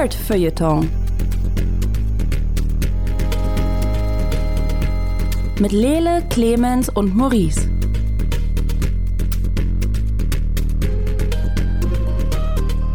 [0.00, 0.90] Nerd Feuilleton.
[5.60, 7.68] Mit Lele, Clemens und Maurice.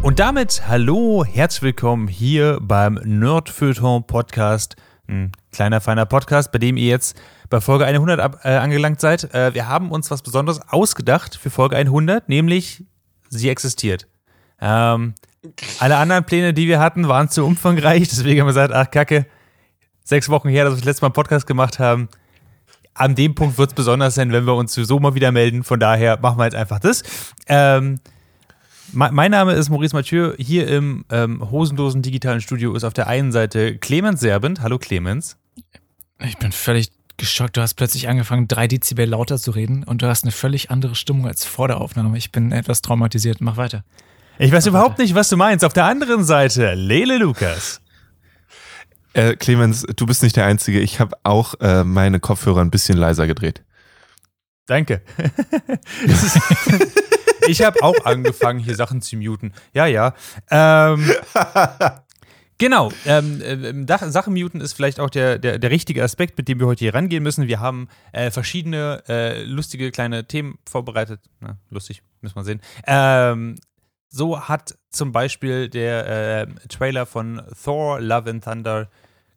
[0.02, 4.76] Und damit hallo, herzlich willkommen hier beim Nerdfeuilleton Podcast.
[5.08, 7.16] Ein kleiner, feiner Podcast, bei dem ihr jetzt
[7.52, 9.32] bei Folge 100 ab, äh, angelangt seid.
[9.32, 12.84] Äh, wir haben uns was Besonderes ausgedacht für Folge 100, nämlich
[13.30, 14.08] sie existiert.
[14.60, 15.14] Ähm,
[15.80, 18.08] alle anderen Pläne, die wir hatten, waren zu umfangreich.
[18.10, 19.26] Deswegen haben wir gesagt, ach Kacke,
[20.04, 22.10] sechs Wochen her, dass wir das letzte Mal einen Podcast gemacht haben.
[22.94, 25.64] An dem Punkt wird es besonders sein, wenn wir uns sowieso mal wieder melden.
[25.64, 27.04] Von daher machen wir jetzt einfach das.
[27.48, 28.00] Ähm,
[28.94, 30.34] mein Name ist Maurice Mathieu.
[30.38, 34.62] Hier im ähm, hosenlosen digitalen Studio ist auf der einen Seite Clemens Serbent.
[34.62, 35.38] Hallo Clemens.
[36.20, 37.58] Ich bin völlig geschockt.
[37.58, 40.96] Du hast plötzlich angefangen, drei Dezibel lauter zu reden und du hast eine völlig andere
[40.96, 42.18] Stimmung als vor der Aufnahme.
[42.18, 43.42] Ich bin etwas traumatisiert.
[43.42, 43.84] Mach weiter.
[44.38, 45.64] Ich weiß Mach überhaupt nicht, was du meinst.
[45.64, 47.82] Auf der anderen Seite, Lele Lukas.
[49.14, 50.80] Äh, Clemens, du bist nicht der Einzige.
[50.82, 53.64] Ich habe auch äh, meine Kopfhörer ein bisschen leiser gedreht.
[54.66, 55.02] Danke.
[57.48, 59.54] ich habe auch angefangen, hier Sachen zu muten.
[59.74, 60.14] Ja, ja.
[60.50, 61.10] Ähm,
[62.58, 66.60] Genau, ähm, äh, Sachen muten ist vielleicht auch der, der, der richtige Aspekt, mit dem
[66.60, 67.48] wir heute hier rangehen müssen.
[67.48, 71.20] Wir haben äh, verschiedene äh, lustige kleine Themen vorbereitet.
[71.42, 72.62] Na, lustig, müssen wir sehen.
[72.88, 73.56] Ähm,
[74.16, 78.90] so hat zum Beispiel der äh, Trailer von Thor Love and Thunder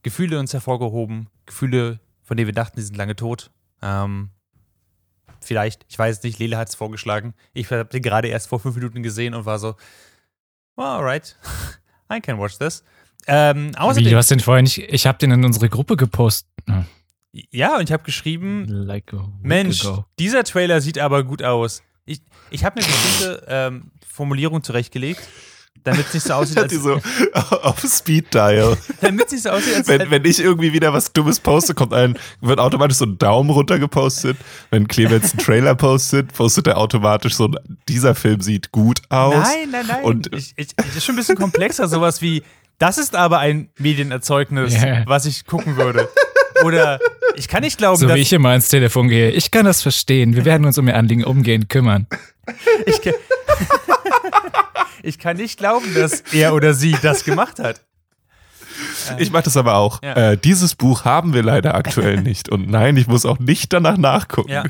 [0.03, 1.29] Gefühle uns hervorgehoben.
[1.47, 3.51] Gefühle, von denen wir dachten, die sind lange tot.
[3.83, 4.31] Ähm,
[5.41, 7.35] vielleicht, ich weiß es nicht, Lele hat es vorgeschlagen.
[7.55, 9.75] Ich habe den gerade erst vor fünf Minuten gesehen und war so,
[10.77, 11.37] well, alright,
[12.13, 12.85] I can watch this.
[13.27, 16.49] Ähm, außerdem, Wie, du hast den vorher nicht, ich habe den in unsere Gruppe gepostet.
[17.33, 19.13] Ja, und ich habe geschrieben, like
[19.43, 20.05] Mensch, ago.
[20.21, 21.83] dieser Trailer sieht aber gut aus.
[22.51, 25.21] Ich, habe eine bestimmte ähm, Formulierung zurechtgelegt
[25.85, 26.73] damit es nicht so aussieht, als.
[26.73, 27.01] Die so
[27.33, 28.77] auf Speed Dial.
[29.01, 29.89] damit es nicht so aussieht, als.
[29.89, 33.51] Wenn, wenn ich irgendwie wieder was Dummes poste, kommt ein, wird automatisch so ein Daumen
[33.51, 34.37] runter gepostet.
[34.71, 37.51] Wenn Clemens einen Trailer postet, postet er automatisch so,
[37.89, 39.35] dieser Film sieht gut aus.
[39.35, 40.05] Nein, nein, nein.
[40.05, 42.43] Und ich, ich, ich ist schon ein bisschen komplexer, sowas wie,
[42.79, 45.03] das ist aber ein Medienerzeugnis, yeah.
[45.07, 46.09] was ich gucken würde.
[46.65, 46.99] Oder
[47.37, 48.17] ich kann nicht glauben, so dass.
[48.17, 49.31] wie ich immer ins Telefon gehe.
[49.31, 50.35] Ich kann das verstehen.
[50.35, 52.09] Wir werden uns um ihr Anliegen umgehen kümmern.
[52.87, 53.15] Ich kann
[55.03, 57.81] ich kann nicht glauben, dass er oder sie das gemacht hat.
[59.19, 60.03] Ich mache das aber auch.
[60.03, 60.33] Ja.
[60.33, 62.49] Äh, dieses Buch haben wir leider aktuell nicht.
[62.49, 64.51] Und nein, ich muss auch nicht danach nachgucken.
[64.51, 64.65] Ja.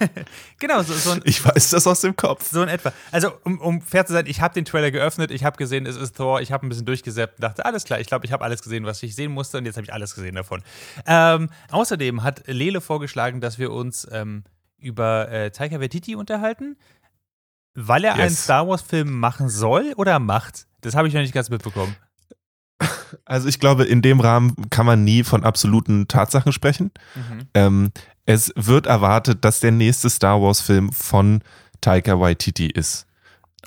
[0.58, 2.50] genau, so, so ein, Ich weiß das aus dem Kopf.
[2.50, 2.92] So in etwa.
[3.12, 5.96] Also, um, um fair zu sein, ich habe den Trailer geöffnet, ich habe gesehen, es
[5.96, 8.44] ist Thor, ich habe ein bisschen durchgesäppt und dachte, alles klar, ich glaube, ich habe
[8.44, 10.62] alles gesehen, was ich sehen musste und jetzt habe ich alles gesehen davon.
[11.06, 14.44] Ähm, außerdem hat Lele vorgeschlagen, dass wir uns ähm,
[14.78, 16.76] über äh, Taika Waititi unterhalten.
[17.76, 18.20] Weil er yes.
[18.20, 20.66] einen Star Wars-Film machen soll oder macht?
[20.80, 21.94] Das habe ich noch nicht ganz mitbekommen.
[23.24, 26.90] Also ich glaube, in dem Rahmen kann man nie von absoluten Tatsachen sprechen.
[27.14, 27.46] Mhm.
[27.54, 27.90] Ähm,
[28.26, 31.40] es wird erwartet, dass der nächste Star Wars-Film von
[31.80, 33.06] Taika Waititi ist.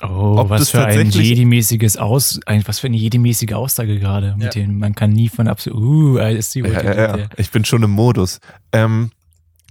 [0.02, 4.62] Oh, Ob was für ein Jedi-mäßiges Aus, was für eine Jedi-mäßige Aussage gerade, mit ja.
[4.62, 7.26] dem man kann nie von absolut, uh, ist die ja, ja, ja.
[7.36, 8.40] Ich bin schon im Modus.
[8.72, 9.10] Ähm,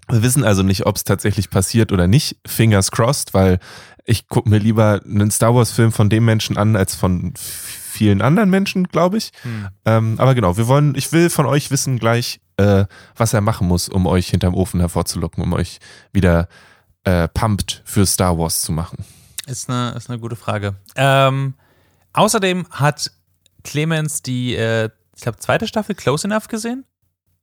[0.10, 2.38] wir wissen also nicht, ob es tatsächlich passiert oder nicht.
[2.46, 3.60] Fingers crossed, weil
[4.10, 8.50] ich gucke mir lieber einen Star Wars-Film von dem Menschen an, als von vielen anderen
[8.50, 9.32] Menschen, glaube ich.
[9.44, 9.68] Hm.
[9.86, 13.68] Ähm, aber genau, wir wollen, ich will von euch wissen gleich, äh, was er machen
[13.68, 15.80] muss, um euch hinterm Ofen hervorzulocken, um euch
[16.12, 16.48] wieder
[17.04, 19.06] äh, pumped für Star Wars zu machen.
[19.46, 20.76] Ist eine, ist eine gute Frage.
[20.96, 21.54] Ähm,
[22.14, 23.12] außerdem hat
[23.64, 26.86] Clemens die, äh, ich glaube, zweite Staffel Close Enough gesehen.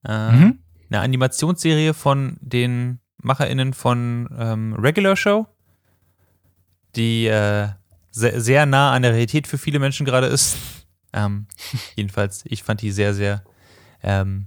[0.04, 0.59] Äh, mhm.
[0.91, 5.47] Eine Animationsserie von den MacherInnen von ähm, Regular Show
[6.96, 7.68] die äh,
[8.10, 10.56] sehr, sehr, nah an der Realität für viele Menschen gerade ist.
[11.12, 11.46] Ähm,
[11.96, 13.44] jedenfalls, ich fand die sehr, sehr,
[14.02, 14.46] ähm,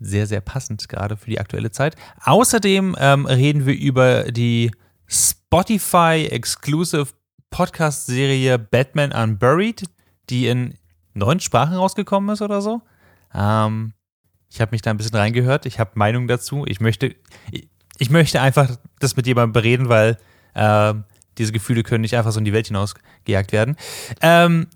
[0.00, 1.96] sehr, sehr passend gerade für die aktuelle Zeit.
[2.24, 4.70] Außerdem ähm, reden wir über die
[5.06, 7.08] Spotify Exclusive
[7.50, 9.84] Podcast-Serie Batman Unburied,
[10.28, 10.74] die in
[11.14, 12.82] neun Sprachen rausgekommen ist oder so.
[13.32, 13.92] Ähm,
[14.50, 15.66] ich habe mich da ein bisschen reingehört.
[15.66, 16.64] Ich habe Meinung dazu.
[16.66, 17.14] Ich möchte,
[17.98, 20.18] ich, möchte einfach das mit jemandem bereden, weil
[20.54, 20.94] äh,
[21.38, 23.76] diese Gefühle können nicht einfach so in die Welt hinausgejagt werden.
[24.20, 24.66] Ähm,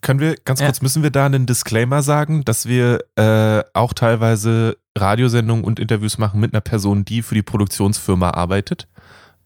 [0.00, 0.82] können wir, ganz kurz, ja.
[0.82, 6.40] müssen wir da einen Disclaimer sagen, dass wir äh, auch teilweise Radiosendungen und Interviews machen
[6.40, 8.86] mit einer Person, die für die Produktionsfirma arbeitet?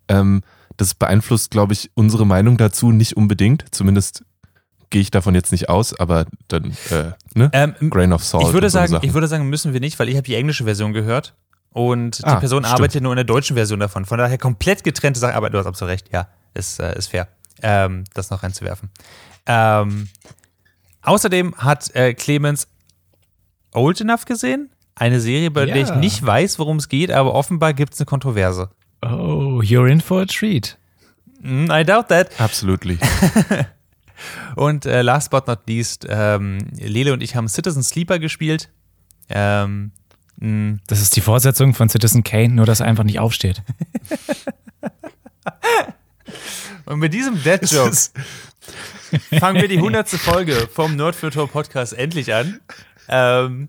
[0.08, 0.42] Ähm,
[0.76, 3.64] das beeinflusst, glaube ich, unsere Meinung dazu nicht unbedingt.
[3.74, 4.24] Zumindest
[4.90, 7.50] gehe ich davon jetzt nicht aus, aber dann, äh, ne?
[7.52, 8.46] Ähm, Grain of Salt.
[8.46, 10.92] Ich würde, sagen, ich würde sagen, müssen wir nicht, weil ich habe die englische Version
[10.92, 11.34] gehört
[11.70, 12.74] und die ah, Person stimmt.
[12.74, 14.04] arbeitet nur in der deutschen Version davon.
[14.04, 17.28] Von daher komplett getrennte Sache, aber du hast absolut recht, ja ist, äh, ist fair,
[17.62, 18.90] ähm, das noch reinzuwerfen.
[19.46, 20.08] Ähm,
[21.04, 22.68] Außerdem hat äh, Clemens
[23.72, 24.70] Old Enough gesehen.
[24.94, 28.06] Eine Serie, bei der ich nicht weiß, worum es geht, aber offenbar gibt es eine
[28.06, 28.70] Kontroverse.
[29.04, 30.78] Oh, you're in for a treat.
[31.40, 32.38] Mm, I doubt that.
[32.40, 32.98] Absolutely.
[34.54, 38.68] Und äh, last but not least, ähm, Lele und ich haben Citizen Sleeper gespielt.
[39.28, 39.90] Ähm,
[40.36, 43.62] mh, Das ist die Fortsetzung von Citizen Kane, nur dass er einfach nicht aufsteht.
[46.86, 47.96] und mit diesem Dead Joke
[49.38, 52.60] fangen wir die hundertste Folge vom Tor Podcast endlich an.
[53.08, 53.68] Ähm,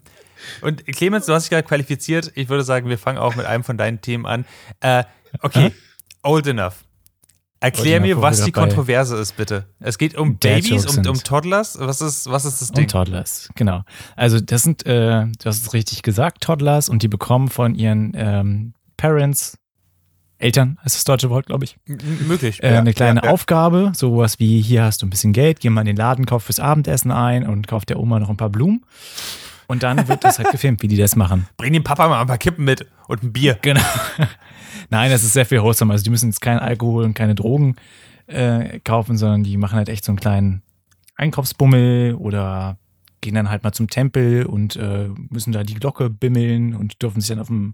[0.61, 2.31] und Clemens, du hast dich gerade qualifiziert.
[2.35, 4.45] Ich würde sagen, wir fangen auch mit einem von deinen Themen an.
[4.81, 5.03] Äh,
[5.41, 5.71] okay,
[6.21, 6.83] Old Enough.
[7.59, 9.65] Erklär mir, was die Kontroverse ist, bitte.
[9.79, 11.77] Es geht um Babys, um, um Toddlers.
[11.79, 12.83] Was ist, was ist das Ding?
[12.83, 13.83] Und Toddlers, genau.
[14.17, 18.11] Also das sind, äh, du hast es richtig gesagt, Toddlers und die bekommen von ihren
[18.15, 19.57] ähm, Parents,
[20.39, 21.97] Eltern, ist das deutsche Wort, glaube ich, M-
[22.27, 22.61] möglich.
[22.61, 23.31] äh, eine kleine ja, ja.
[23.31, 26.43] Aufgabe, sowas wie, hier hast du ein bisschen Geld, geh mal in den Laden, kauf
[26.43, 28.83] fürs Abendessen ein und kauf der Oma noch ein paar Blumen.
[29.67, 31.47] Und dann wird das halt gefilmt, wie die das machen.
[31.57, 33.57] Bring dem Papa mal ein paar Kippen mit und ein Bier.
[33.61, 33.79] Genau.
[34.89, 35.93] Nein, das ist sehr viel wholesome.
[35.93, 37.75] Also die müssen jetzt keinen Alkohol und keine Drogen
[38.27, 40.61] äh, kaufen, sondern die machen halt echt so einen kleinen
[41.15, 42.77] Einkaufsbummel oder
[43.21, 47.21] gehen dann halt mal zum Tempel und äh, müssen da die Glocke bimmeln und dürfen
[47.21, 47.71] sich dann auf dem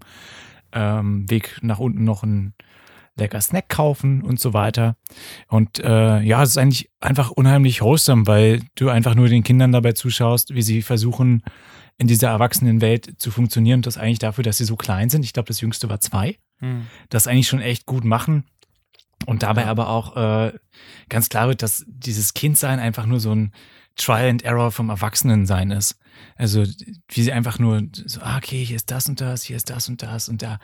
[0.72, 2.54] ähm, Weg nach unten noch einen
[3.16, 4.96] lecker Snack kaufen und so weiter.
[5.48, 9.72] Und äh, ja, es ist eigentlich einfach unheimlich wholesome, weil du einfach nur den Kindern
[9.72, 11.42] dabei zuschaust, wie sie versuchen,
[11.98, 15.24] in dieser Erwachsenenwelt zu funktionieren und das eigentlich dafür, dass sie so klein sind.
[15.24, 16.86] Ich glaube, das jüngste war zwei Hm.
[17.08, 18.44] das eigentlich schon echt gut machen.
[19.26, 20.52] Und dabei aber auch äh,
[21.10, 23.52] ganz klar wird, dass dieses Kindsein einfach nur so ein
[23.96, 25.98] Trial and Error vom Erwachsenensein ist.
[26.36, 26.64] Also
[27.08, 29.88] wie sie einfach nur so, ah, okay, hier ist das und das, hier ist das
[29.88, 30.58] und das und da.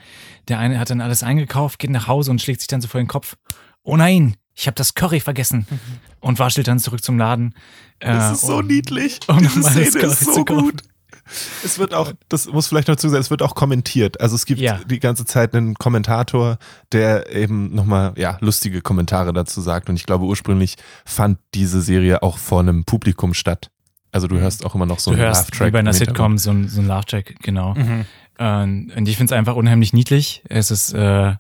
[0.49, 3.01] Der eine hat dann alles eingekauft, geht nach Hause und schlägt sich dann so vor
[3.01, 3.37] den Kopf.
[3.83, 5.67] Oh nein, ich habe das Curry vergessen
[6.21, 7.55] und waschelt dann zurück zum Laden.
[8.01, 9.21] Das Äh, ist so um- niedlich.
[9.29, 10.63] um Diese Szene ist Curry so zu kaufen.
[10.63, 10.83] gut.
[11.65, 14.21] Es wird auch, das muss vielleicht noch zu sein, es wird auch kommentiert.
[14.21, 14.79] Also es gibt Ja.
[14.89, 16.57] die ganze Zeit einen Kommentator,
[16.93, 19.89] der eben nochmal, ja, lustige Kommentare dazu sagt.
[19.89, 23.71] Und ich glaube, ursprünglich fand diese Serie auch vor einem Publikum statt.
[24.17, 25.93] Also du hörst auch immer noch so Du einen Laugh-Track wie bei einer.
[25.93, 27.75] Sitcom so ein, so ein Laugh-Track, genau.
[27.75, 28.07] Mhm.
[28.39, 30.43] Und, ich finde es einfach unheimlich niedlich.
[30.49, 31.35] Es ist äh,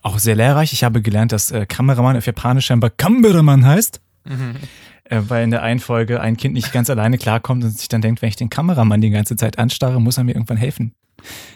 [0.00, 0.72] auch sehr lehrreich.
[0.72, 4.00] Ich habe gelernt, dass äh, Kameramann auf Japanisch scheinbar Kameramann heißt.
[4.24, 4.54] Mhm.
[5.02, 8.02] Äh, weil in der einen Folge ein Kind nicht ganz alleine klarkommt und sich dann
[8.02, 10.94] denkt, wenn ich den Kameramann die ganze Zeit anstarre, muss er mir irgendwann helfen.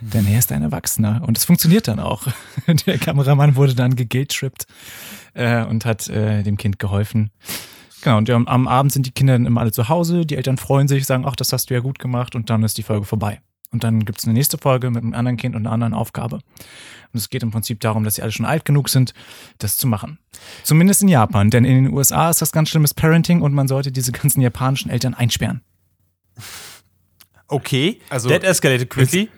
[0.00, 1.22] Denn er ist ein Erwachsener.
[1.25, 2.26] Und es funktioniert dann auch.
[2.86, 4.66] Der Kameramann wurde dann geguilt-tripped
[5.34, 7.31] äh, und hat äh, dem Kind geholfen.
[8.04, 10.58] Genau, und am, am Abend sind die Kinder dann immer alle zu Hause, die Eltern
[10.58, 13.06] freuen sich, sagen, ach, das hast du ja gut gemacht und dann ist die Folge
[13.06, 13.40] vorbei.
[13.70, 16.36] Und dann gibt's eine nächste Folge mit einem anderen Kind und einer anderen Aufgabe.
[16.36, 16.42] Und
[17.14, 19.14] es geht im Prinzip darum, dass sie alle schon alt genug sind,
[19.56, 20.18] das zu machen.
[20.64, 23.90] Zumindest in Japan, denn in den USA ist das ganz schlimmes Parenting und man sollte
[23.90, 25.62] diese ganzen japanischen Eltern einsperren.
[27.48, 29.30] Okay, Also- that escalated quickly.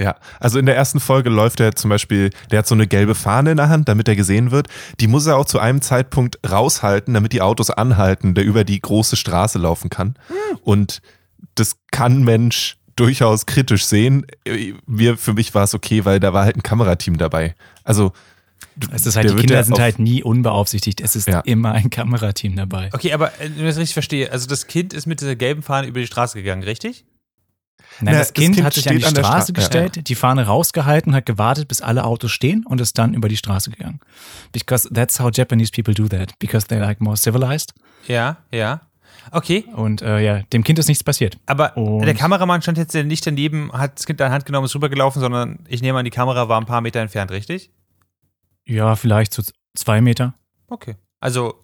[0.00, 3.14] Ja, also in der ersten Folge läuft er zum Beispiel, der hat so eine gelbe
[3.14, 4.66] Fahne in der Hand, damit er gesehen wird.
[4.98, 8.80] Die muss er auch zu einem Zeitpunkt raushalten, damit die Autos anhalten, der über die
[8.80, 10.14] große Straße laufen kann.
[10.62, 11.02] Und
[11.54, 14.26] das kann Mensch durchaus kritisch sehen.
[14.86, 17.54] Mir, für mich war es okay, weil da war halt ein Kamerateam dabei.
[17.84, 18.12] Also
[18.92, 21.00] Es ist halt, die Kinder ja sind halt nie unbeaufsichtigt.
[21.02, 21.40] Es ist Ja.
[21.40, 22.88] immer ein Kamerateam dabei.
[22.92, 25.62] Okay, aber äh, wenn ich das richtig verstehe, also das Kind ist mit dieser gelben
[25.62, 27.04] Fahne über die Straße gegangen, richtig?
[28.02, 30.14] Nein, Na, das das kind, Kind hat sich an die an Straße Stra- gestellt, die
[30.14, 34.00] Fahne rausgehalten, hat gewartet, bis alle Autos stehen und ist dann über die Straße gegangen.
[34.52, 36.38] Because that's how Japanese people do that.
[36.38, 37.74] Because they're like more civilized.
[38.06, 38.80] Ja, ja.
[39.32, 41.38] Okay, Und äh, ja, dem Kind ist nichts passiert.
[41.46, 44.64] aber Und- der Kameramann stand jetzt nicht daneben, hat das Kind in der Hand genommen,
[44.64, 47.70] ist rübergelaufen, sondern ich nehme an, die Kamera war ein paar Meter entfernt, richtig?
[48.66, 49.42] Ja, vielleicht so
[49.74, 50.34] zwei Meter.
[50.68, 50.96] Okay.
[51.20, 51.54] Also.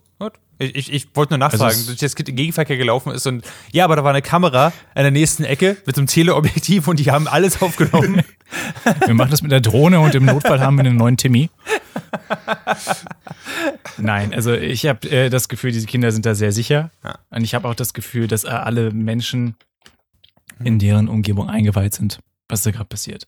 [0.59, 3.45] Ich, ich, ich wollte nur nachfragen, Also dass das Kind im Gegenverkehr gelaufen ist und
[3.73, 6.99] ja, aber da war eine Kamera in der nächsten Ecke mit so einem Teleobjektiv und
[6.99, 8.23] die haben alles aufgenommen.
[9.07, 11.51] Wir machen das mit der Drohne und im Notfall haben wir einen neuen Timmy.
[13.99, 16.91] Nein, also ich habe äh, das Gefühl, diese Kinder sind da sehr sicher.
[17.05, 17.19] Ja.
[17.31, 19.57] Und ich habe auch das Gefühl, dass äh, alle Menschen
[20.63, 23.27] in deren Umgebung eingeweiht sind, was da gerade passiert.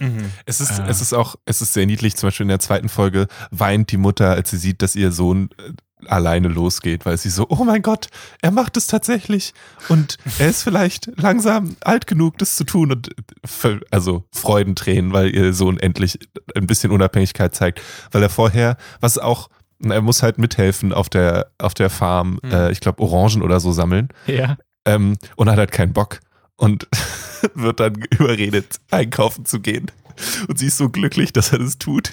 [0.00, 0.30] mhm.
[0.46, 0.86] Es ist, Ah.
[0.88, 2.16] es ist auch, es ist sehr niedlich.
[2.16, 5.50] Zum Beispiel in der zweiten Folge weint die Mutter, als sie sieht, dass ihr Sohn
[5.58, 5.72] äh,
[6.06, 8.08] alleine losgeht, weil sie so, oh mein Gott,
[8.42, 9.54] er macht es tatsächlich
[9.88, 13.08] und er ist vielleicht langsam alt genug, das zu tun und
[13.64, 16.18] äh, also Freudentränen, weil ihr Sohn endlich
[16.54, 17.80] ein bisschen Unabhängigkeit zeigt,
[18.12, 19.48] weil er vorher, was auch,
[19.82, 22.50] er muss halt mithelfen auf der, auf der Farm, Mhm.
[22.52, 24.58] äh, ich glaube Orangen oder so sammeln Ja.
[24.84, 26.20] ähm, und hat halt keinen Bock
[26.56, 26.86] und
[27.54, 29.90] wird dann überredet, einkaufen zu gehen.
[30.48, 32.12] Und sie ist so glücklich, dass er das tut.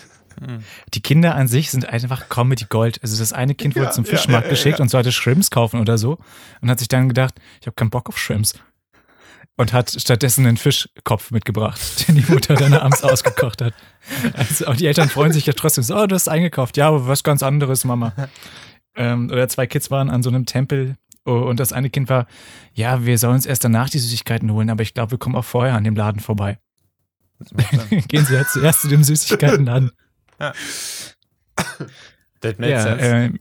[0.93, 2.99] Die Kinder an sich sind einfach Comedy Gold.
[3.01, 4.83] Also das eine Kind wurde Ja, zum Fischmarkt ja, geschickt ja.
[4.83, 6.17] und sollte Shrimps kaufen oder so
[6.61, 8.55] und hat sich dann gedacht, ich habe keinen Bock auf Shrimps.
[9.55, 13.75] Und hat stattdessen einen Fischkopf mitgebracht, den die Mutter dann abends ausgekocht hat.
[14.33, 16.75] Also, und die Eltern freuen sich ja trotzdem so, oh, du hast eingekauft.
[16.75, 18.13] Ja, aber was ganz anderes, Mama.
[18.95, 22.27] Ähm, oder zwei Kids waren an so einem Tempel oh, und das eine Kind war,
[22.73, 25.45] ja, wir sollen uns erst danach die Süßigkeiten holen, aber ich glaube, wir kommen auch
[25.45, 26.59] vorher an dem Laden vorbei.
[28.07, 29.91] Gehen Sie halt zuerst zu dem Süßigkeitenladen.
[32.41, 33.05] That makes ja, sense.
[33.05, 33.31] äh,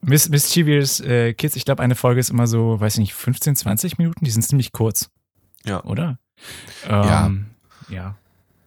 [0.00, 3.56] Miss, Mischievous äh, Kids, ich glaube, eine Folge ist immer so, weiß ich nicht, 15,
[3.56, 5.10] 20 Minuten, die sind ziemlich kurz.
[5.64, 5.82] Ja.
[5.84, 6.18] Oder?
[6.88, 7.26] Ja.
[7.26, 7.46] Ähm,
[7.88, 8.16] ja.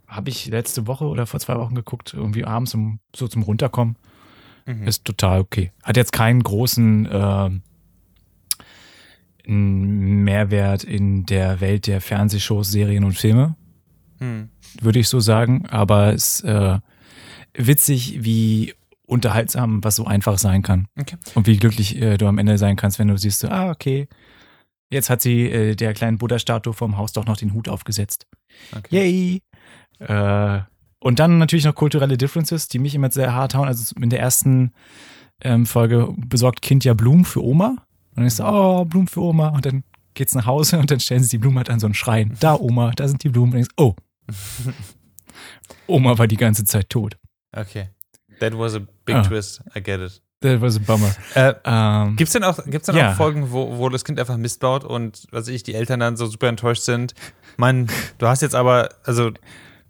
[0.08, 3.96] Habe ich letzte Woche oder vor zwei Wochen geguckt, irgendwie abends um, so zum Runterkommen.
[4.65, 4.88] Mhm.
[4.88, 5.72] Ist total okay.
[5.84, 7.62] Hat jetzt keinen großen ähm,
[9.46, 13.55] Mehrwert in der Welt der Fernsehshows, Serien und Filme,
[14.20, 14.50] Hm.
[14.81, 15.65] würde ich so sagen.
[15.67, 16.79] Aber es ist äh,
[17.53, 18.74] witzig, wie
[19.05, 20.88] unterhaltsam was so einfach sein kann.
[21.00, 21.17] Okay.
[21.36, 24.08] Und wie glücklich äh, du am Ende sein kannst, wenn du siehst, so, ah, okay,
[24.89, 28.27] jetzt hat sie äh, der kleinen Buddha-Statue vom Haus doch noch den Hut aufgesetzt.
[28.75, 28.96] Okay.
[28.96, 29.41] Yay!
[30.00, 30.62] Äh,
[31.00, 33.67] und dann natürlich noch kulturelle Differences, die mich immer sehr hart hauen.
[33.67, 34.72] Also in der ersten
[35.41, 37.70] ähm, Folge besorgt Kind ja Blumen für Oma.
[38.10, 39.50] Und dann ist so, oh, Blumen für Oma.
[39.50, 41.96] Und dann geht's nach Hause und dann stellen sie die Blumen halt an so einen
[41.96, 42.38] Schrein.
[42.39, 43.53] Da, Oma, da sind die Blumen.
[43.53, 43.96] Und dann denkst, oh.
[45.88, 47.17] Oma war die ganze Zeit tot.
[47.55, 47.89] Okay.
[48.39, 49.22] That was a big Ah.
[49.24, 49.62] twist.
[49.75, 50.22] I get it.
[50.41, 51.13] That was a bummer.
[51.36, 53.12] Äh, Ähm, Gibt's denn auch, gibt's denn Ja.
[53.12, 56.00] auch Folgen, wo, wo das Kind einfach Mist baut und was weiß ich, die Eltern
[56.00, 57.13] dann so super enttäuscht sind?
[57.58, 59.31] Mann, du hast jetzt aber, also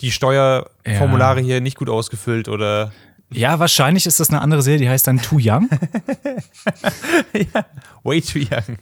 [0.01, 2.91] die Steuerformulare hier nicht gut ausgefüllt oder
[3.33, 5.69] ja, wahrscheinlich ist das eine andere Serie, die heißt dann Too Young.
[8.03, 8.77] way too young.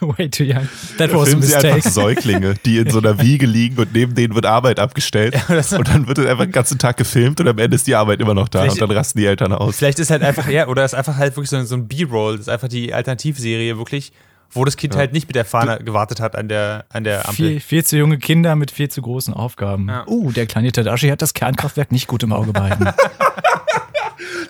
[0.18, 0.68] Way too young.
[0.98, 1.90] That was a Filmen sie einfach mistake.
[1.92, 5.34] Säuglinge, die in so einer Wiege liegen und neben denen wird Arbeit abgestellt.
[5.48, 8.20] das- und dann wird einfach den ganzen Tag gefilmt und am Ende ist die Arbeit
[8.20, 9.76] immer noch da Vielleicht- und dann rasten die Eltern aus.
[9.76, 12.32] Vielleicht ist halt einfach, ja, oder ist einfach halt wirklich so, ein- so ein B-Roll,
[12.38, 14.12] das ist einfach die Alternativserie wirklich,
[14.50, 15.00] wo das Kind Ja.
[15.00, 17.34] halt nicht mit der Fahne gewartet hat an der, an der Ampel.
[17.48, 19.88] Viel, viel zu junge Kinder mit viel zu großen Aufgaben.
[19.88, 20.06] Ja.
[20.06, 22.86] Uh, der kleine Tadashi hat das Kernkraftwerk nicht gut im Auge behalten.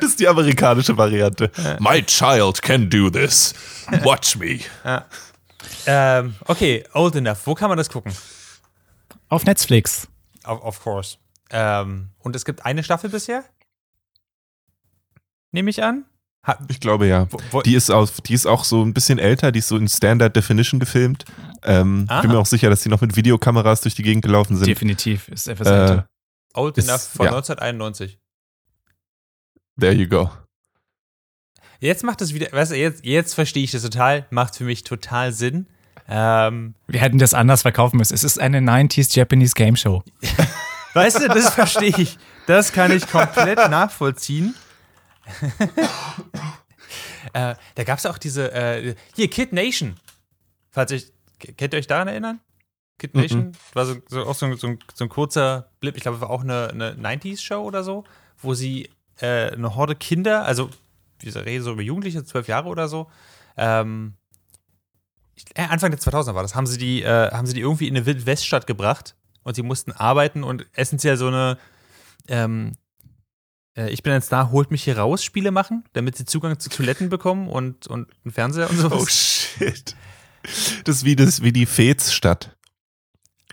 [0.01, 1.51] Das ist die amerikanische Variante.
[1.81, 3.53] My child can do this.
[4.05, 4.61] Watch me.
[5.91, 8.13] Ähm, okay, Old Enough, wo kann man das gucken?
[9.31, 10.07] Auf Netflix.
[10.45, 11.17] Of, of course.
[11.51, 13.43] Ähm, und es gibt eine Staffel bisher?
[15.51, 16.05] Nehme ich an?
[16.47, 17.27] Ha, Ich glaube ja.
[17.33, 19.77] wo, wo, Die ist, aus, die ist auch so ein bisschen älter, die ist so
[19.79, 21.25] in Standard Definition gefilmt.
[21.63, 24.57] Ähm, ich bin mir auch sicher, dass die noch mit Videokameras durch die Gegend gelaufen
[24.57, 24.67] sind.
[24.67, 25.29] Definitiv.
[25.29, 26.07] Ist etwas Äh, älter.
[26.55, 27.33] Old ist- Enough von ja.
[27.33, 28.19] 1991.
[29.81, 30.31] There you go.
[31.81, 34.85] Jetzt macht es wieder, weißt du, jetzt, jetzt verstehe ich das total, macht für mich
[34.85, 35.67] total Sinn.
[36.09, 38.15] Ähm, Wir hätten das anders verkaufen müssen.
[38.15, 40.03] Es ist eine 90s Japanese Game Show.
[40.95, 42.19] weißt du, das verstehe ich.
[42.47, 44.55] Das kann ich komplett nachvollziehen.
[47.33, 49.97] äh, da gab es auch diese, äh, hier, Kid Nation.
[50.71, 52.41] Falls ich, kennt ihr euch daran erinnern?
[52.99, 53.21] Kid Mhm.
[53.21, 53.53] Nation?
[53.75, 56.31] War so, so, auch so, ein- so, ein, so ein kurzer Blip, ich glaube, war
[56.31, 58.05] auch eine, eine 90s-Show oder so,
[58.39, 60.71] wo sie äh, eine Horde Kinder, also
[61.21, 63.11] wir reden so über Jugendliche, zwölf Jahre oder so,
[63.57, 64.18] ähm, äh,
[65.57, 68.07] Anfang der 2000er war das, haben sie die, äh, haben sie die irgendwie in eine
[68.07, 71.59] Wildweststadt gebracht und sie mussten arbeiten und essentiell so eine,
[72.29, 72.75] ähm,
[73.77, 76.69] äh, ich bin ein Star, holt mich hier raus, Spiele machen, damit sie Zugang zu
[76.69, 79.03] Toiletten bekommen und, und einen Fernseher und sowas.
[79.03, 79.97] Oh shit.
[80.85, 82.57] Das ist wie, das, wie die Fez-Stadt.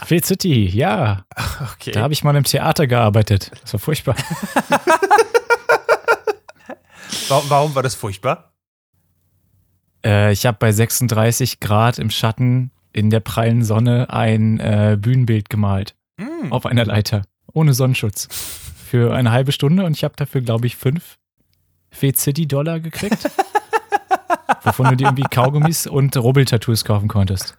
[0.03, 1.25] Phil City, ja.
[1.73, 1.91] okay.
[1.91, 3.51] Da habe ich mal im Theater gearbeitet.
[3.61, 4.15] Das war furchtbar.
[7.29, 8.54] warum, warum war das furchtbar?
[10.05, 15.49] Äh, ich habe bei 36 Grad im Schatten in der prallen Sonne ein äh, Bühnenbild
[15.49, 15.95] gemalt.
[16.19, 16.51] Hm.
[16.51, 17.23] Auf einer Leiter.
[17.51, 18.27] Ohne Sonnenschutz.
[18.85, 21.17] Für eine halbe Stunde und ich habe dafür, glaube ich, fünf
[21.89, 23.29] Fed City Dollar gekriegt.
[24.63, 27.57] wovon du dir irgendwie Kaugummis und Rubbeltattoos kaufen konntest.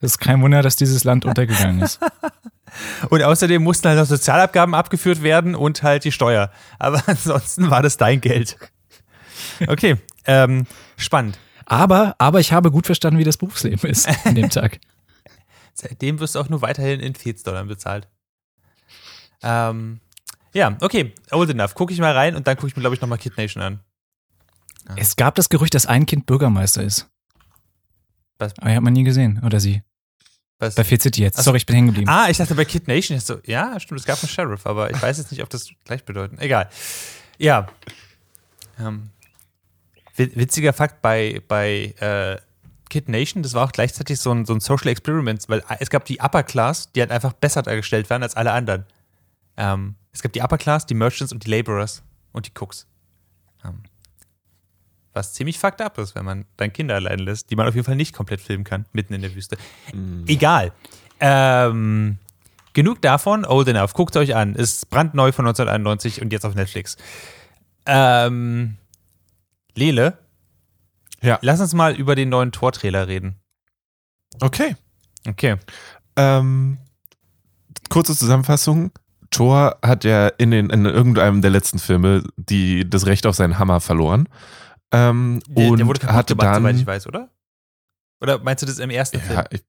[0.00, 2.00] Es ist kein Wunder, dass dieses Land untergegangen ist.
[3.08, 6.50] Und außerdem mussten halt noch Sozialabgaben abgeführt werden und halt die Steuer.
[6.78, 8.58] Aber ansonsten war das dein Geld.
[9.66, 10.66] Okay, ähm,
[10.98, 11.38] spannend.
[11.66, 14.78] Aber, aber ich habe gut verstanden, wie das Berufsleben ist an dem Tag.
[15.74, 18.08] Seitdem wirst du auch nur weiterhin in Fez-Dollar bezahlt.
[19.42, 20.00] Ähm,
[20.54, 21.74] ja, okay, old enough.
[21.74, 23.80] Gucke ich mal rein und dann gucke ich mir, glaube ich, nochmal Kid Nation an.
[24.94, 27.08] Es gab das Gerücht, dass ein Kind Bürgermeister ist.
[28.38, 28.56] Was?
[28.58, 29.42] Aber ich habe man nie gesehen.
[29.44, 29.82] Oder sie.
[30.58, 30.74] Was?
[30.76, 31.34] Bei Fit City jetzt.
[31.34, 31.44] Ach so.
[31.46, 32.08] Sorry, ich bin hängen geblieben.
[32.08, 33.18] Ah, ich dachte bei Kid Nation.
[33.18, 36.04] So, ja, stimmt, es gab einen Sheriff, aber ich weiß jetzt nicht, ob das gleich
[36.04, 36.38] bedeuten.
[36.38, 36.70] Egal.
[37.38, 37.66] Ja.
[38.78, 39.10] Ähm,
[40.18, 42.38] witziger Fakt bei, bei äh,
[42.88, 46.04] Kid Nation, das war auch gleichzeitig so ein, so ein Social Experiment, weil es gab
[46.04, 48.86] die Upper Class, die halt einfach besser dargestellt waren als alle anderen.
[49.56, 52.86] Ähm, Es gab die Upper Class, die Merchants und die Laborers und die Cooks.
[53.64, 53.82] Ähm,
[55.12, 57.86] was ziemlich fucked up ist, wenn man dann Kinder allein lässt, die man auf jeden
[57.86, 59.56] Fall nicht komplett filmen kann, mitten in der Wüste.
[60.26, 60.72] Egal.
[61.20, 62.18] Ähm,
[62.74, 63.46] genug davon.
[63.46, 63.94] Old Enough.
[63.94, 64.54] Guckt euch an.
[64.54, 66.98] Ist brandneu von 1991 und jetzt auf Netflix.
[67.86, 68.76] Ähm,
[69.76, 70.18] Lele,
[71.22, 71.38] Ja.
[71.42, 73.36] lass uns mal über den neuen Tor-Trailer reden.
[74.40, 74.74] Okay.
[75.28, 75.56] Okay.
[76.16, 76.78] Ähm,
[77.88, 78.90] kurze Zusammenfassung.
[79.30, 83.58] Thor hat ja in, den, in irgendeinem der letzten Filme die, das Recht auf seinen
[83.58, 84.28] Hammer verloren.
[84.92, 87.28] Ähm, Der, und der wurde kaputt hatte gemacht, dann, soweit ich weiß, oder?
[88.20, 89.34] Oder meinst du das im ersten Film?
[89.38, 89.62] ja, ich,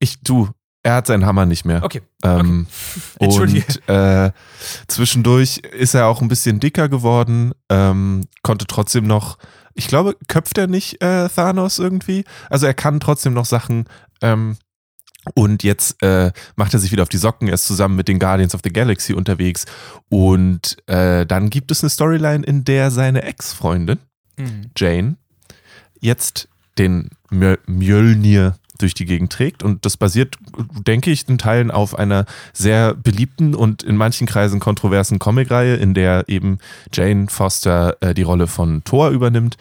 [0.00, 0.48] ich, du,
[0.82, 1.82] er hat seinen Hammer nicht mehr.
[1.82, 2.02] Okay.
[2.22, 2.66] Ähm,
[3.20, 3.66] Entschuldige.
[3.86, 4.32] Und äh,
[4.86, 9.38] zwischendurch ist er auch ein bisschen dicker geworden, ähm, konnte trotzdem noch,
[9.74, 12.24] ich glaube, köpft er nicht äh, Thanos irgendwie?
[12.50, 13.84] Also er kann trotzdem noch Sachen.
[14.22, 14.56] Ähm,
[15.34, 18.18] und jetzt äh, macht er sich wieder auf die Socken, er ist zusammen mit den
[18.18, 19.66] Guardians of the Galaxy unterwegs.
[20.08, 23.98] Und äh, dann gibt es eine Storyline, in der seine Ex-Freundin,
[24.38, 24.70] Mhm.
[24.76, 25.16] Jane,
[26.00, 29.62] jetzt den Mjöl- Mjölnir durch die Gegend trägt.
[29.62, 30.36] Und das basiert,
[30.86, 35.94] denke ich, in Teilen auf einer sehr beliebten und in manchen Kreisen kontroversen Comicreihe, in
[35.94, 36.58] der eben
[36.92, 39.56] Jane Foster äh, die Rolle von Thor übernimmt.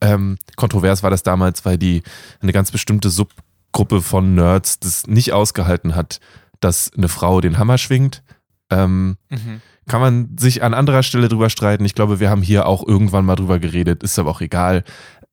[0.00, 2.02] Ähm, kontrovers war das damals, weil die
[2.40, 6.20] eine ganz bestimmte Subgruppe von Nerds das nicht ausgehalten hat,
[6.60, 8.22] dass eine Frau den Hammer schwingt.
[8.70, 9.62] Ähm, Mhm.
[9.88, 11.86] kann man sich an anderer Stelle drüber streiten.
[11.86, 14.84] Ich glaube, wir haben hier auch irgendwann mal drüber geredet, ist aber auch egal.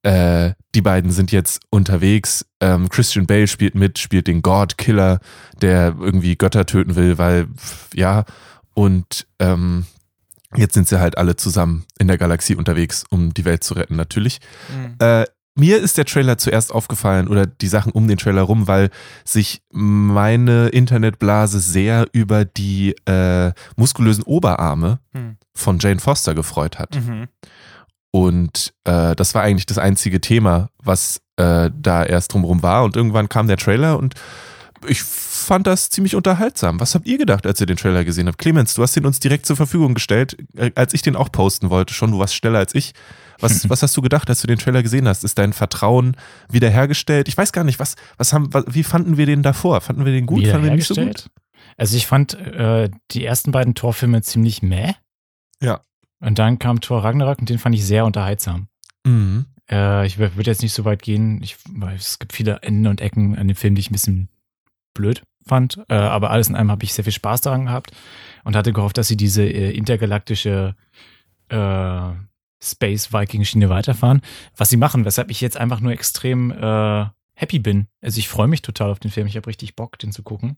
[0.06, 2.46] Äh, die beiden sind jetzt unterwegs.
[2.60, 5.20] Ähm, Christian Bale spielt mit, spielt den God Killer,
[5.62, 7.48] der irgendwie Götter töten will, weil,
[7.94, 8.24] ja,
[8.76, 9.86] und ähm,
[10.56, 13.96] jetzt sind sie halt alle zusammen in der Galaxie unterwegs, um die Welt zu retten,
[13.96, 14.40] natürlich.
[14.70, 14.96] Mhm.
[15.00, 15.26] Äh,
[15.58, 18.90] mir ist der Trailer zuerst aufgefallen oder die Sachen um den Trailer rum, weil
[19.24, 25.38] sich meine Internetblase sehr über die äh, muskulösen Oberarme Hm.
[25.56, 26.96] von Jane Foster gefreut hat.
[26.96, 27.28] Mhm.
[28.16, 32.86] Und äh, das war eigentlich das einzige Thema, was äh, da erst drumherum war.
[32.86, 34.14] Und irgendwann kam der Trailer und
[34.88, 36.80] ich fand das ziemlich unterhaltsam.
[36.80, 38.38] Was habt ihr gedacht, als ihr den Trailer gesehen habt?
[38.38, 41.70] Clemens, du hast ihn uns direkt zur Verfügung gestellt, äh, als ich den auch posten
[41.70, 41.94] wollte.
[41.94, 42.94] Schon, du warst schneller als ich.
[43.42, 45.26] Was, was hast du gedacht, als du den Trailer gesehen hast?
[45.26, 46.16] Ist dein Vertrauen
[46.50, 47.28] wiederhergestellt?
[47.28, 49.82] Ich weiß gar nicht, was, was haben, wie fanden wir den davor?
[49.82, 50.48] Fanden wir den gut?
[50.48, 51.30] Fanden wir den nicht so gut?
[51.76, 54.94] Also ich fand äh, die ersten beiden Torfilme ziemlich meh.
[55.62, 55.82] Ja.
[56.26, 58.68] Und dann kam Tor Ragnarok und den fand ich sehr unterhaltsam.
[59.06, 59.46] Mhm.
[59.70, 61.42] Äh, ich würde jetzt nicht so weit gehen.
[61.44, 64.30] Ich, weil es gibt viele Enden und Ecken an dem Film, die ich ein bisschen
[64.96, 65.84] blöd fand.
[65.88, 67.92] Äh, aber alles in allem habe ich sehr viel Spaß daran gehabt
[68.44, 70.76] und hatte gehofft, dass sie diese äh, intergalaktische
[71.50, 72.10] äh,
[72.60, 74.22] Space Viking Schiene weiterfahren.
[74.58, 77.88] Was sie machen, weshalb ich jetzt einfach nur extrem äh, happy bin.
[78.02, 79.28] Also ich freue mich total auf den Film.
[79.28, 80.58] Ich habe richtig Bock, den zu gucken.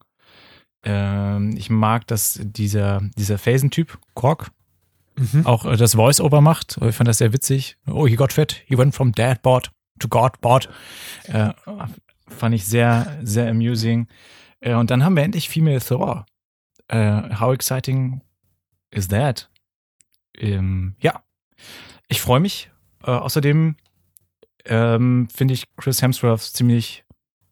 [0.83, 4.51] Ähm, ich mag, dass dieser, dieser Felsentyp, Kork,
[5.17, 5.45] Mhm.
[5.45, 6.77] auch äh, das Voice-Over macht.
[6.81, 7.77] Ich fand das sehr witzig.
[7.87, 8.61] Oh, he got fit.
[8.65, 10.69] He went from Dadbot to Godbot.
[11.23, 11.53] Äh,
[12.27, 14.07] fand ich sehr, sehr amusing.
[14.59, 16.25] Äh, und dann haben wir endlich Female Thor.
[16.87, 18.21] Äh, how exciting
[18.91, 19.49] is that?
[20.37, 21.23] Ähm, ja,
[22.07, 22.69] ich freue mich.
[23.03, 23.75] Äh, außerdem
[24.65, 27.05] ähm, finde ich Chris Hemsworth ziemlich,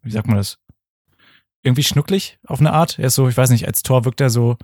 [0.04, 0.60] wie sagt man das?
[1.64, 3.00] Irgendwie schnucklig auf eine Art.
[3.00, 4.58] Er ist so, ich weiß nicht, als Thor wirkt er so,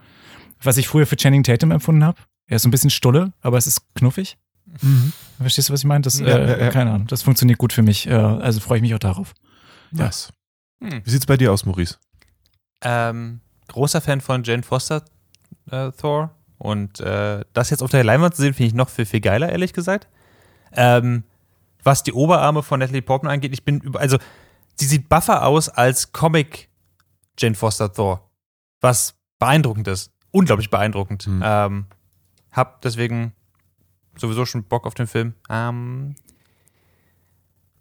[0.62, 2.22] was ich früher für Channing Tatum empfunden habe.
[2.52, 4.38] Er ist so ein bisschen stulle, aber es ist knuffig.
[4.82, 5.14] Mhm.
[5.40, 6.02] Verstehst du, was ich meine?
[6.02, 6.70] Das, Ja, äh, ja, ja.
[6.70, 8.08] keine Ahnung, das funktioniert gut für mich.
[8.08, 9.34] Äh, also freue ich mich auch darauf.
[9.94, 10.08] Ja.
[10.08, 10.34] Was?
[10.84, 11.02] Hm.
[11.02, 11.98] Wie sieht's bei dir aus, Maurice?
[12.82, 15.06] Ähm, großer Fan von Jane Foster
[15.72, 16.36] äh, Thor.
[16.58, 19.50] Und äh, das jetzt auf der Leinwand zu sehen, finde ich noch viel, viel geiler,
[19.50, 20.10] ehrlich gesagt.
[20.74, 21.24] Ähm,
[21.84, 24.18] was die Oberarme von Natalie Portman angeht, ich bin über, also
[24.76, 26.68] sie sieht buffer aus als Comic
[27.40, 28.30] Jane Foster Thor.
[28.82, 30.12] Was beeindruckend ist.
[30.32, 31.24] Unglaublich beeindruckend.
[31.24, 31.42] Hm.
[31.42, 31.86] Ähm,
[32.52, 33.34] hab deswegen
[34.18, 35.34] sowieso schon Bock auf den Film.
[35.50, 36.16] Ähm,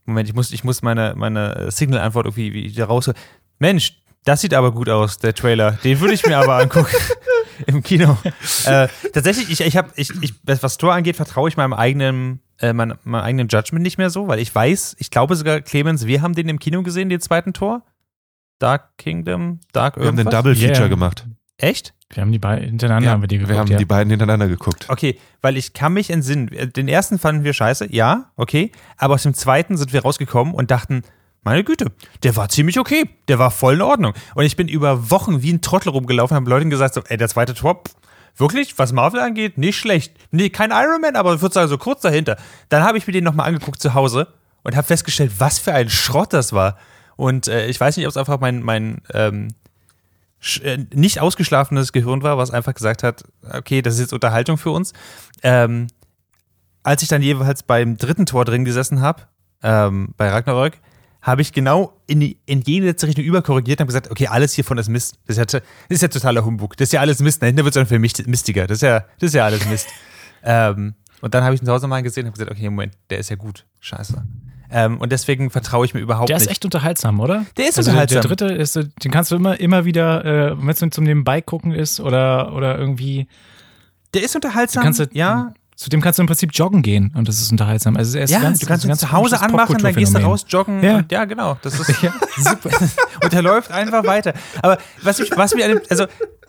[0.04, 3.10] Moment, ich muss, ich muss meine, meine Signal-Antwort irgendwie wieder raus.
[3.58, 5.72] Mensch, das sieht aber gut aus, der Trailer.
[5.84, 6.94] Den würde ich mir aber angucken.
[7.66, 8.16] Im Kino.
[8.64, 12.72] Äh, tatsächlich, ich, ich habe, ich, ich, was Tor angeht, vertraue ich meinem eigenen, äh,
[12.72, 16.22] mein, meinem eigenen Judgment nicht mehr so, weil ich weiß, ich glaube sogar, Clemens, wir
[16.22, 17.82] haben den im Kino gesehen, den zweiten Tor.
[18.58, 20.42] Dark Kingdom, Dark Wir haben den irgendwas.
[20.42, 20.88] Double Feature Yeah.
[20.88, 21.26] gemacht.
[21.56, 21.94] Echt?
[22.12, 23.54] Wir haben die beiden hintereinander Ja, haben wir die geguckt.
[23.54, 23.78] Wir haben ja.
[23.78, 24.86] die beiden hintereinander geguckt.
[24.88, 26.50] Okay, weil ich kann mich entsinnen.
[26.74, 28.72] Den ersten fanden wir scheiße, ja, okay.
[28.96, 31.02] Aber aus dem zweiten sind wir rausgekommen und dachten,
[31.42, 31.86] meine Güte,
[32.22, 33.08] der war ziemlich okay.
[33.28, 34.12] Der war voll in Ordnung.
[34.34, 37.28] Und ich bin über Wochen wie ein Trottel rumgelaufen, haben Leuten gesagt, so, ey, der
[37.28, 37.94] zweite Tor, pff,
[38.36, 40.12] wirklich, was Marvel angeht, nicht schlecht.
[40.32, 42.36] Nee, kein Iron Man, aber ich würde sagen, so kurz dahinter.
[42.68, 44.26] Dann habe ich mir den nochmal angeguckt zu Hause
[44.62, 46.76] und habe festgestellt, was für ein Schrott das war.
[47.16, 49.59] Und äh, ich weiß nicht, ob es einfach mein, mein, ähm, äh,
[50.94, 54.92] nicht ausgeschlafenes Gehirn war, was einfach gesagt hat, okay, das ist jetzt Unterhaltung für uns.
[55.42, 55.88] Ähm,
[56.82, 59.22] als ich dann jeweils beim dritten Tor drin gesessen habe,
[59.62, 60.78] ähm, bei Ragnarök,
[61.22, 64.54] habe ich genau in, die, in jede letzte Richtung überkorrigiert und habe gesagt, okay, alles
[64.54, 65.18] hiervon ist Mist.
[65.26, 66.76] Das ist, ja, das ist ja totaler Humbug.
[66.78, 67.42] Das ist ja alles Mist.
[67.42, 68.66] Dahinter wird es dann für mich mistiger.
[68.66, 69.88] Das ist ja, das ist ja alles Mist.
[70.42, 72.94] ähm, und dann habe ich ihn zu Hause mal gesehen und habe gesagt, okay, Moment,
[73.10, 73.66] der ist ja gut.
[73.80, 74.24] Scheiße.
[74.72, 76.38] Ähm, und deswegen vertraue ich mir überhaupt nicht.
[76.38, 77.44] Der ist echt unterhaltsam, oder?
[77.56, 78.22] Der ist also unterhaltsam.
[78.22, 81.72] Der, dritte ist, den kannst du immer, immer wieder, äh, wenn es zum Nebenbei gucken
[81.72, 83.26] ist oder, oder irgendwie.
[84.14, 84.82] Der ist unterhaltsam.
[84.82, 85.54] Kannst du, ja.
[85.76, 87.96] Zu dem kannst du im Prinzip joggen gehen und das ist unterhaltsam.
[87.96, 90.18] Also er ist ja, ganz, du kannst also ihn zu Hause anmachen, dann gehst du
[90.18, 90.82] raus joggen.
[90.82, 91.56] Ja, und, ja genau.
[91.62, 92.68] Das ist ja, super.
[93.24, 94.34] und der läuft einfach weiter.
[94.60, 96.04] Aber was, ich, was mir also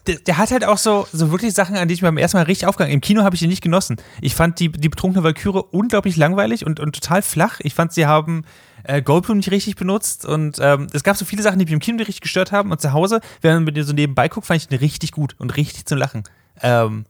[0.08, 2.38] der, der, hat halt auch so, so wirklich Sachen, an die ich mir beim ersten
[2.38, 3.98] Mal richtig aufgegangen Im Kino habe ich ihn nicht genossen.
[4.22, 7.60] Ich fand die, die betrunkene Valkyrie unglaublich langweilig und, und total flach.
[7.62, 8.44] Ich fand, sie haben
[8.84, 11.80] äh, Goldblum nicht richtig benutzt und ähm, es gab so viele Sachen, die mich im
[11.80, 14.62] Kino richtig gestört haben und zu Hause, wenn man mit dir so nebenbei guckt, fand
[14.62, 16.24] ich den richtig gut und richtig zum Lachen.
[16.62, 17.06] Ähm,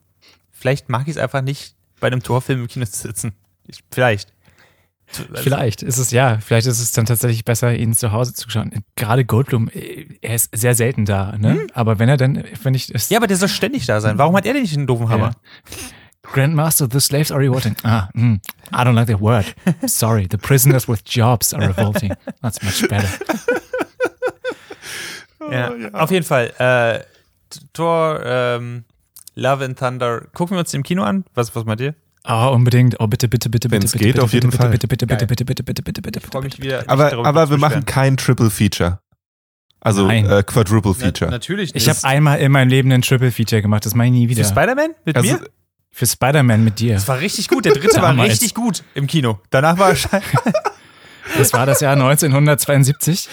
[0.51, 3.33] vielleicht mag ich es einfach nicht, bei einem Torfilm im Kino zu sitzen.
[3.67, 4.33] Ich, vielleicht.
[5.19, 8.49] Also vielleicht ist es ja, vielleicht ist es dann tatsächlich besser, ihn zu Hause zu
[8.49, 8.71] schauen.
[8.95, 9.69] Gerade Goldblum,
[10.21, 11.53] er ist sehr selten da, ne?
[11.53, 11.67] Hm.
[11.73, 12.87] Aber wenn er dann, wenn ich.
[13.09, 14.17] Ja, aber der soll ständig da sein.
[14.17, 15.31] Warum hat er denn nicht einen doofen Hammer?
[15.31, 15.87] Ja.
[16.23, 17.75] Grandmaster, the slaves are revolting.
[17.83, 18.39] Ah, mm,
[18.71, 19.53] I don't like the word.
[19.87, 22.13] Sorry, the prisoners with jobs are revolting.
[22.41, 23.09] That's much better.
[25.51, 25.89] ja, ja.
[25.93, 26.53] Auf jeden Fall.
[26.57, 27.03] Äh,
[27.73, 28.85] Thor, ähm,
[29.35, 30.27] Love and Thunder.
[30.33, 31.25] Gucken wir uns im Kino an.
[31.33, 31.95] Was, was meint ihr?
[32.27, 32.99] Oh, unbedingt.
[32.99, 34.71] Oh, bitte, bitte, bitte, Wenn's bitte, geht, bitte, auf jeden bitte, Fall.
[34.71, 36.83] bitte, bitte, bitte, bitte, bitte, bitte, bitte, bitte, Ich freue mich wieder.
[36.87, 38.99] Aber, aber wir machen kein Triple Feature.
[39.79, 41.31] Also äh, Quadruple Feature.
[41.31, 41.87] Na, natürlich nicht.
[41.87, 43.85] Ich habe einmal in meinem Leben einen Triple Feature gemacht.
[43.85, 44.43] Das mache ich nie wieder.
[44.43, 44.91] Für Spider-Man?
[45.05, 45.41] Mit also, mir?
[45.89, 46.93] Für Spider-Man mit dir.
[46.93, 47.65] Das war richtig gut.
[47.65, 49.39] Der dritte war richtig gut im Kino.
[49.49, 50.21] Danach war er
[51.37, 53.29] Das war das Jahr 1972.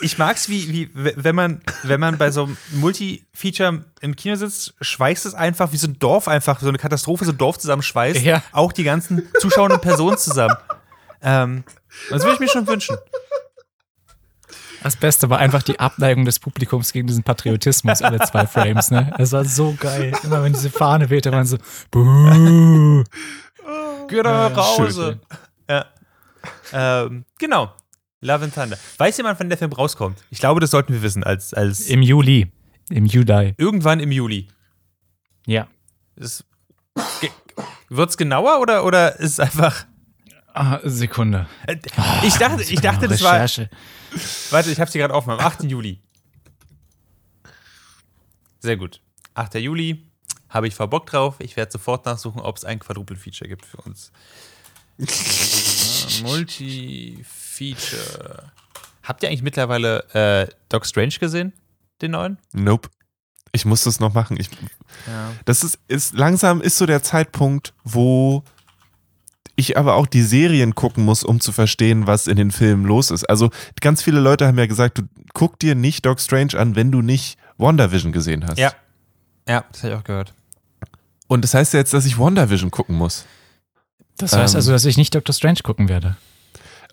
[0.00, 4.74] Ich mag's, wie, wie, wenn man, wenn man bei so einem Multi-Feature im Kino sitzt,
[4.80, 8.20] schweißt es einfach wie so ein Dorf einfach, so eine Katastrophe, so ein Dorf zusammenschweißt.
[8.20, 8.42] Ja.
[8.52, 10.56] Auch die ganzen zuschauenden Personen zusammen.
[11.22, 11.64] Ähm,
[12.10, 12.96] das würde ich mir schon wünschen.
[14.82, 19.12] Das Beste war einfach die Abneigung des Publikums gegen diesen Patriotismus, alle zwei Frames, ne?
[19.18, 20.12] Es war so geil.
[20.22, 21.56] Immer wenn diese Fahne wehte, waren so,
[21.90, 23.02] buh.
[24.08, 25.18] Geh doch nach Hause.
[25.68, 25.86] Ja.
[26.72, 27.72] Ähm, genau.
[28.20, 28.78] Love and Thunder.
[28.98, 30.24] Weiß jemand, wann der Film rauskommt?
[30.30, 31.22] Ich glaube, das sollten wir wissen.
[31.22, 32.50] Als, als Im Juli.
[32.90, 33.54] Im Juli.
[33.58, 34.48] Irgendwann im Juli.
[35.46, 35.68] Ja.
[37.88, 39.86] Wird es genauer oder, oder ist es einfach.
[40.54, 41.46] Ah, Sekunde.
[42.24, 43.46] Ich dachte, ich dachte das war.
[44.50, 45.30] Warte, ich habe sie gerade offen.
[45.30, 45.64] Am 8.
[45.64, 46.00] Juli.
[48.60, 49.02] Sehr gut.
[49.34, 49.56] 8.
[49.56, 50.10] Juli.
[50.48, 51.36] Habe ich voll Bock drauf.
[51.40, 54.10] Ich werde sofort nachsuchen, ob es ein Quadruple-Feature gibt für uns.
[57.60, 58.52] Multi-Feature.
[59.02, 61.52] Habt ihr eigentlich mittlerweile äh, Doc Strange gesehen?
[62.02, 62.38] Den neuen?
[62.52, 62.88] Nope.
[63.52, 64.36] Ich muss das noch machen.
[64.38, 64.50] Ich,
[65.06, 65.32] ja.
[65.44, 68.42] Das ist, ist langsam ist so der Zeitpunkt, wo
[69.54, 73.10] ich aber auch die Serien gucken muss, um zu verstehen, was in den Filmen los
[73.10, 73.24] ist.
[73.24, 76.92] Also ganz viele Leute haben ja gesagt, du guck dir nicht Doc Strange an, wenn
[76.92, 78.58] du nicht WandaVision gesehen hast.
[78.58, 78.72] Ja.
[79.48, 80.34] Ja, das habe ich auch gehört.
[81.28, 83.24] Und das heißt ja jetzt, dass ich WandaVision gucken muss.
[84.18, 84.58] Das heißt Ähm.
[84.58, 86.16] also, dass ich nicht Doctor Strange gucken werde.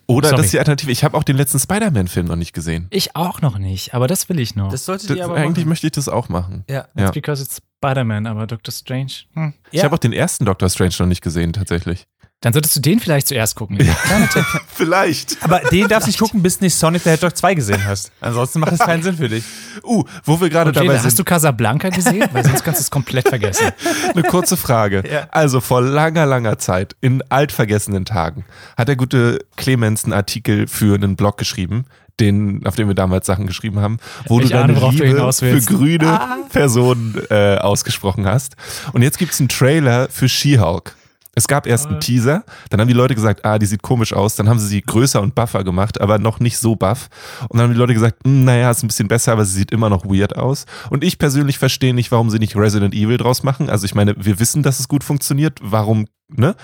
[0.06, 0.36] Oder Sorry.
[0.38, 0.90] das ist die Alternative.
[0.92, 2.86] Ich habe auch den letzten Spider-Man-Film noch nicht gesehen.
[2.90, 4.70] Ich auch noch nicht, aber das will ich noch.
[4.70, 5.68] Das solltet ihr aber eigentlich machen.
[5.70, 6.64] möchte ich das auch machen.
[6.68, 6.86] Ja.
[6.96, 7.10] Ja.
[7.10, 9.12] because it's Spider-Man, aber Doctor Strange.
[9.34, 9.52] Hm.
[9.70, 9.84] Ich Ja.
[9.84, 12.06] habe auch den ersten Doctor Strange noch nicht gesehen, tatsächlich.
[12.44, 13.78] Dann solltest du den vielleicht zuerst gucken.
[13.78, 14.44] Tipp.
[14.74, 15.38] Vielleicht.
[15.42, 18.12] Aber den darfst du nicht gucken, bis du nicht Sonic the Hedgehog 2 gesehen hast.
[18.20, 19.44] Ansonsten macht es keinen Sinn für dich.
[19.82, 21.18] Uh, wo wir gerade Okay, dabei hast sind.
[21.18, 22.28] du Casablanca gesehen?
[22.32, 23.70] Weil sonst kannst du es komplett vergessen.
[24.12, 25.02] Eine kurze Frage.
[25.10, 25.26] Ja.
[25.30, 28.44] Also vor langer, langer Zeit, in altvergessenen Tagen,
[28.76, 31.86] hat der gute Clemens einen Artikel für einen Blog geschrieben,
[32.20, 35.06] den, auf dem wir damals Sachen geschrieben haben, wo Ich du deine ahne, du Liebe
[35.06, 38.56] hinaus für grüne Personen äh, ausgesprochen hast.
[38.92, 40.94] Und jetzt gibt es einen Trailer für She-Hulk.
[41.34, 44.36] Es gab erst einen Teaser, dann haben die Leute gesagt, ah, die sieht komisch aus,
[44.36, 47.08] dann haben sie sie größer und buffer gemacht, aber noch nicht so buff.
[47.48, 49.70] Und dann haben die Leute gesagt, "Hm, naja, ist ein bisschen besser, aber sie sieht
[49.72, 50.66] immer noch weird aus.
[50.90, 53.68] Und ich persönlich verstehe nicht, warum sie nicht Resident Evil draus machen.
[53.70, 56.54] Also ich meine, wir wissen, dass es gut funktioniert, warum, ne?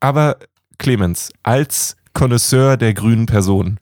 [0.00, 0.36] Aber
[0.78, 3.78] Clemens, als Connoisseur der grünen Person,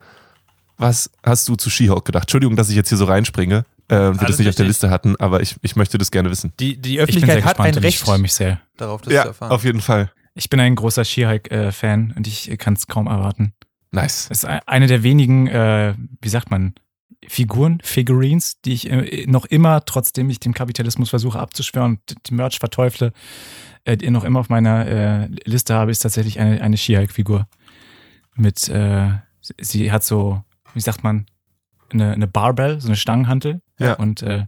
[0.77, 2.25] was hast du zu She-Hulk gedacht?
[2.25, 4.67] Entschuldigung, dass ich jetzt hier so reinspringe, äh, wir das Alles nicht auf der richtig.
[4.67, 6.53] Liste hatten, aber ich, ich möchte das gerne wissen.
[6.61, 8.61] Die, die Ich bin sehr Öffentlichkeit hat gespannt ein und Recht ich freue mich sehr.
[8.77, 9.51] darauf, das zu Ja, erfahren.
[9.51, 10.11] auf jeden Fall.
[10.35, 13.53] Ich bin ein großer She-Hulk-Fan und ich kann es kaum erwarten.
[13.93, 14.29] Nice.
[14.31, 16.75] Es ist ein- eine der wenigen, äh, wie sagt man,
[17.29, 22.35] Figuren, Figurines, die ich äh, noch immer, trotzdem ich dem Kapitalismus versuche abzuschwören und die
[22.35, 23.13] Merch verteufle,
[23.85, 27.47] äh, die noch immer auf meiner äh, Liste habe, ist tatsächlich eine, eine She-Hulk-Figur.
[28.37, 31.27] Mit, äh, sie- sie hat so, wie sagt man,
[31.93, 33.61] eine, eine Barbell, so eine Stangenhantel.
[33.79, 33.95] Ja.
[33.95, 34.47] Und äh,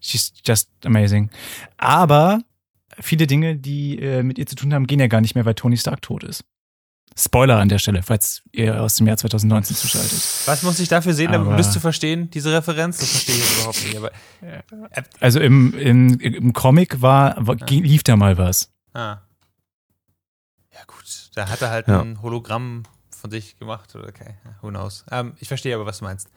[0.00, 1.28] she's just amazing.
[1.76, 2.40] Aber
[3.00, 5.54] viele Dinge, die äh, mit ihr zu tun haben, gehen ja gar nicht mehr, weil
[5.54, 6.44] Tony Stark tot ist.
[7.16, 10.18] Spoiler an der Stelle, falls ihr aus dem Jahr 2019 zuschaltet.
[10.46, 12.98] Was muss ich dafür sehen, um das zu verstehen, diese Referenz?
[12.98, 13.96] Das verstehe ich jetzt überhaupt nicht.
[13.96, 14.10] Aber,
[15.20, 18.72] Also im, im, im Comic war, war lief da mal was.
[18.94, 19.18] ah.
[20.72, 21.04] Ja, gut.
[21.36, 22.00] Da hat er halt Ja.
[22.00, 22.82] ein Hologramm
[23.16, 23.94] von sich gemacht.
[23.94, 25.04] Oder okay, who knows.
[25.10, 26.28] Ähm, ich verstehe aber, was du meinst.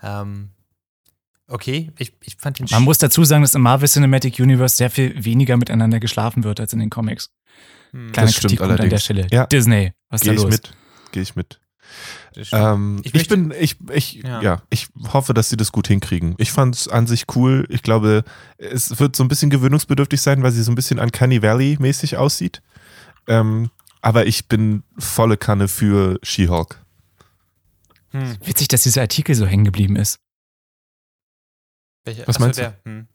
[0.00, 0.50] Ähm,
[1.50, 4.90] okay, ich, ich fand den Man muss dazu sagen, dass im Marvel Cinematic Universe sehr
[4.90, 7.30] viel weniger miteinander geschlafen wird als in den Comics.
[7.92, 9.04] Hm, Kleiner Das stimmt Kritikpunkt an der allerdings.
[9.04, 9.26] Stelle.
[9.30, 9.46] Ja.
[9.46, 10.52] Disney, was ist Gehe da ich los?
[10.52, 10.72] mit.
[11.12, 11.60] Gehe ich mit.
[12.52, 14.40] Ähm, Ich ich, bin, ich, ich, Ja.
[14.40, 14.62] ja.
[14.70, 16.36] ich hoffe, dass sie das gut hinkriegen.
[16.38, 17.66] Ich fand es an sich cool.
[17.68, 18.22] Ich glaube,
[18.58, 22.16] es wird so ein bisschen gewöhnungsbedürftig sein, weil sie so ein bisschen Uncanny Valley mäßig
[22.16, 22.62] aussieht.
[23.26, 23.70] Ähm,
[24.02, 26.80] aber ich bin volle Kanne für She-Hulk.
[28.12, 28.36] Hm.
[28.44, 30.18] Witzig, dass dieser Artikel so hängen geblieben ist.
[32.04, 32.26] Welcher?
[32.26, 32.62] Was Achso, meinst du?
[32.62, 32.76] der.
[32.84, 33.08] Hm.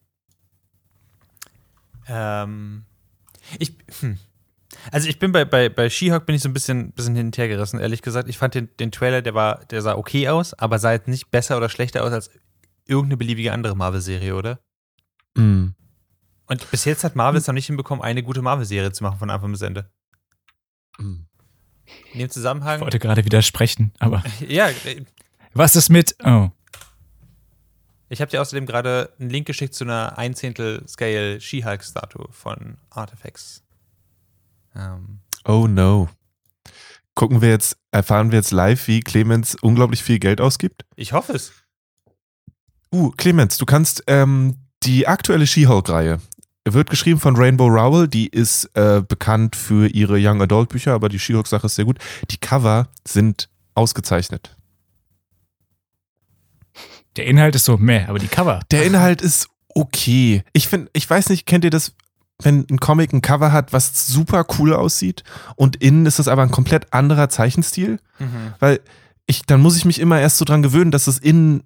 [2.07, 2.85] Ähm,
[3.59, 4.17] ich, hm.
[4.91, 7.37] Also ich bin bei, bei, bei She-Hulk bin ich so ein bisschen, bisschen hin und
[7.37, 8.29] her gerissen, ehrlich gesagt.
[8.29, 11.31] Ich fand den, den Trailer, der war, der sah okay aus, aber sah jetzt nicht
[11.31, 12.29] besser oder schlechter aus als
[12.85, 14.59] irgendeine beliebige andere Marvel-Serie, oder?
[15.35, 15.69] Mm.
[16.47, 19.29] Und bis jetzt hat Marvel es noch nicht hinbekommen, eine gute Marvel-Serie zu machen von
[19.31, 19.89] Anfang bis Ende.
[20.99, 21.25] Mm.
[22.13, 22.81] In dem Ich Zusammenhang.
[22.81, 25.03] wollte gerade widersprechen, aber Ja, äh,
[25.53, 26.49] was ist mit, oh,
[28.15, 33.61] ich habe dir außerdem gerade einen Link geschickt zu einer Einzehntel-Scale She-Hulk-Statue von Artifacts.
[34.73, 36.07] Ähm, Oh no.
[37.13, 40.85] Gucken wir jetzt, erfahren wir jetzt live, wie Clemens unglaublich viel Geld ausgibt?
[40.95, 41.51] ich hoffe es.
[42.93, 46.21] Uh, Clemens, du kannst ähm, die aktuelle She-Hulk-Reihe.
[46.63, 51.09] Wird geschrieben von Rainbow Rowell, die ist äh, bekannt für ihre Young Adult Bücher, aber
[51.09, 51.99] die She-Hulk-Sache ist sehr gut.
[52.31, 54.54] Die Cover sind ausgezeichnet.
[57.15, 58.59] Der Inhalt ist so meh, aber die Cover.
[58.71, 60.43] Der Inhalt ist okay.
[60.53, 61.93] Ich finde, ich weiß nicht, kennt ihr das,
[62.41, 65.23] wenn ein Comic ein Cover hat, was super cool aussieht
[65.55, 67.99] und innen ist es aber ein komplett anderer Zeichenstil?
[68.19, 68.53] Mhm.
[68.59, 68.79] Weil
[69.27, 71.63] ich, dann muss ich mich immer erst so dran gewöhnen, dass es innen,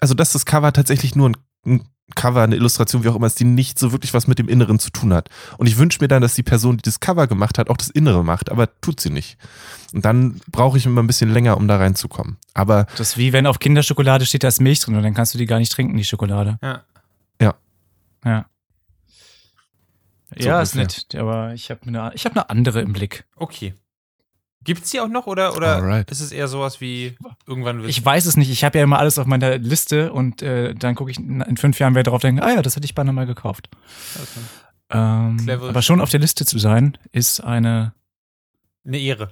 [0.00, 3.40] also dass das Cover tatsächlich nur ein, ein Cover, eine Illustration, wie auch immer ist,
[3.40, 5.30] die nicht so wirklich was mit dem Inneren zu tun hat.
[5.56, 7.88] Und ich wünsche mir dann, dass die Person, die das Cover gemacht hat, auch das
[7.88, 9.38] Innere macht, aber tut sie nicht.
[9.92, 12.36] Und dann brauche ich immer ein bisschen länger, um da reinzukommen.
[12.52, 15.32] Aber Das ist wie wenn auf Kinderschokolade steht, da ist Milch drin und dann kannst
[15.34, 16.58] du die gar nicht trinken, die Schokolade.
[16.62, 16.82] Ja.
[18.24, 18.46] Ja.
[20.36, 21.02] So ja, ist ungefähr.
[21.12, 23.24] nett, aber ich habe eine, ich hab eine andere im Blick.
[23.36, 23.74] Okay.
[24.64, 26.10] Gibt's die auch noch oder, oder Alright.
[26.10, 28.98] ist es eher sowas wie irgendwann wird Ich weiß es nicht, ich habe ja immer
[28.98, 32.22] alles auf meiner Liste und äh, dann gucke ich in in fünf Jahren wieder drauf
[32.22, 33.68] denken, ah ja, das hätte ich beinahe mal gekauft.
[34.90, 35.68] Ähm, Clever.
[35.68, 37.94] aber schon auf der Liste zu sein, ist eine,
[38.84, 39.30] eine Ehre.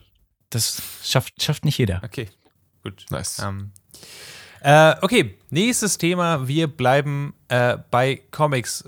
[0.50, 2.00] das schafft, schafft nicht jeder.
[2.04, 2.28] Okay,
[2.82, 3.06] gut.
[3.10, 3.38] nice.
[3.38, 3.72] Ähm,
[4.62, 6.46] äh, okay, nächstes Thema.
[6.46, 8.84] Wir bleiben äh, bei Comics.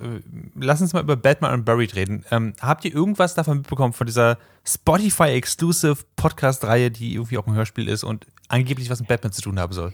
[0.54, 2.24] Lass uns mal über Batman Unburied reden.
[2.30, 7.88] Ähm, habt ihr irgendwas davon mitbekommen, von dieser Spotify-Exclusive Podcast-Reihe, die irgendwie auch ein Hörspiel
[7.88, 9.92] ist und angeblich was mit Batman zu tun haben soll?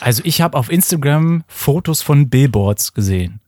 [0.00, 3.40] Also ich habe auf Instagram Fotos von Billboards gesehen.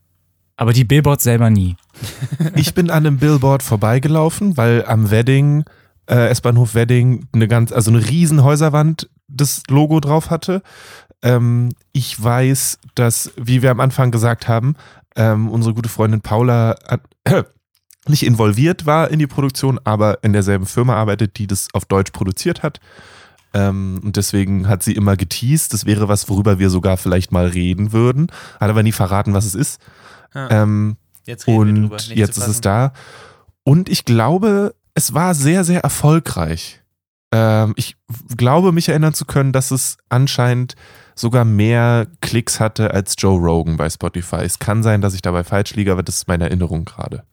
[0.56, 1.76] Aber die Billboards selber nie.
[2.56, 5.64] Ich bin an einem Billboard vorbeigelaufen, weil am Wedding,
[6.06, 10.62] äh, S-Bahnhof Wedding, eine ganz, also eine riesen Häuserwand das Logo drauf hatte.
[11.24, 14.76] Ähm, ich weiß, dass, wie wir am Anfang gesagt haben,
[15.16, 16.76] ähm, unsere gute Freundin Paula
[17.24, 17.42] äh,
[18.06, 22.10] nicht involviert war in die Produktion, aber in derselben Firma arbeitet, die das auf Deutsch
[22.12, 22.78] produziert hat.
[23.54, 27.46] Ähm, und deswegen hat sie immer geteased, das wäre was, worüber wir sogar vielleicht mal
[27.46, 28.26] reden würden.
[28.60, 29.80] Hat aber nie verraten, was es ist.
[30.34, 32.92] Ja, Ähm, jetzt reden wir und jetzt ist es da.
[33.62, 36.82] Und ich glaube, es war sehr, sehr erfolgreich.
[37.32, 37.96] Ähm, ich
[38.36, 40.74] glaube, mich erinnern zu können, dass es anscheinend
[41.14, 44.36] sogar mehr Klicks hatte als Joe Rogan bei Spotify.
[44.44, 47.24] Es kann sein, dass ich dabei falsch liege, aber das ist meine Erinnerung gerade.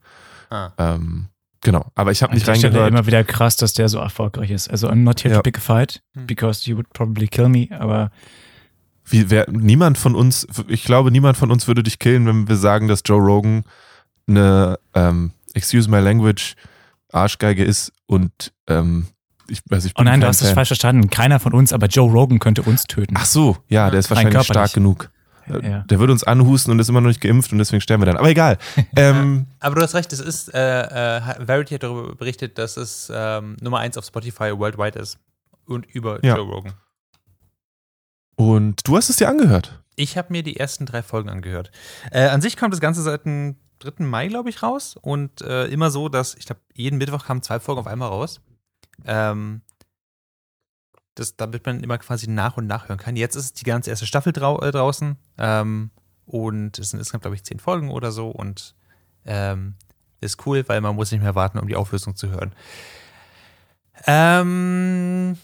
[0.49, 0.71] Ah.
[0.77, 1.27] Ähm,
[1.61, 2.91] genau, aber ich habe An nicht der Stelle reingehört.
[2.91, 4.69] immer wieder krass, dass der so erfolgreich ist.
[4.69, 5.39] Also I'm not here Ja.
[5.39, 6.27] to pick a fight, Hm.
[6.27, 8.11] because you would probably kill me, aber
[9.03, 12.55] Wie, wer, niemand von uns, ich glaube, niemand von uns würde dich killen, wenn wir
[12.55, 13.63] sagen, dass Joe Rogan
[14.27, 16.55] eine, ähm, excuse my language,
[17.11, 19.07] Arschgeige ist und ähm,
[19.47, 21.09] ich weiß, ich Oh nein, du hast es falsch verstanden.
[21.09, 23.15] Keiner von uns, aber Joe Rogan könnte uns töten.
[23.17, 25.09] Ach so, ja, der ist wahrscheinlich stark genug.
[25.63, 25.79] Ja.
[25.79, 28.17] Der würde uns anhusten und ist immer noch nicht geimpft und deswegen sterben wir dann.
[28.17, 28.57] Aber egal.
[28.95, 33.11] ähm, Aber du hast recht, es ist, äh, äh, Verity hat darüber berichtet, dass es
[33.13, 35.17] ähm, Nummer 1 auf Spotify worldwide ist.
[35.65, 36.37] Und über Ja.
[36.37, 36.73] Joe Rogan.
[38.35, 39.79] und du hast es dir angehört.
[39.95, 41.71] Ich habe mir die ersten drei Folgen angehört.
[42.11, 44.05] Äh, an sich kommt das Ganze seit dem 3.
[44.05, 44.95] Mai, glaube ich, raus.
[45.01, 48.39] Und äh, immer so, dass, ich glaube, jeden Mittwoch kamen zwei Folgen auf einmal raus.
[49.05, 49.61] Ähm,
[51.15, 53.15] das, damit man immer quasi nach und nach hören kann.
[53.15, 55.91] Jetzt ist die ganze erste Staffel drau äh, draußen ähm,
[56.25, 58.75] und es sind insgesamt, glaube ich, zehn Folgen oder so und
[59.25, 59.75] ähm,
[60.21, 62.53] ist cool, weil man muss nicht mehr warten, um die Auflösung zu hören.
[64.07, 65.37] Ähm,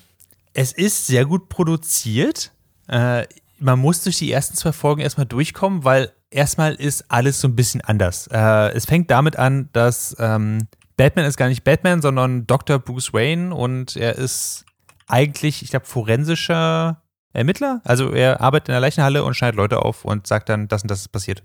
[0.53, 2.51] es ist sehr gut produziert.
[2.87, 3.27] Äh,
[3.59, 7.55] man muss durch die ersten zwei Folgen erstmal durchkommen, weil erstmal ist alles so ein
[7.55, 8.27] bisschen anders.
[8.27, 10.67] Äh, es fängt damit an, dass ähm,
[10.97, 12.79] Batman ist gar nicht Batman, sondern Dr.
[12.79, 14.65] Bruce Wayne und er ist
[15.07, 17.81] eigentlich, ich glaube, forensischer Ermittler.
[17.83, 20.89] Also er arbeitet in der Leichenhalle und schneidet Leute auf und sagt dann, das und
[20.89, 21.43] das ist passiert.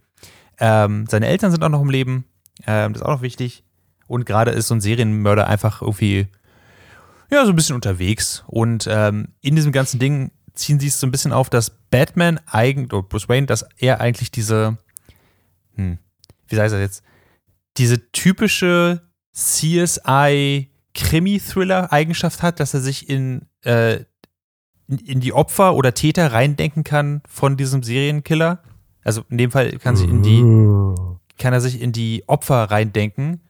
[0.58, 2.24] Ähm, seine Eltern sind auch noch im Leben.
[2.66, 3.64] Ähm, das ist auch noch wichtig.
[4.06, 6.28] Und gerade ist so ein Serienmörder einfach irgendwie,
[7.30, 8.42] ja, so ein bisschen unterwegs.
[8.46, 12.40] Und ähm, in diesem ganzen Ding ziehen sie es so ein bisschen auf, dass Batman
[12.46, 14.78] eigentlich, oder Bruce Wayne, dass er eigentlich diese,
[15.76, 15.98] hm,
[16.48, 17.02] wie sei es jetzt,
[17.76, 24.00] diese typische CSI Krimi-Thriller-Eigenschaft hat, dass er sich in, äh,
[24.88, 28.62] in, in, die Opfer oder Täter reindenken kann von diesem Serienkiller.
[29.04, 30.40] Also in dem Fall kann, sich in die,
[31.38, 33.40] kann er sich in die Opfer reindenken.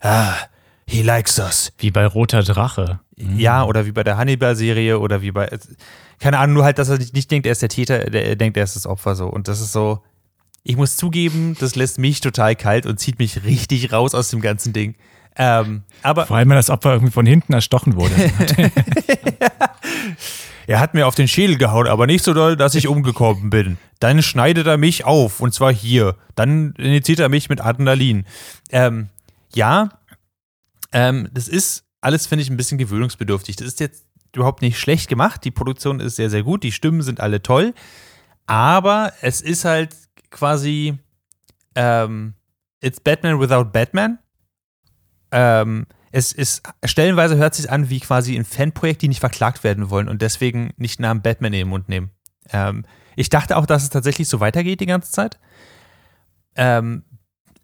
[0.00, 0.34] Ah,
[0.86, 1.72] he likes us.
[1.78, 3.00] Wie bei Roter Drache.
[3.16, 5.48] Ja, oder wie bei der Hannibal-Serie oder wie bei.
[6.20, 8.62] Keine Ahnung, nur halt, dass er nicht denkt, er ist der Täter, er denkt, er
[8.62, 9.26] ist das Opfer so.
[9.26, 10.02] Und das ist so.
[10.62, 14.40] Ich muss zugeben, das lässt mich total kalt und zieht mich richtig raus aus dem
[14.40, 14.96] ganzen Ding.
[15.36, 18.14] Ähm, aber Vor allem, wenn das Opfer irgendwie von hinten erstochen wurde.
[20.66, 23.78] er hat mir auf den Schädel gehauen, aber nicht so doll, dass ich umgekommen bin.
[24.00, 26.16] Dann schneidet er mich auf, und zwar hier.
[26.34, 28.26] Dann initiiert er mich mit Adrenalin.
[28.70, 29.08] Ähm,
[29.54, 29.90] ja,
[30.92, 33.56] ähm, das ist alles, finde ich, ein bisschen gewöhnungsbedürftig.
[33.56, 35.44] Das ist jetzt überhaupt nicht schlecht gemacht.
[35.44, 36.64] Die Produktion ist sehr, sehr gut.
[36.64, 37.74] Die Stimmen sind alle toll.
[38.46, 39.94] Aber es ist halt
[40.30, 40.98] quasi
[41.74, 42.34] ähm,
[42.80, 44.18] It's Batman without Batman.
[45.30, 49.90] Ähm, es ist stellenweise hört sich an wie quasi ein Fanprojekt, die nicht verklagt werden
[49.90, 52.10] wollen und deswegen nicht Namen Batman in den Mund nehmen.
[52.50, 52.84] Ähm,
[53.16, 55.38] ich dachte auch, dass es tatsächlich so weitergeht die ganze Zeit.
[56.56, 57.04] Ähm,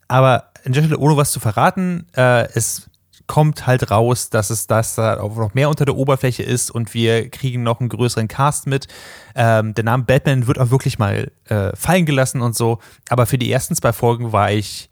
[0.09, 2.91] aber an der Stelle, ohne was zu verraten, äh, es
[3.27, 6.93] kommt halt raus, dass es das da auch noch mehr unter der Oberfläche ist und
[6.95, 8.87] wir kriegen noch einen größeren Cast mit.
[9.35, 12.79] Ähm, der Name Batman wird auch wirklich mal äh, fallen gelassen und so.
[13.09, 14.91] Aber für die ersten zwei Folgen war ich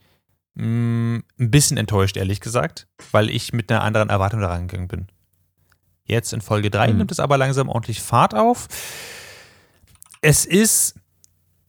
[0.54, 4.88] mh, mm, ein bisschen enttäuscht, ehrlich gesagt, weil ich mit einer anderen Erwartung da rangegangen
[4.88, 5.06] bin.
[6.04, 6.98] Jetzt in Folge 3 mhm.
[6.98, 8.68] nimmt es aber langsam ordentlich Fahrt auf.
[10.20, 10.94] Es ist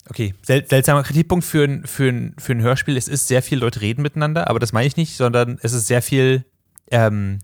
[0.08, 2.96] okay, sel seltsamer Kritikpunkt für ein, für, ein, für ein Hörspiel.
[2.96, 5.86] Es ist sehr viel Leute reden miteinander, aber das meine ich nicht, sondern es ist
[5.86, 6.44] sehr viel
[6.90, 7.38] ähm,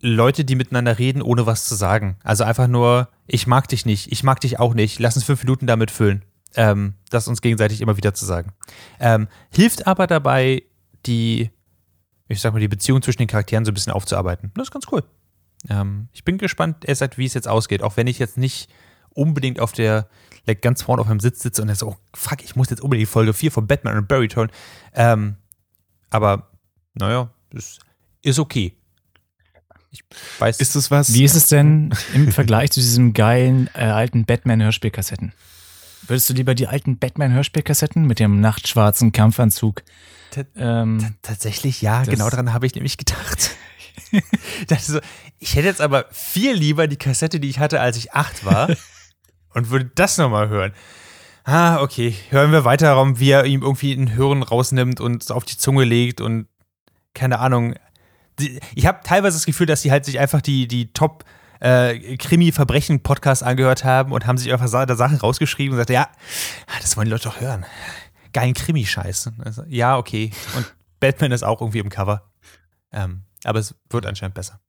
[0.00, 2.16] Leute, die miteinander reden, ohne was zu sagen.
[2.22, 5.42] Also einfach nur, ich mag dich nicht, ich mag dich auch nicht, lass uns fünf
[5.42, 6.24] Minuten damit füllen.
[6.56, 8.52] Ähm, das uns gegenseitig immer wieder zu sagen.
[8.98, 10.64] Ähm, hilft aber dabei,
[11.06, 11.50] die,
[12.28, 14.50] ich sag mal, die Beziehung zwischen den Charakteren so ein bisschen aufzuarbeiten.
[14.54, 15.04] Das ist ganz cool.
[15.68, 18.70] Ähm, ich bin gespannt, er sagt, wie es jetzt ausgeht, auch wenn ich jetzt nicht
[19.10, 20.08] unbedingt auf der,
[20.46, 22.80] like, ganz vorne auf meinem Sitz sitze und er so, oh, fuck, ich muss jetzt
[22.80, 24.50] unbedingt Folge 4 von Batman und Barry hören.
[24.94, 25.36] Ähm,
[26.08, 26.50] aber,
[26.94, 27.78] naja, das
[28.22, 28.74] ist okay.
[29.90, 30.04] Ich
[30.38, 30.60] weiß.
[30.60, 31.12] Ist es was?
[31.14, 35.32] Wie ist es denn im Vergleich zu diesen geilen äh, alten Batman-Hörspielkassetten?
[36.06, 39.82] Würdest du lieber die alten Batman-Hörspielkassetten mit dem nachtschwarzen Kampfanzug?
[40.56, 43.50] Ähm, tatsächlich ja, genau daran habe ich nämlich gedacht.
[44.80, 45.00] so,
[45.38, 48.68] ich hätte jetzt aber viel lieber die Kassette, die ich hatte, als ich acht war,
[49.54, 50.72] und würde das nochmal hören.
[51.44, 52.14] Ah, okay.
[52.28, 55.84] Hören wir weiter darum, wie er ihm irgendwie ein Hören rausnimmt und auf die Zunge
[55.84, 56.46] legt und
[57.14, 57.74] keine Ahnung,
[58.74, 61.24] ich habe teilweise das Gefühl, dass sie halt sich einfach die, die Top-
[61.60, 66.08] äh, Krimi-Verbrechen-Podcast angehört haben und haben sich einfach da Sachen rausgeschrieben und gesagt, ja,
[66.80, 67.66] das wollen die Leute doch hören.
[68.32, 69.30] Geilen Krimi-Scheiß.
[69.44, 70.30] Also, ja, okay.
[70.56, 72.30] Und Batman ist auch irgendwie im Cover.
[72.92, 74.60] Ähm, aber es wird anscheinend besser.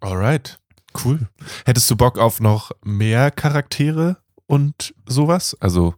[0.00, 0.58] Alright.
[1.04, 1.28] Cool.
[1.64, 5.56] Hättest du Bock auf noch mehr Charaktere und sowas?
[5.60, 5.94] Also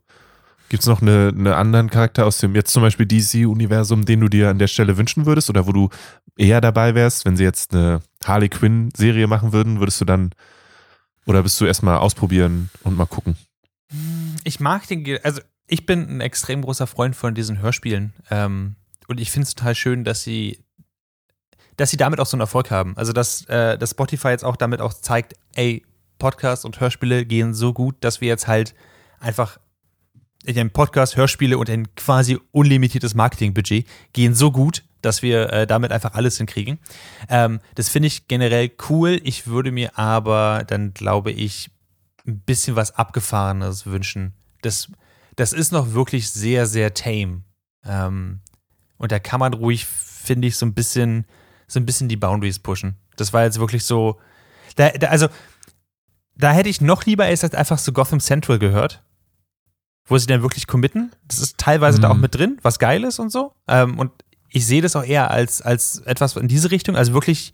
[0.69, 4.29] Gibt es noch eine, eine anderen Charakter aus dem jetzt zum Beispiel DC-Universum, den du
[4.29, 5.91] dir an der Stelle wünschen würdest oder wo du
[6.37, 10.31] eher dabei wärst, wenn sie jetzt eine Harley Quinn-Serie machen würden, würdest du dann
[11.27, 13.37] oder bist du erstmal ausprobieren und mal gucken?
[14.45, 19.21] Ich mag den, also ich bin ein extrem großer Freund von diesen Hörspielen ähm, und
[19.21, 20.65] ich finde es total schön, dass sie
[21.77, 22.97] dass sie damit auch so einen Erfolg haben.
[22.97, 25.85] Also dass, äh, dass Spotify jetzt auch damit auch zeigt, ey,
[26.19, 28.75] Podcasts und Hörspiele gehen so gut, dass wir jetzt halt
[29.19, 29.59] einfach
[30.45, 35.93] in Podcast, Hörspiele und ein quasi unlimitiertes Marketingbudget gehen so gut, dass wir äh, damit
[35.93, 36.79] einfach alles hinkriegen.
[37.29, 39.21] Ähm, das finde ich generell cool.
[39.25, 41.71] Ich würde mir aber dann, glaube ich,
[42.27, 44.35] ein bisschen was Abgefahrenes wünschen.
[44.63, 44.91] Das,
[45.37, 47.43] das ist noch wirklich sehr, sehr tame.
[47.85, 48.41] Ähm,
[48.97, 51.27] und da kann man ruhig, finde ich, so ein bisschen,
[51.67, 52.97] so ein bisschen die Boundaries pushen.
[53.17, 54.19] Das war jetzt wirklich so,
[54.77, 55.29] Da, da, also,
[56.37, 59.04] da hätte ich noch lieber erst einfach so Gotham Central gehört,
[60.07, 61.13] wo sie dann wirklich committen.
[61.29, 62.21] Das ist teilweise da auch Mhm.
[62.21, 63.53] mit drin, was geil ist und so.
[63.69, 64.11] Ähm, und
[64.51, 67.53] ich sehe das auch eher als, als etwas in diese Richtung, also wirklich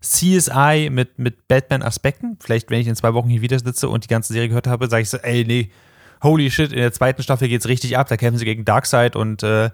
[0.00, 2.36] CSI mit, mit Batman-Aspekten.
[2.40, 4.88] Vielleicht, wenn ich in zwei Wochen hier wieder sitze und die ganze Serie gehört habe,
[4.88, 5.70] sage ich so, ey, nee,
[6.22, 8.08] holy shit, in der zweiten Staffel geht's richtig ab.
[8.08, 9.70] Da kämpfen sie gegen Darkseid und äh,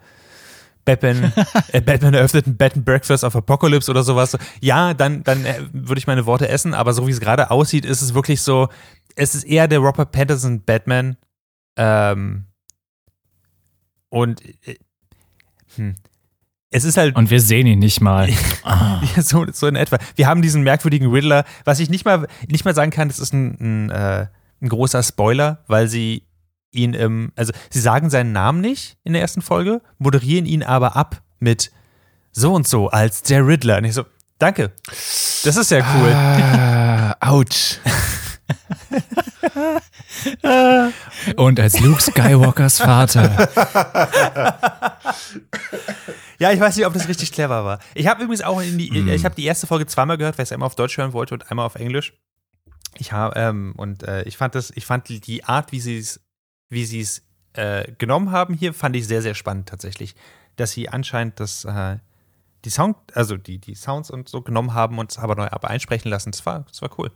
[0.85, 1.33] Batman,
[1.72, 4.37] äh, Batman eröffnet ein Bed and Breakfast of Apocalypse oder sowas.
[4.61, 7.85] Ja, dann, dann äh, würde ich meine Worte essen, aber so wie es gerade aussieht,
[7.87, 8.68] ist es wirklich so,
[9.16, 11.16] es ist eher der Robert Pattinson Batman.
[11.79, 12.45] Ähm,
[14.11, 14.76] und äh,
[15.76, 15.95] hm.
[16.70, 18.29] es ist halt Und wir sehen ihn nicht mal.
[19.20, 19.99] So, so in etwa.
[20.16, 23.33] Wir haben diesen merkwürdigen Riddler, was ich nicht mal, nicht mal sagen kann, das ist
[23.33, 24.26] ein, ein, äh,
[24.61, 26.24] ein großer Spoiler, weil sie
[26.72, 30.97] ihn im, also sie sagen seinen Namen nicht in der ersten Folge, moderieren ihn aber
[30.97, 31.70] ab mit
[32.33, 33.79] so und so als der Riddler.
[33.79, 34.05] Und ich so,
[34.39, 34.72] danke.
[34.87, 36.12] Das ist ja cool.
[36.12, 37.79] Ah, ouch.
[41.36, 43.49] Und als Luke Skywalkers Vater.
[46.38, 47.80] Ja, ich weiß nicht, ob das richtig clever war.
[47.94, 49.09] Ich habe übrigens auch in die, Mm.
[49.09, 51.34] ich habe die erste Folge zweimal gehört, weil ich es einmal auf Deutsch hören wollte
[51.34, 52.12] und einmal auf Englisch.
[52.96, 56.20] Ich habe ähm, und äh, ich fand das, ich fand die- Art, wie sie es,
[56.70, 57.22] wie sie es
[57.55, 60.14] äh, genommen haben hier, fand ich sehr, sehr spannend tatsächlich,
[60.57, 61.99] dass sie anscheinend das äh,
[62.64, 65.64] die Sound, also die die Sounds und so genommen haben und es aber neu ab
[65.64, 66.30] einsprechen lassen.
[66.32, 67.11] Das war, das war cool.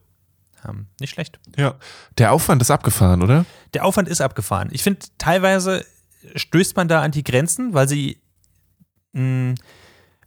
[0.68, 1.40] Ähm, nicht schlecht.
[1.56, 1.74] Ja.
[2.18, 3.44] Der Aufwand ist abgefahren, oder?
[3.74, 4.68] Der Aufwand ist abgefahren.
[4.72, 5.84] Ich finde, teilweise
[6.36, 8.20] stößt man da an die Grenzen, weil sie,
[9.12, 9.54] mh,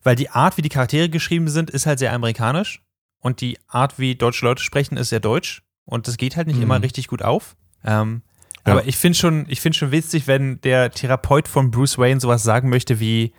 [0.03, 2.83] weil die Art, wie die Charaktere geschrieben sind, ist halt sehr amerikanisch
[3.19, 6.57] und die Art, wie deutsche Leute sprechen, ist sehr deutsch und das geht halt nicht
[6.57, 6.63] Mhm.
[6.63, 7.55] immer richtig gut auf.
[7.83, 8.21] Ähm,
[8.67, 8.73] Ja.
[8.73, 12.41] Aber ich finde schon, ich finde schon witzig, wenn der Therapeut von Bruce Wayne sowas
[12.41, 13.31] sagen möchte wie,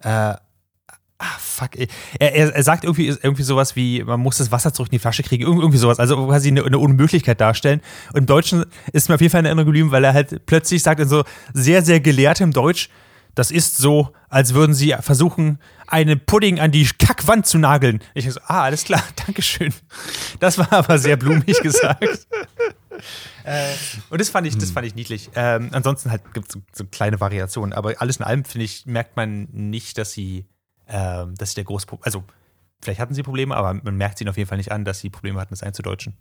[0.00, 0.34] äh,
[1.24, 1.76] Ah, fuck.
[1.76, 1.86] ey.
[2.18, 4.98] Er, er, er sagt irgendwie, irgendwie sowas wie, man muss das Wasser zurück in die
[4.98, 7.80] Flasche kriegen, Irgend- irgendwie sowas, also quasi eine, eine Unmöglichkeit darstellen.
[8.12, 10.82] Und im Deutschen ist mir auf jeden Fall in Erinnerung geblieben, weil er halt plötzlich
[10.82, 11.22] sagt in so
[11.54, 12.88] sehr, sehr gelehrtem Deutsch,
[13.36, 18.00] das ist so, als würden sie versuchen, einen Pudding an die Kackwand zu nageln.
[18.14, 19.72] Ich so, ah, alles klar, Dankeschön.
[20.40, 22.02] Das war aber sehr blumig gesagt.
[23.44, 23.72] äh,
[24.10, 25.30] und das fand ich, das fand ich niedlich.
[25.34, 28.86] Ähm, ansonsten halt gibt es so, so kleine Variationen, aber alles in allem, finde ich,
[28.86, 30.44] merkt man nicht, dass sie,
[30.92, 32.24] ähm, dass sie der große, also
[32.82, 35.00] vielleicht hatten sie Probleme, aber man merkt sie ihnen auf jeden Fall nicht an, dass
[35.00, 36.16] sie Probleme hatten, das einzudeutschen.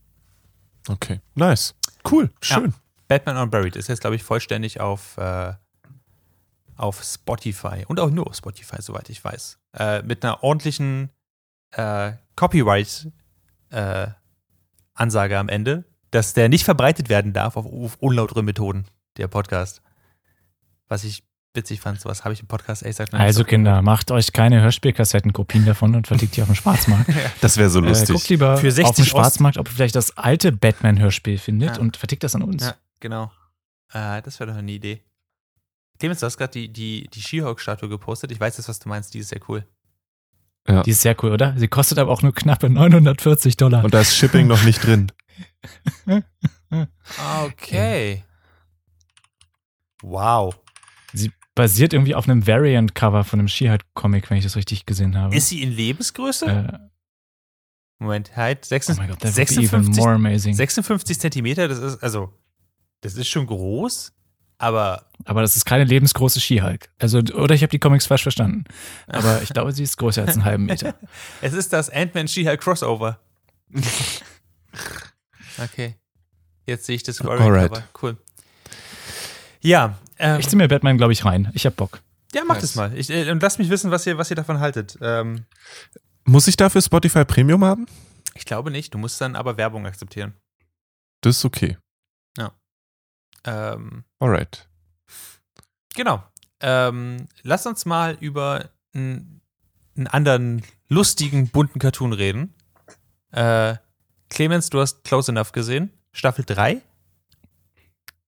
[0.87, 1.19] Okay.
[1.35, 1.75] Nice.
[2.09, 2.31] Cool.
[2.41, 2.73] Schön.
[3.07, 5.53] Batman Unburied ist jetzt, glaube ich, vollständig auf, äh,
[6.77, 9.59] auf Spotify und auch nur auf Spotify, soweit ich weiß.
[9.77, 11.09] Äh, mit einer ordentlichen
[11.71, 18.85] äh, Copyright-Ansage am Ende, dass der nicht verbreitet werden darf auf, auf unlautere Methoden,
[19.17, 19.81] der Podcast.
[20.87, 23.45] Was ich witzig fand, sowas habe ich im Podcast ehrlich gesagt noch nicht Also so-
[23.45, 27.09] Kinder, macht euch keine Hörspielkassettenkopien davon und verlegt die auf dem Schwarzmarkt.
[27.41, 28.15] Das wäre so Äh, lustig.
[28.15, 31.81] guckt lieber Für 60 auf dem Schwarzmarkt, ob ihr vielleicht das alte Batman-Hörspiel findet Ja.
[31.81, 32.63] und vertickt das an uns.
[32.63, 33.31] Ja, genau.
[33.93, 35.01] Äh, das wäre doch eine Idee.
[35.99, 38.31] Clemens, du hast gerade die, die, die She-Hulk-Statue gepostet.
[38.31, 39.13] Ich weiß jetzt, was du meinst.
[39.13, 39.65] Die ist sehr cool.
[40.85, 41.55] Die ist sehr cool, oder?
[41.57, 43.83] Sie kostet aber auch nur knappe 940 Dollar.
[43.83, 45.11] Und da ist Shipping noch nicht drin.
[47.43, 48.23] Okay.
[50.01, 50.55] Wow.
[51.51, 55.35] Sie basiert irgendwie auf einem Variant-Cover von einem She-Hulk-Comic, wenn ich das richtig gesehen habe.
[55.35, 56.45] Ist sie in Lebensgröße?
[56.45, 56.79] äh,
[57.99, 58.59] Moment, halt.
[58.63, 60.55] oh 56, mein Gott, that would be even 56, more amazing.
[60.55, 62.33] 56 Zentimeter, das ist, also,
[63.01, 64.13] das ist schon groß,
[64.57, 66.89] aber Aber das ist keine lebensgroße She-Hulk.
[66.99, 68.63] Also, oder ich habe die Comics falsch verstanden.
[69.07, 70.95] Aber ich glaube, sie ist größer als einen halben Meter.
[71.41, 73.19] es ist das Ant-Man She-Hulk Crossover.
[75.61, 75.95] okay.
[76.65, 77.39] Jetzt sehe ich das Alright.
[77.39, 77.83] Variant-Cover.
[78.01, 78.17] Cool.
[79.61, 81.49] Ja, ähm, Ich ziehe mir Batman, glaube ich, rein.
[81.53, 82.01] Ich hab Bock.
[82.33, 82.61] ja, mach Nice.
[82.63, 82.97] das mal.
[82.97, 84.97] Ich, äh, und lasst mich wissen, was ihr, was ihr davon haltet.
[85.01, 85.45] Ähm,
[86.25, 87.87] Muss ich dafür Spotify Premium haben?
[88.33, 88.93] ich glaube nicht.
[88.93, 90.33] Du musst dann aber Werbung akzeptieren.
[91.21, 91.77] Das ist okay.
[93.43, 94.69] Ähm, Alright.
[95.95, 96.23] Genau.
[96.59, 99.41] Ähm, lass uns mal über einen,
[99.97, 102.53] einen anderen lustigen, bunten Cartoon reden.
[103.31, 103.77] Äh,
[104.29, 105.91] Clemens, du hast Close Enough gesehen.
[106.11, 106.81] Staffel 3,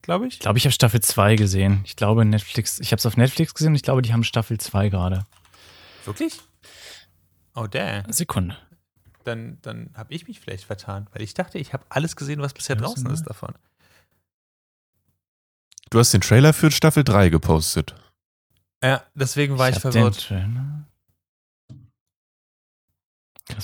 [0.04, 0.36] glaube ich.
[0.36, 1.82] Ich glaube, ich habe Staffel 2 gesehen.
[1.86, 4.60] Ich glaube, Netflix, ich habe es auf Netflix gesehen und ich glaube, die haben Staffel
[4.60, 5.26] 2 gerade.
[6.06, 6.40] Wirklich?
[7.56, 8.12] Oh, damn.
[8.12, 8.58] Sekunde.
[9.24, 12.54] Dann, dann habe ich mich vielleicht vertan, weil ich dachte, ich habe alles gesehen, was
[12.54, 13.54] bisher Ja, draußen was ist davon.
[15.90, 17.96] Du hast den Trailer für Staffel 3 gepostet.
[18.84, 20.28] Ja, deswegen war ich, den verwirrt.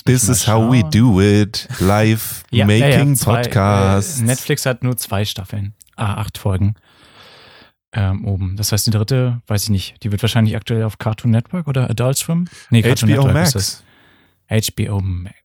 [0.04, 0.90] This is how we schauen.
[0.90, 1.68] do it.
[1.80, 3.98] Live Ja, making ja, ja.
[3.98, 5.74] Äh, Netflix hat nur zwei Staffeln.
[6.00, 6.76] Ah, acht Folgen.
[7.92, 8.56] Ähm, oben.
[8.56, 10.02] Das heißt, die dritte, weiß ich nicht.
[10.02, 12.48] Die wird wahrscheinlich aktuell auf Cartoon Network oder Adult Swim?
[12.70, 13.84] Nee, Cartoon HBO Network ist Max.
[14.48, 14.74] das.
[14.76, 15.36] HBO Max.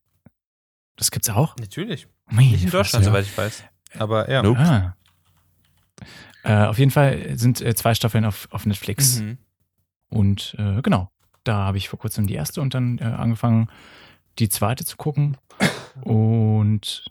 [0.96, 1.56] Das gibt's auch?
[1.58, 2.08] Natürlich.
[2.30, 3.10] Meine Nicht in Deutschland, ja.
[3.10, 3.64] soweit ich weiß.
[3.98, 4.42] Aber ja.
[4.42, 4.58] Nope.
[4.58, 4.96] Ah.
[6.42, 9.20] Äh, auf jeden Fall sind äh, zwei Staffeln auf, auf Netflix.
[9.20, 9.36] Mhm.
[10.08, 11.10] Und äh, genau,
[11.44, 13.68] da habe ich vor kurzem die erste und dann äh, angefangen,
[14.38, 15.36] die zweite zu gucken.
[16.02, 17.06] Und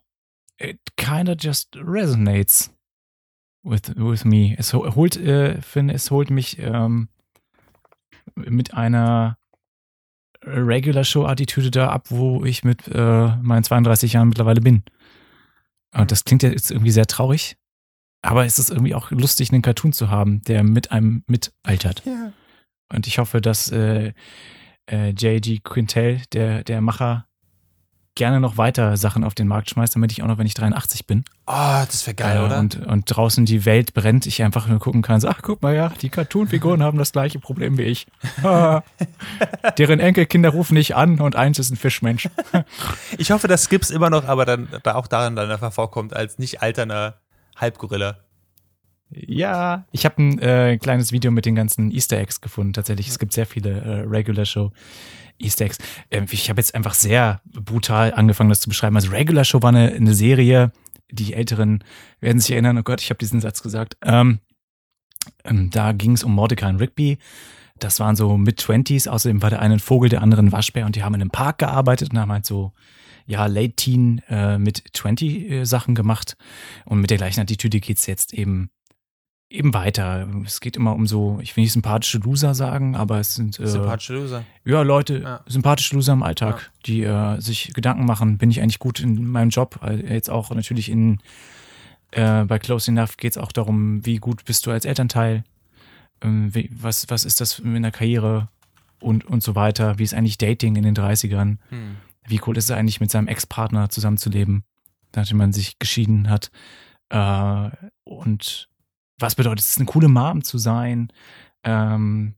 [0.57, 2.74] it kinda just resonates
[3.65, 4.55] with, with me.
[4.57, 7.09] Es ho- holt, äh, finde, es holt mich ähm,
[8.35, 9.37] mit einer
[10.43, 14.83] Regular Show-Attitüde da ab, wo ich mit äh, meinen 32 Jahren mittlerweile bin.
[15.93, 17.57] Und das klingt ja jetzt irgendwie sehr traurig,
[18.21, 22.03] aber es ist irgendwie auch lustig, einen Cartoon zu haben, der mit einem mitaltert.
[22.05, 22.31] Ja.
[22.93, 24.13] Und ich hoffe, dass äh,
[24.91, 25.59] äh, J.G.
[25.63, 27.27] Quintel, der, der Macher,
[28.15, 31.05] gerne noch weiter Sachen auf den Markt schmeißt, damit ich auch noch, wenn ich 83
[31.05, 32.57] bin Oh, das wäre geil, äh, oder?
[32.57, 35.75] Und, und draußen die Welt brennt, ich einfach nur gucken kann, so, ach, guck mal,
[35.75, 38.07] ja, die Cartoon-Figuren haben das gleiche Problem wie ich.
[38.43, 38.83] Ah.
[39.77, 42.29] Deren Enkelkinder rufen nicht an und eins ist ein Fischmensch.
[43.17, 46.37] Ich hoffe, dass Skips immer noch, aber dann da auch darin dann einfach vorkommt, als
[46.37, 47.15] nicht alterner
[47.55, 48.17] Halbgorilla.
[49.09, 52.73] Ja, ich habe ein äh, kleines Video mit den ganzen Easter Eggs gefunden.
[52.73, 54.71] Tatsächlich, es gibt sehr viele äh, Regular Show
[55.39, 55.77] Easter Eggs.
[56.11, 58.95] Ähm, ich habe jetzt einfach sehr brutal angefangen, das zu beschreiben.
[58.95, 60.71] Also Regular Show war eine, eine Serie,
[61.11, 61.83] die Älteren
[62.19, 63.97] werden sich erinnern, oh Gott, ich habe diesen Satz gesagt.
[64.01, 64.39] Ähm,
[65.43, 67.17] ähm, da ging es um Mordecai und Rigby.
[67.79, 69.07] Das waren so Mid-Twenties.
[69.07, 71.31] Außerdem war der eine ein Vogel, der andere ein Waschbär und die haben in einem
[71.31, 72.71] Park gearbeitet und haben halt so,
[73.25, 76.37] ja, Late Teen äh, mit 20 äh, Sachen gemacht.
[76.85, 78.69] Und mit der gleichen Attitüde geht's jetzt eben
[79.55, 80.27] eben weiter.
[80.45, 83.67] Es geht immer um so, ich will nicht sympathische Loser sagen, aber es sind äh,
[83.67, 84.43] Sympathische Loser.
[84.63, 85.41] ja Leute, Ja.
[85.47, 89.49] sympathische Loser im Alltag, die äh, sich Gedanken machen, bin ich eigentlich gut in meinem
[89.49, 89.79] Job?
[90.07, 91.19] Jetzt auch natürlich in
[92.11, 95.43] äh, bei Close Enough geht es auch darum, wie gut bist du als Elternteil,
[96.21, 98.47] ähm, wie, was, was ist das in der Karriere
[99.01, 101.97] und, und so weiter, wie ist eigentlich Dating in den 30ern, Hm.
[102.27, 104.63] wie cool ist es eigentlich mit seinem Ex-Partner zusammenzuleben,
[105.15, 106.51] nachdem man sich geschieden hat.
[107.09, 107.69] Äh,
[108.05, 108.69] und
[109.17, 111.11] was bedeutet es, eine coole Mom zu sein?
[111.63, 112.35] Ähm,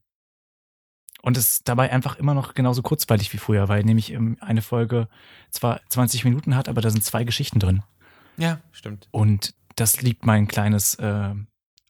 [1.22, 4.62] und es ist dabei einfach immer noch genauso kurzweilig wie früher, weil nämlich ähm, eine
[4.62, 5.08] Folge
[5.50, 7.82] zwar 20 Minuten hat, aber da sind zwei Geschichten drin.
[8.36, 9.08] Ja, stimmt.
[9.10, 11.34] Und das liebt mein kleines äh,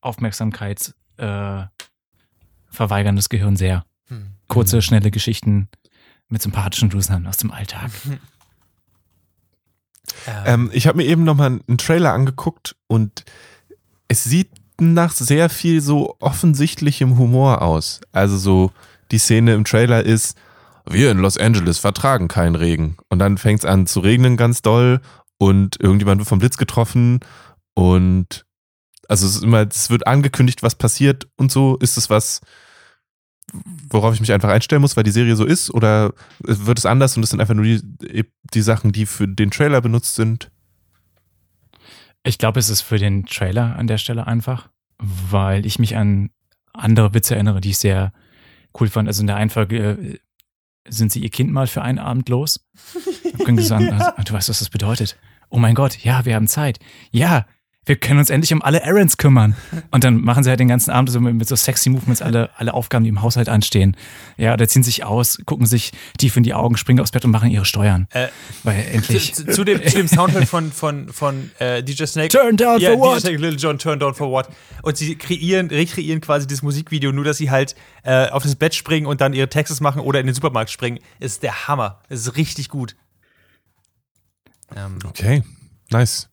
[0.01, 1.65] Aufmerksamkeits äh,
[3.29, 3.85] Gehirn sehr.
[4.09, 4.35] Hm.
[4.47, 5.69] Kurze, schnelle Geschichten
[6.29, 7.91] mit sympathischen Losern aus dem Alltag.
[10.27, 13.25] Ähm, ich habe mir eben nochmal einen Trailer angeguckt und
[14.09, 18.01] es sieht nach sehr viel so offensichtlichem Humor aus.
[18.13, 18.73] Also so,
[19.11, 20.37] die Szene im Trailer ist,
[20.87, 22.97] wir in Los Angeles vertragen keinen Regen.
[23.09, 25.01] Und dann fängt es an zu regnen ganz doll
[25.39, 27.21] und irgendjemand wird vom Blitz getroffen
[27.75, 28.45] und
[29.09, 31.77] also es ist immer, es wird angekündigt, was passiert und so.
[31.79, 32.41] Ist es was,
[33.89, 35.73] worauf ich mich einfach einstellen muss, weil die Serie so ist?
[35.73, 39.51] Oder wird es anders und es sind einfach nur die, die Sachen, die für den
[39.51, 40.51] Trailer benutzt sind?
[42.29, 44.69] Ich glaube, es ist für den Trailer an der Stelle einfach,
[44.99, 46.29] weil ich mich an
[46.75, 48.13] andere Witze erinnere, die ich sehr
[48.79, 49.09] cool fand.
[49.09, 50.19] Also in der einen Folge äh,
[50.87, 52.69] sind sie ihr Kind mal für einen Abend los.
[53.25, 55.17] Dann können sie sagen, "Ah, du weißt, was das bedeutet.
[55.49, 56.79] Oh mein Gott, ja, wir haben Zeit.
[57.11, 57.47] Ja,
[57.89, 59.57] wir können uns endlich um alle Errands kümmern.
[59.91, 62.51] Und dann machen sie halt den ganzen Abend so mit, mit so sexy Movements alle,
[62.57, 63.97] alle Aufgaben, die im Haushalt anstehen.
[64.37, 67.31] Ja, oder ziehen sich aus, gucken sich tief in die Augen, springen aufs Bett und
[67.31, 68.07] machen ihre Steuern.
[68.11, 68.29] Äh,
[68.63, 69.35] Weil endlich.
[69.35, 72.29] zu, zu, dem, zu dem Soundtrack von, von, von äh, DJ Snake.
[72.29, 73.21] Turn down ja, for DJ what?
[73.21, 74.49] Snake, Little John, Turn down for what?
[74.83, 77.75] Und sie kreieren, rekreieren quasi das Musikvideo, nur dass sie halt
[78.05, 80.99] äh, auf das Bett springen und dann ihre Texte machen oder in den Supermarkt springen.
[81.21, 82.01] Ist der Hammer.
[82.11, 82.97] Ist richtig gut.
[84.77, 85.43] Ähm, Okay,
[85.91, 86.29] nice.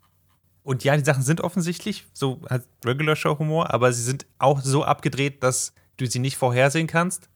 [0.66, 4.62] Und ja, die Sachen sind offensichtlich, so halt Regular Show Humor, aber sie sind auch
[4.62, 7.30] so abgedreht, dass du sie nicht vorhersehen kannst.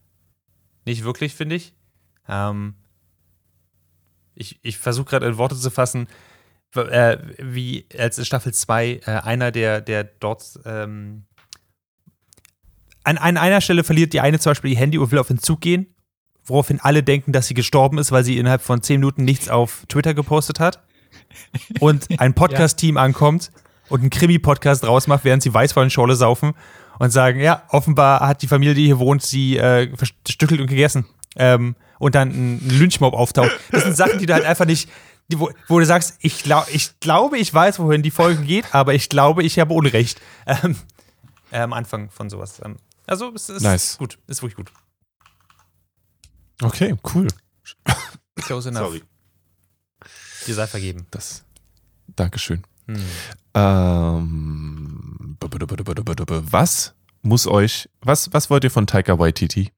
[0.86, 1.76] Nicht wirklich, finde ich.
[2.28, 2.74] Ähm,
[4.34, 6.08] ich ich versuche gerade in Worte zu fassen,
[6.76, 11.26] äh, wie als in Staffel 2 äh, einer, der, der dort ähm,
[13.04, 15.40] an, an einer Stelle verliert die eine zum Beispiel ihr Handy und will auf den
[15.40, 15.94] Zug gehen,
[16.44, 19.86] woraufhin alle denken, dass sie gestorben ist, weil sie innerhalb von 10 Minuten nichts auf
[19.88, 20.84] Twitter gepostet hat.
[21.80, 23.52] Und ein Podcast-Team ankommt
[23.90, 26.54] und einen Krimi-Podcast rausmacht, während sie Weißweinschorle saufen
[27.00, 31.06] und sagen, ja, offenbar hat die Familie, die hier wohnt, sie äh, verstückelt und gegessen.
[31.36, 33.52] Ähm, und dann ein Lynchmob auftaucht.
[33.72, 34.90] Das sind Sachen, die du halt einfach nicht,
[35.30, 38.74] die, wo, wo du sagst, ich, glaub, ich glaube, ich weiß, wohin die Folge geht,
[38.74, 40.22] aber ich glaube, ich habe Unrecht.
[40.46, 40.76] Ähm,
[41.52, 42.62] äh, am Anfang von sowas.
[42.64, 43.98] Ähm, also, es ist Nice.
[43.98, 44.18] gut.
[44.28, 44.72] Ist wirklich gut.
[46.62, 47.28] Okay, cool.
[48.36, 48.88] Close enough.
[48.88, 49.04] Sorry.
[50.48, 51.06] Dir sei vergeben.
[51.12, 51.44] Das.
[52.16, 52.64] Dankeschön.
[52.88, 53.02] Hm.
[53.54, 55.38] Ähm,
[56.52, 59.72] was muss euch, was, was wollt ihr von Taika Waititi?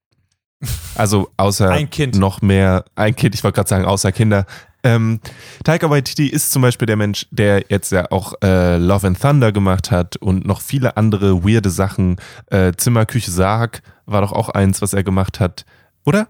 [0.94, 1.72] Also außer
[2.16, 4.46] noch mehr, ein Kind, ich wollte gerade sagen, außer Kinder.
[4.84, 5.20] Ähm,
[5.64, 9.52] Taika Waititi ist zum Beispiel der Mensch, der jetzt ja auch äh, Love and Thunder
[9.52, 12.18] gemacht hat und noch viele andere weirde Sachen.
[12.48, 15.66] Äh, Zimmer, Küche, Sarg war doch auch eins, was er gemacht hat,
[16.06, 16.28] oder?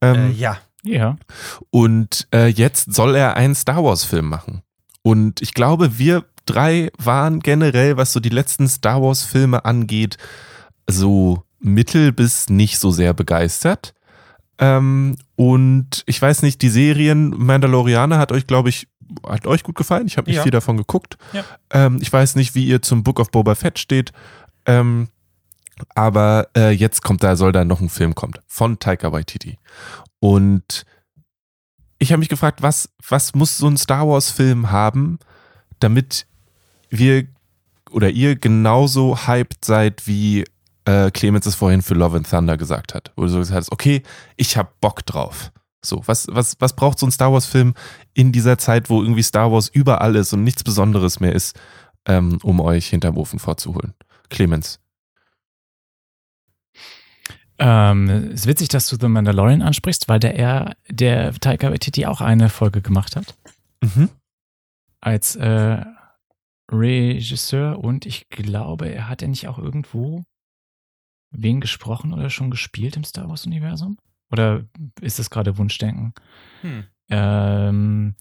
[0.00, 0.58] Ähm, Äh, ja.
[0.88, 1.16] Ja.
[1.70, 4.62] Und äh, jetzt soll er einen Star Wars-Film machen.
[5.02, 10.16] Und ich glaube, wir drei waren generell, was so die letzten Star Wars-Filme angeht,
[10.88, 13.94] so mittel bis nicht so sehr begeistert.
[14.58, 18.88] Ähm, und ich weiß nicht, die Serien Mandalorianer hat euch, glaube ich,
[19.26, 20.06] hat euch gut gefallen.
[20.06, 20.42] Ich habe nicht Ja.
[20.42, 21.16] viel davon geguckt.
[21.32, 21.44] Ja.
[21.70, 24.12] Ähm, ich weiß nicht, wie ihr zum Book of Boba Fett steht.
[24.66, 25.08] Ähm,
[25.94, 29.58] aber äh, jetzt kommt da, soll da noch ein Film kommen von Taika Waititi.
[30.20, 30.84] Und
[31.98, 35.18] ich habe mich gefragt, was, was muss so ein Star Wars-Film haben,
[35.80, 36.26] damit
[36.90, 37.26] wir
[37.90, 40.44] oder ihr genauso hyped seid, wie
[40.84, 43.12] äh, Clemens es vorhin für Love and Thunder gesagt hat.
[43.16, 44.02] Wo du so gesagt hast, okay,
[44.36, 45.52] ich hab Bock drauf.
[45.84, 47.74] So, was, was, was braucht so ein Star Wars-Film
[48.14, 51.58] in dieser Zeit, wo irgendwie Star Wars überall ist und nichts Besonderes mehr ist,
[52.06, 53.94] ähm, um euch hinterm Ofen vorzuholen?
[54.28, 54.80] Clemens.
[57.58, 62.06] Ähm, es ist witzig, dass du The Mandalorian ansprichst, weil der er, der Taika Waititi
[62.06, 63.34] auch eine Folge gemacht hat
[63.82, 64.08] Mhm.
[65.00, 65.84] als äh,
[66.70, 70.24] Regisseur und ich glaube, er hat ja nicht auch irgendwo
[71.30, 73.98] wen gesprochen oder schon gespielt im Star Wars Universum?
[74.30, 74.64] Oder
[75.00, 76.12] ist das gerade Wunschdenken?
[76.62, 76.84] Hm.
[77.10, 78.14] Ähm,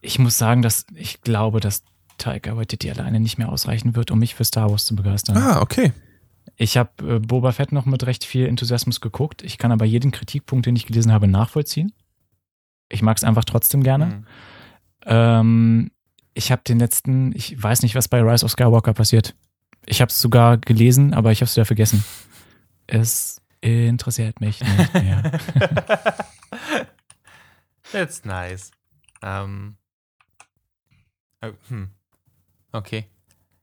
[0.00, 1.82] ich muss sagen, dass ich glaube, dass
[2.18, 5.36] Taika Waititi alleine nicht mehr ausreichen wird, um mich für Star Wars zu begeistern.
[5.36, 5.92] Ah, okay.
[6.60, 9.42] Ich habe äh, Boba Fett noch mit recht viel Enthusiasmus geguckt.
[9.42, 11.94] Ich kann aber jeden Kritikpunkt, den ich gelesen habe, nachvollziehen.
[12.90, 14.04] Ich mag es einfach trotzdem gerne.
[14.04, 14.26] Hm.
[15.06, 15.90] Ähm,
[16.34, 19.34] ich habe den letzten, ich weiß nicht, was bei Rise of Skywalker passiert.
[19.86, 22.04] Ich habe es sogar gelesen, aber ich habe es wieder vergessen.
[22.86, 25.40] Es interessiert mich nicht mehr.
[27.90, 28.70] That's nice.
[29.22, 29.76] Ähm.
[31.40, 31.88] äh, Hm.
[32.72, 33.06] Okay.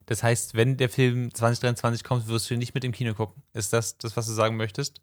[0.08, 3.44] Das heißt, wenn der Film 2023 kommt, wirst du ihn nicht mit im Kino gucken.
[3.54, 5.02] Ist das das, was du sagen möchtest?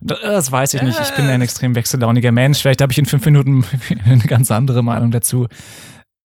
[0.00, 0.98] Das weiß ich nicht.
[0.98, 2.58] Ich bin ein extrem wechsellauniger Mensch.
[2.60, 3.64] Vielleicht habe ich in fünf Minuten
[4.04, 5.46] eine ganz andere Meinung dazu.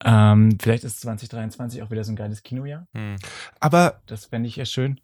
[0.05, 2.87] Ähm, vielleicht ist 2023 auch wieder so ein geiles Kinojahr.
[2.93, 3.17] Hm.
[3.61, 5.01] Aber, Das fände ich ja schön.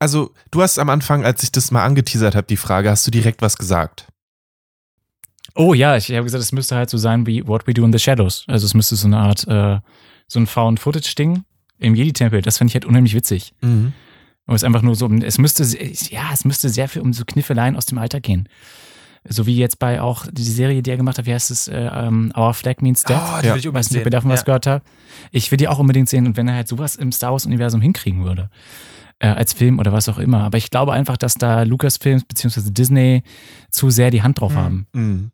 [0.00, 3.12] also, du hast am Anfang, als ich das mal angeteasert habe, die Frage, hast du
[3.12, 4.08] direkt was gesagt?
[5.54, 7.92] Oh ja, ich habe gesagt, es müsste halt so sein wie What We Do in
[7.92, 8.44] the Shadows.
[8.48, 9.78] Also es müsste so eine Art, äh,
[10.26, 11.44] so ein Found-Footage-Ding
[11.78, 12.42] im Jedi-Tempel.
[12.42, 13.52] Das fände ich halt unheimlich witzig.
[13.60, 13.92] Mhm.
[14.46, 15.62] Aber es ist einfach nur so, es müsste,
[16.10, 18.48] ja, es müsste sehr viel um so Kniffeleien aus dem Alltag gehen.
[19.28, 21.76] So wie jetzt bei auch die Serie, die er gemacht hat, wie heißt es, äh,
[21.92, 23.20] ähm, Our Flag Means Death.
[23.20, 23.52] Oh, die Ja.
[23.54, 24.44] will ich unbedingt weiß nicht, ob ihr davon was Ja.
[24.44, 24.86] gehört habt.
[25.32, 26.26] Ich will die auch unbedingt sehen.
[26.26, 28.48] Und wenn er halt sowas im Star Wars-Universum hinkriegen würde,
[29.18, 30.44] äh, als Film oder was auch immer.
[30.44, 32.70] Aber ich glaube einfach, dass da Lucasfilms bzw.
[32.70, 33.22] Disney
[33.70, 34.56] zu sehr die Hand drauf Mhm.
[34.56, 35.30] haben, Mhm.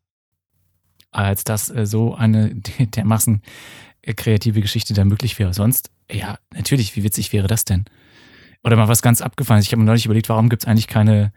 [1.11, 2.55] als dass äh, so eine
[2.97, 3.42] dermaßen
[4.12, 5.55] kreative Geschichte da möglich wäre.
[5.55, 7.84] Sonst, ja, natürlich, wie witzig wäre das denn?
[8.62, 9.66] Oder mal was ganz abgefallenes.
[9.66, 11.32] Ich habe mir neulich überlegt, warum gibt es eigentlich keine,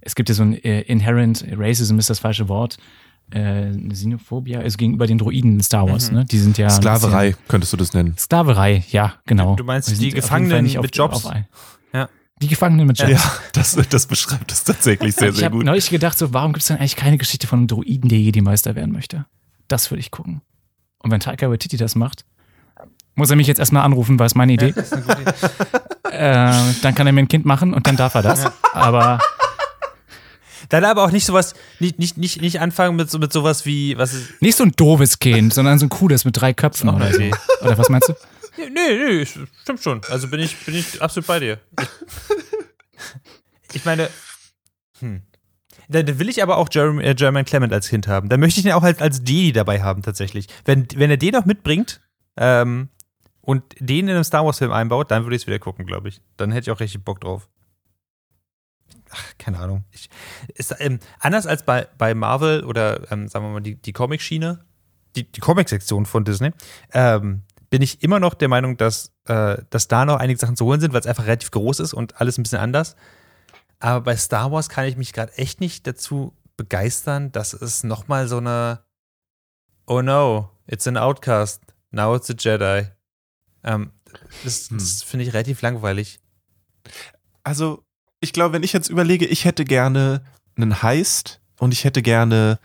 [0.00, 2.76] es gibt ja so ein äh, Inherent Racism ist das falsche Wort,
[3.32, 6.18] äh, eine Xenophobia, also gegenüber den Droiden in Star Wars, Mhm.
[6.18, 6.24] ne?
[6.26, 6.68] Die sind ja.
[6.70, 8.10] Sklaverei, könntest du das nennen.
[8.14, 9.54] bisschen- Sklaverei, ja, genau.
[9.56, 11.24] Du meinst die jeden Gefangenen nicht auf- mit Jobs?
[11.24, 11.46] auf ein-
[11.94, 12.08] Ja.
[12.42, 13.12] Die Gefangenen mit Jobs.
[13.12, 15.64] Ja, das, das beschreibt es tatsächlich sehr, ich sehr habe gut.
[15.64, 18.74] neulich gedacht, so, warum gibt es denn eigentlich keine Geschichte von einem Droiden, der Jedi-Meister
[18.74, 19.26] werden möchte?
[19.68, 20.42] Das würde ich gucken.
[21.02, 22.24] Und wenn Taika Waititi das macht,
[23.14, 24.72] muss er mich jetzt erstmal anrufen, weil es meine Idee.
[24.72, 25.30] Das ist eine gute Idee.
[26.10, 28.50] äh, dann kann er mir ein Kind machen und dann darf er das.
[28.72, 29.18] Aber
[30.72, 33.98] Dann aber auch nicht sowas, nicht, nicht, nicht, nicht anfangen mit, so, mit sowas wie,
[33.98, 34.40] was ist.
[34.40, 37.20] nicht so ein doofes Kind, sondern so ein cooles mit drei Köpfen oder so.
[37.20, 37.34] Idee.
[37.60, 38.14] Oder was meinst du?
[38.56, 39.26] Nee, nee, nee,
[39.62, 40.00] stimmt schon.
[40.08, 41.58] Also bin ich, bin ich absolut bei dir.
[43.68, 44.08] Ich, ich meine,
[45.00, 45.22] hm.
[45.92, 48.28] Da, da will ich aber auch Jeremy, äh, Jermaine Clement als Kind haben.
[48.28, 50.48] Da möchte ich ihn auch halt als Jedi dabei haben, tatsächlich.
[50.64, 52.00] Wenn, wenn er den noch mitbringt
[52.36, 52.88] ähm,
[53.40, 56.20] und den in einem Star Wars-Film einbaut, dann würde ich es wieder gucken, glaube ich.
[56.36, 57.48] Dann hätte ich auch richtig Bock drauf.
[59.10, 59.84] Ach, keine Ahnung.
[59.90, 60.08] Ich,
[60.54, 64.64] ist, ähm, anders als bei, bei Marvel oder ähm, sagen wir mal die, die Comic-Schiene,
[65.16, 66.52] die, die Comic-Sektion von Disney,
[66.92, 70.64] ähm, bin ich immer noch der Meinung, dass, äh, dass da noch einige Sachen zu
[70.64, 72.96] holen sind, weil es einfach relativ groß ist und alles ein bisschen anders.
[73.82, 78.28] Aber bei Star Wars kann ich mich gerade echt nicht dazu begeistern, dass es nochmal
[78.28, 78.84] so eine
[79.86, 81.60] Oh no, it's an Outcast,
[81.90, 82.86] now it's a Jedi.
[83.64, 83.90] Ähm,
[84.44, 84.78] das Hm.
[84.78, 86.20] das finde ich relativ langweilig.
[87.42, 87.82] Also,
[88.20, 90.22] ich glaube, wenn ich jetzt überlege, ich hätte gerne
[90.56, 92.60] einen Heist und ich hätte gerne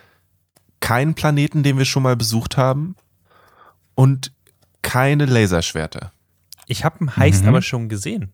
[0.81, 2.95] keinen Planeten, den wir schon mal besucht haben
[3.95, 4.31] und
[4.83, 6.11] keine Laserschwerter.
[6.67, 7.49] Ich habe einen Heist Mhm.
[7.49, 8.31] aber schon gesehen.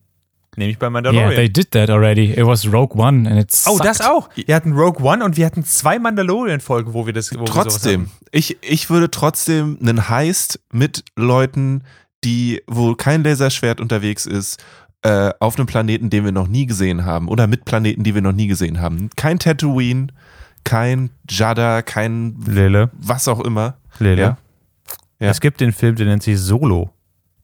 [0.56, 1.30] Nämlich bei Mandalorian.
[1.30, 2.32] Yeah, they did that already.
[2.32, 3.68] It was Rogue One and it's.
[3.68, 4.30] Oh, das auch.
[4.36, 7.38] Wir hatten Rogue One und wir hatten zwei Mandalorian-Folgen, wo wir das.
[7.38, 11.84] Wo trotzdem, wir ich, ich würde trotzdem einen Heist mit Leuten,
[12.24, 14.64] die, wo kein Laserschwert unterwegs ist,
[15.02, 18.22] äh, auf einem Planeten, den wir noch nie gesehen haben, oder mit Planeten, die wir
[18.22, 19.10] noch nie gesehen haben.
[19.16, 20.08] Kein Tatooine,
[20.64, 22.90] kein Jada, kein Lele.
[22.94, 23.76] was auch immer.
[24.00, 24.22] Lele.
[24.22, 24.38] Ja.
[25.20, 25.30] Ja.
[25.30, 26.92] Es gibt den Film, der nennt sich Solo.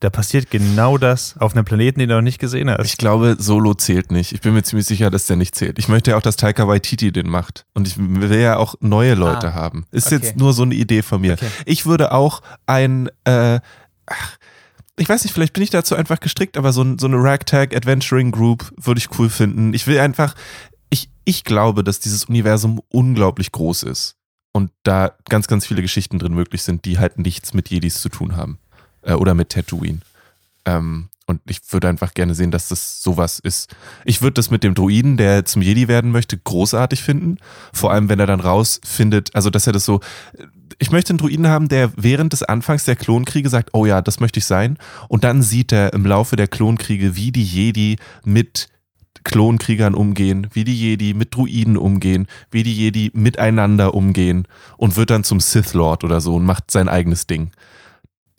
[0.01, 2.85] Da passiert genau das auf einem Planeten, den du noch nicht gesehen hast.
[2.85, 4.31] Ich glaube, Solo zählt nicht.
[4.31, 5.77] Ich bin mir ziemlich sicher, dass der nicht zählt.
[5.77, 7.65] Ich möchte ja auch, dass Taika Waititi den macht.
[7.73, 9.85] Und ich will ja auch neue Leute Ah, haben.
[9.91, 10.15] Ist okay.
[10.15, 11.33] jetzt nur so eine Idee von mir.
[11.33, 11.47] Okay.
[11.65, 13.59] Ich würde auch ein, äh,
[14.05, 14.37] ach,
[14.95, 17.75] ich weiß nicht, vielleicht bin ich dazu einfach gestrickt, aber so, ein- so eine Ragtag
[17.75, 19.73] Adventuring Group würde ich cool finden.
[19.73, 20.33] Ich will einfach,
[20.89, 24.15] ich, ich glaube, dass dieses Universum unglaublich groß ist.
[24.53, 28.07] Und da ganz, ganz viele Geschichten drin möglich sind, die halt nichts mit Jedis zu
[28.09, 28.59] tun haben.
[29.09, 29.99] Äh, oder mit Tatooine.
[30.65, 33.75] Ähm, und ich würde einfach gerne sehen, dass das sowas ist.
[34.03, 37.37] Ich würde das mit dem Druiden, der zum Jedi werden möchte, großartig finden.
[37.71, 39.99] Vor allem, wenn er dann rausfindet, also dass er das so.
[40.79, 44.19] Ich möchte einen Druiden haben, der während des Anfangs der Klonkriege sagt, oh ja, das
[44.19, 44.77] möchte ich sein.
[45.07, 48.69] Und dann sieht er im Laufe der Klonkriege, wie die Jedi mit
[49.23, 54.47] Klonkriegern umgehen, wie die Jedi mit Druiden umgehen, wie die Jedi miteinander umgehen
[54.77, 57.51] und wird dann zum Sith Lord oder so und macht sein eigenes Ding.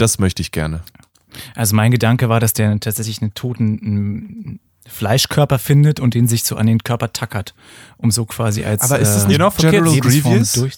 [0.01, 0.83] Das möchte ich gerne.
[1.55, 6.57] Also mein Gedanke war, dass der tatsächlich einen toten Fleischkörper findet und den sich so
[6.57, 7.55] an den Körper tackert,
[7.99, 10.53] um so quasi als Aber ist das äh, nicht Genau, for General Grievous?
[10.53, 10.77] durch.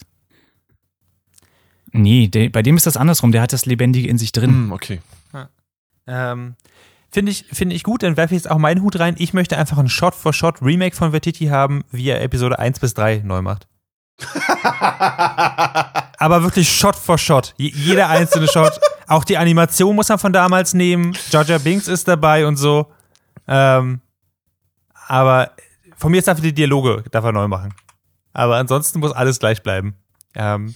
[1.93, 3.33] Nee, der, bei dem ist das andersrum.
[3.33, 4.51] Der hat das Lebendige in sich drin.
[4.51, 5.01] Hm, okay.
[6.07, 6.57] Ähm,
[7.11, 9.15] Finde ich, finde ich gut, dann werfe ich jetzt auch meinen Hut rein.
[9.19, 13.43] Ich möchte einfach ein Shot-for-Shot-Remake von Vertiti haben, wie er Episode 1 bis 3 neu
[13.43, 13.69] macht.
[16.19, 17.55] Aber wirklich Shot for Shot.
[17.59, 18.81] Je, jeder einzelne Shot.
[19.13, 21.15] Auch die Animation muss man von damals nehmen.
[21.29, 22.91] Jar Binks ist dabei und so.
[23.47, 24.01] Ähm,
[25.07, 25.51] aber
[25.99, 27.75] von mir ist dafür die Dialoge, darf er neu machen.
[28.33, 29.97] Aber ansonsten muss alles gleich bleiben.
[30.35, 30.75] Ähm,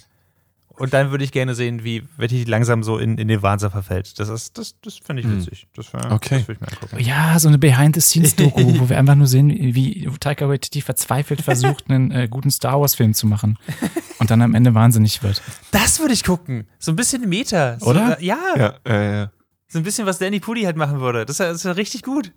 [0.79, 4.18] und dann würde ich gerne sehen, wie Vetti langsam so in, in den Wahnsinn verfällt.
[4.18, 5.39] Das ist, das, das finde ich Hm.
[5.47, 5.66] witzig.
[5.74, 6.39] Das, wär, Okay.
[6.39, 7.01] das würde ich mir angucken.
[7.01, 12.11] Ja, so eine Behind-the-Scenes-Doku, wo wir einfach nur sehen, wie Taika Waititi verzweifelt versucht, einen
[12.11, 13.59] äh, guten Star Wars-Film zu machen
[14.18, 15.43] und dann am Ende wahnsinnig wird.
[15.72, 16.68] Das würde ich gucken.
[16.79, 17.79] So ein bisschen Meta.
[17.81, 18.20] So, Oder?
[18.20, 19.31] äh, ja, Ja, äh, ja.
[19.68, 21.24] so ein bisschen, was Danny Pudi halt machen würde.
[21.27, 22.33] Das ist ja, das ist ja richtig gut.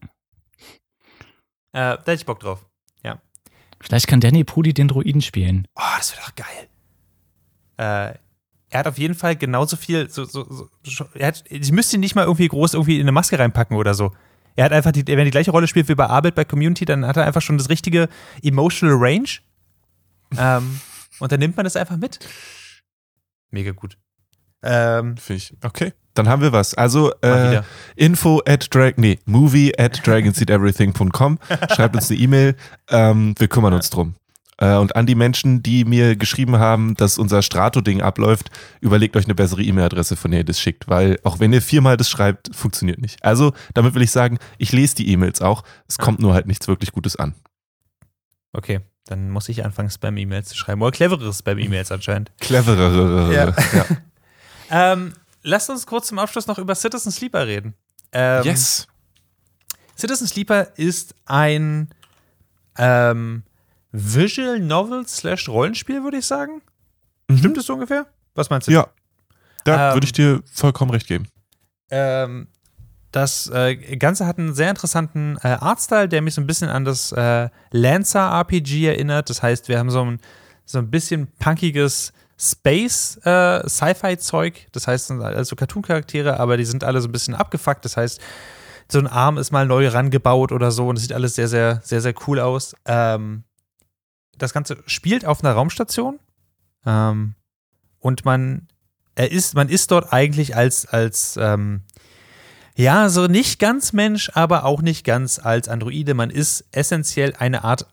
[1.72, 2.66] Äh, da hätte ich Bock drauf.
[3.82, 5.66] Vielleicht kann Danny Pudi den Druiden spielen.
[5.74, 6.68] Oh, das wäre doch geil.
[7.78, 8.20] Äh,
[8.70, 10.10] er hat auf jeden Fall genauso viel.
[10.10, 13.12] So, so, so, er hat, ich müsste ihn nicht mal irgendwie groß irgendwie in eine
[13.12, 14.12] Maske reinpacken oder so.
[14.56, 16.86] Er hat einfach, die, wenn er die gleiche Rolle spielt wie bei Arbeit bei Community,
[16.86, 18.10] dann hat er einfach schon das richtige
[18.44, 19.30] Emotional Range.
[20.38, 20.80] Ähm,
[21.20, 22.20] und dann nimmt man das einfach mit.
[23.52, 23.98] Mega gut.
[24.62, 25.54] Ähm, Finde ich.
[25.64, 25.94] Okay.
[26.14, 26.74] Dann haben wir was.
[26.74, 27.62] Also äh,
[27.96, 31.40] info at drag, nee, movie at dragonseedeverything.com.
[31.74, 32.56] Schreibt uns eine E-Mail.
[32.90, 34.16] Ähm, wir kümmern uns drum.
[34.60, 38.52] Äh, und an die Menschen, die mir geschrieben haben, dass unser Strato-Ding abläuft,
[38.82, 41.96] überlegt euch eine bessere E-Mail-Adresse, von der ihr das schickt, weil auch wenn ihr viermal
[41.96, 43.24] das schreibt, funktioniert nicht.
[43.24, 45.64] Also, damit will ich sagen, ich lese die E-Mails auch.
[45.88, 47.36] Es kommt nur halt nichts wirklich Gutes an.
[48.52, 50.82] Okay, dann muss ich anfangen, Spam-E-Mails zu schreiben.
[50.82, 52.32] Oder cleverere Spam-E-Mails anscheinend.
[52.40, 53.34] Cleverere.
[53.34, 53.56] Ja.
[53.78, 53.86] ja.
[54.72, 57.74] Ähm, lasst uns kurz zum Abschluss noch über Citizen Sleeper reden.
[58.12, 58.88] Ähm, Yes.
[59.98, 61.90] Citizen Sleeper ist ein
[62.78, 63.42] ähm,
[63.92, 66.62] Visual Novel slash Rollenspiel, würde ich sagen.
[67.36, 68.06] Stimmt es so ungefähr?
[68.36, 68.72] Was meinst du?
[68.72, 68.78] Mhm.
[68.78, 68.88] Ja.
[69.66, 71.28] Da Ähm, würde ich dir vollkommen recht geben.
[71.92, 72.48] Ähm,
[73.12, 76.86] das äh, Ganze hat einen sehr interessanten äh, Artstyle, der mich so ein bisschen an
[76.86, 79.30] das äh, Lancer-RPG erinnert.
[79.30, 80.20] Das heißt, wir haben so ein,
[80.66, 84.68] so ein bisschen punkiges Space-Sci-Fi-Zeug.
[84.72, 87.86] das heißt, sind also Cartoon-Charaktere, aber die sind alle so ein bisschen abgefuckt.
[87.86, 88.20] Das heißt,
[88.92, 91.82] so ein Arm ist mal neu rangebaut oder so und es sieht alles sehr, sehr,
[91.84, 92.76] sehr, sehr cool aus.
[92.86, 93.44] Ähm,
[94.40, 96.20] das Ganze spielt auf einer Raumstation
[96.86, 97.36] ähm,
[98.00, 98.68] und man
[99.20, 101.82] er ist, man ist dort eigentlich als, als ähm,
[102.76, 106.14] ja, so nicht ganz Mensch, aber auch nicht ganz als Androide.
[106.14, 107.86] Man ist essentiell eine Art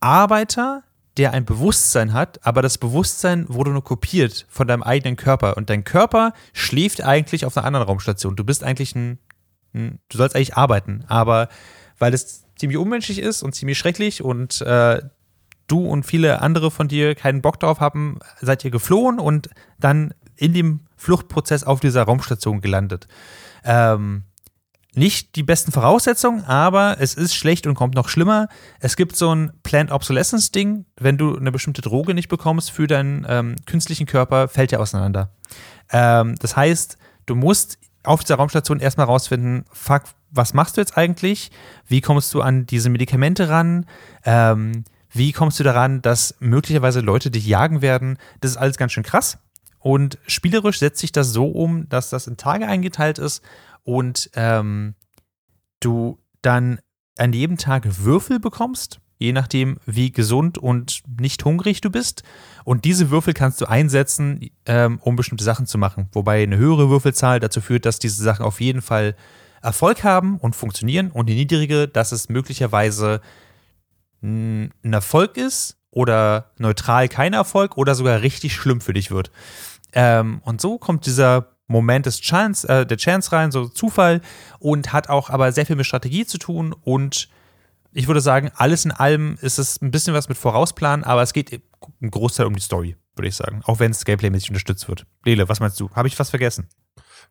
[0.00, 0.82] Arbeiter,
[1.18, 5.58] der ein Bewusstsein hat, aber das Bewusstsein wurde nur kopiert von deinem eigenen Körper.
[5.58, 8.34] Und dein Körper schläft eigentlich auf einer anderen Raumstation.
[8.34, 9.18] Du bist eigentlich ein,
[9.74, 11.50] ein du sollst eigentlich arbeiten, aber
[11.98, 15.02] weil es ziemlich unmenschlich ist und ziemlich schrecklich und äh,
[15.70, 20.14] du und viele andere von dir keinen Bock drauf haben, seid ihr geflohen und dann
[20.36, 23.08] in dem Fluchtprozess auf dieser Raumstation gelandet.
[23.64, 24.24] Ähm,
[24.94, 28.48] nicht die besten Voraussetzungen, aber es ist schlecht und kommt noch schlimmer.
[28.80, 30.84] Es gibt so ein Planned Obsolescence-Ding.
[30.98, 35.30] Wenn du eine bestimmte Droge nicht bekommst für deinen ähm, künstlichen Körper, fällt der auseinander.
[35.92, 40.96] Ähm, das heißt, du musst auf dieser Raumstation erstmal rausfinden, fuck, was machst du jetzt
[40.96, 41.50] eigentlich?
[41.86, 43.86] Wie kommst du an diese Medikamente ran?
[44.24, 48.18] Ähm, wie kommst du daran, dass möglicherweise Leute dich jagen werden?
[48.40, 49.38] Das ist alles ganz schön krass.
[49.78, 53.42] Und spielerisch setzt sich das so um, dass das in Tage eingeteilt ist
[53.82, 54.94] und ähm,
[55.80, 56.80] du dann
[57.16, 62.22] an jedem Tag Würfel bekommst, je nachdem, wie gesund und nicht hungrig du bist.
[62.64, 66.08] Und diese Würfel kannst du einsetzen, ähm, um bestimmte Sachen zu machen.
[66.12, 69.16] Wobei eine höhere Würfelzahl dazu führt, dass diese Sachen auf jeden Fall
[69.62, 71.10] Erfolg haben und funktionieren.
[71.10, 73.20] Und die niedrige, dass es möglicherweise
[74.22, 79.30] ein Erfolg ist oder neutral kein Erfolg oder sogar richtig schlimm für dich wird.
[79.92, 84.20] Ähm, und so kommt dieser Moment des Chance, äh, der Chance rein, so Zufall
[84.58, 87.28] und hat auch aber sehr viel mit Strategie zu tun und
[87.92, 91.32] ich würde sagen, alles in allem ist es ein bisschen was mit Vorausplan, aber es
[91.32, 91.60] geht
[92.00, 93.62] im Großteil um die Story, würde ich sagen.
[93.64, 95.06] Auch wenn es gameplaymäßig unterstützt wird.
[95.24, 95.90] Lele, was meinst du?
[95.90, 96.68] Habe ich was vergessen?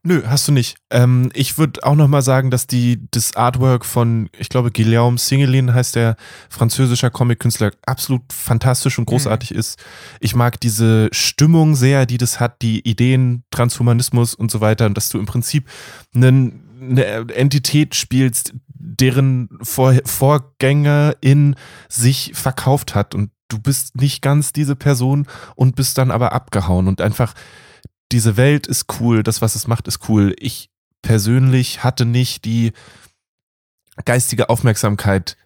[0.02, 0.78] Nö, hast du nicht.
[0.90, 5.18] Ähm, ich würde auch noch mal sagen, dass die das Artwork von, ich glaube, Guillaume
[5.18, 6.16] Singelin heißt der
[6.50, 9.60] französischer Comic-Künstler, absolut fantastisch und großartig mhm.
[9.60, 9.78] ist.
[10.22, 14.96] Ich mag diese Stimmung sehr, die das hat, die Ideen, Transhumanismus und so weiter und
[14.96, 15.68] dass du im Prinzip
[16.16, 21.56] einen, eine Entität spielst, deren Vor Vorgänger in
[21.90, 26.88] sich verkauft hat und du bist nicht ganz diese Person und bist dann aber abgehauen
[26.88, 27.34] und einfach
[28.12, 30.36] diese Welt ist cool, das, was es macht, ist cool.
[30.40, 30.70] Ich
[31.02, 32.74] persönlich hatte nicht die
[34.06, 35.38] geistige Aufmerksamkeit,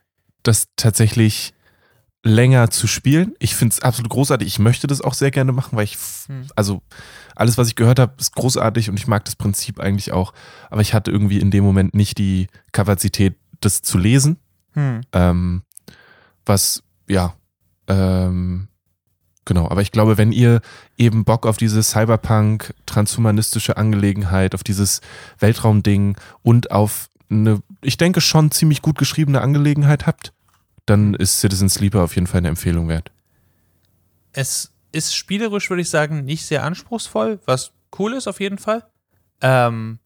[0.43, 1.53] das tatsächlich
[2.23, 3.33] länger zu spielen.
[3.39, 4.47] Ich finde es absolut großartig.
[4.47, 5.97] Ich möchte das auch sehr gerne machen, weil ich,
[6.27, 6.47] hm.
[6.55, 6.81] also
[7.35, 10.33] alles, was ich gehört habe, ist großartig und ich mag das Prinzip eigentlich auch.
[10.69, 14.37] Aber ich hatte irgendwie in dem Moment nicht die Kapazität, das zu lesen.
[14.73, 15.01] Hm.
[15.11, 15.63] Ähm,
[16.45, 17.33] was, ja,
[17.87, 18.69] ähm,
[19.45, 20.61] Genau, aber ich glaube, wenn ihr
[20.97, 25.01] eben Bock auf diese Cyberpunk, transhumanistische Angelegenheit, auf dieses
[25.39, 30.31] Weltraumding und auf eine, ich denke, schon ziemlich gut geschriebene Angelegenheit habt,
[30.85, 33.11] dann ist Citizen Sleeper auf jeden Fall eine Empfehlung wert.
[34.31, 38.85] Es ist spielerisch, würde ich sagen, nicht sehr anspruchsvoll, was cool ist auf jeden Fall.
[39.41, 39.99] Ähm,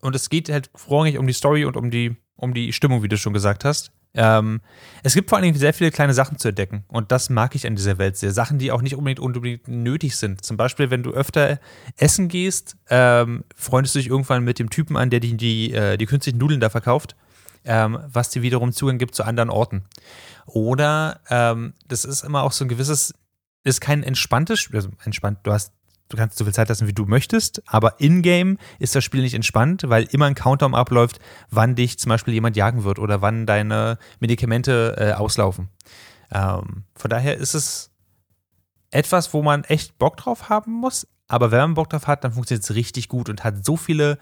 [0.00, 3.08] und es geht halt vorrangig um die Story und um die, um die Stimmung, wie
[3.08, 3.92] du schon gesagt hast.
[4.16, 4.60] Ähm,
[5.02, 7.66] es gibt vor allen Dingen sehr viele kleine Sachen zu entdecken und das mag ich
[7.66, 8.32] an dieser Welt sehr.
[8.32, 10.44] Sachen, die auch nicht unbedingt, unbedingt nötig sind.
[10.44, 11.60] Zum Beispiel, wenn du öfter
[11.96, 15.96] essen gehst, ähm, freundest du dich irgendwann mit dem Typen an, der die, die, äh,
[15.98, 17.14] die künstlichen Nudeln da verkauft,
[17.64, 19.84] ähm, was dir wiederum Zugang gibt zu anderen Orten.
[20.46, 23.14] Oder ähm, das ist immer auch so ein gewisses,
[23.64, 25.72] ist kein entspanntes, also entspannt, du hast
[26.08, 29.34] du kannst so viel Zeit lassen, wie du möchtest, aber in-game ist das Spiel nicht
[29.34, 31.18] entspannt, weil immer ein Countdown abläuft,
[31.50, 35.68] wann dich zum Beispiel jemand jagen wird oder wann deine Medikamente äh, auslaufen.
[36.32, 37.90] Ähm, von daher ist es
[38.90, 42.32] etwas, wo man echt Bock drauf haben muss, aber wenn man Bock drauf hat, dann
[42.32, 44.18] funktioniert es richtig gut und hat so viele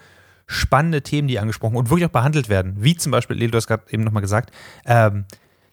[0.47, 2.75] spannende Themen, die angesprochen und wirklich auch behandelt werden.
[2.77, 4.51] Wie zum Beispiel, Leo, du hast gerade eben nochmal gesagt,
[4.85, 5.25] ähm,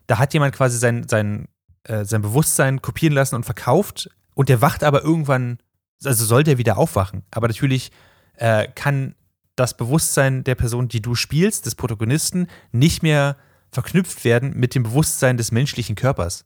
[0.07, 1.49] da hat jemand quasi sein, sein,
[1.85, 5.59] äh, sein Bewusstsein kopieren lassen und verkauft und der wacht aber irgendwann
[6.05, 7.23] also soll der wieder aufwachen.
[7.31, 7.91] Aber natürlich
[8.37, 9.15] äh, kann
[9.57, 13.37] das Bewusstsein der Person, die du spielst, des Protagonisten, nicht mehr
[13.71, 16.45] verknüpft werden mit dem Bewusstsein des menschlichen Körpers.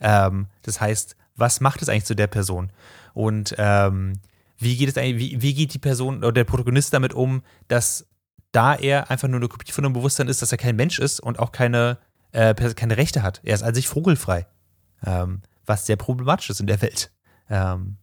[0.00, 2.70] Ähm, das heißt, was macht es eigentlich zu der Person?
[3.14, 4.14] Und ähm,
[4.58, 8.06] wie geht es eigentlich, wie, wie geht die Person oder der Protagonist damit um, dass
[8.52, 11.20] da er einfach nur eine Kopie von einem Bewusstsein ist, dass er kein Mensch ist
[11.20, 11.98] und auch keine,
[12.32, 13.40] äh, keine Rechte hat.
[13.44, 14.46] Er ist an sich vogelfrei.
[15.04, 17.10] Ähm, was sehr problematisch ist in der Welt.
[17.50, 17.98] Ähm,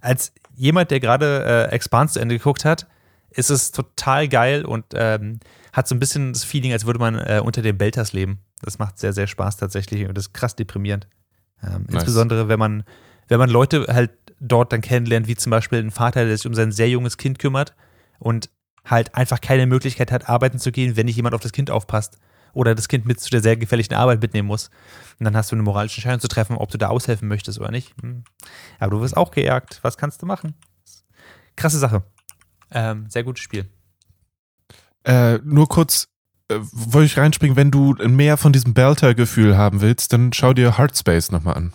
[0.00, 2.86] als jemand, der gerade äh, Expans zu Ende geguckt hat,
[3.30, 5.40] ist es total geil und ähm,
[5.72, 8.40] hat so ein bisschen das Feeling, als würde man äh, unter den Belters leben.
[8.62, 11.06] Das macht sehr, sehr Spaß tatsächlich und das ist krass deprimierend.
[11.62, 11.94] Ähm, nice.
[11.94, 12.84] Insbesondere, wenn man,
[13.28, 16.54] wenn man Leute halt dort dann kennenlernt, wie zum Beispiel ein Vater, der sich um
[16.54, 17.74] sein sehr junges Kind kümmert
[18.18, 18.50] und
[18.84, 22.18] halt einfach keine Möglichkeit hat, arbeiten zu gehen, wenn nicht jemand auf das Kind aufpasst
[22.52, 24.70] oder das Kind mit zu der sehr gefährlichen Arbeit mitnehmen muss.
[25.18, 27.70] Und dann hast du eine moralische Entscheidung zu treffen, ob du da aushelfen möchtest oder
[27.70, 27.94] nicht.
[28.00, 28.24] Hm.
[28.78, 29.80] Aber du wirst auch gejagt.
[29.82, 30.54] Was kannst du machen?
[31.56, 32.02] Krasse Sache.
[32.70, 33.66] Ähm, sehr gutes Spiel.
[35.04, 36.08] Äh, nur kurz,
[36.50, 40.78] äh, wollte ich reinspringen, wenn du mehr von diesem Belter-Gefühl haben willst, dann schau dir
[40.78, 41.72] Heartspace nochmal an.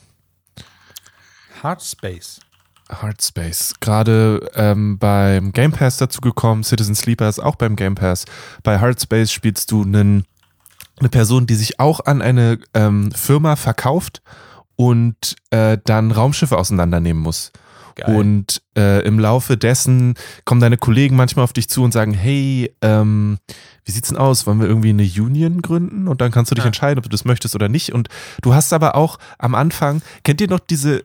[1.62, 2.42] Heartspace.
[2.90, 3.74] Heartspace.
[3.80, 8.26] Gerade ähm, beim Game Pass dazu gekommen, Citizen Sleeper ist auch beim Game Pass.
[8.62, 10.26] Bei Heartspace spielst du einen
[11.00, 14.22] eine Person, die sich auch an eine ähm, Firma verkauft
[14.76, 17.52] und äh, dann Raumschiffe auseinandernehmen muss.
[17.96, 18.16] Geil.
[18.16, 20.16] Und äh, im Laufe dessen
[20.46, 23.38] kommen deine Kollegen manchmal auf dich zu und sagen, hey, ähm,
[23.86, 24.48] wie sieht's denn aus?
[24.48, 26.08] Wollen wir irgendwie eine Union gründen?
[26.08, 26.68] Und dann kannst du dich ja.
[26.68, 27.94] entscheiden, ob du das möchtest oder nicht.
[27.94, 28.10] Und
[28.42, 31.04] du hast aber auch am Anfang, kennt ihr noch diese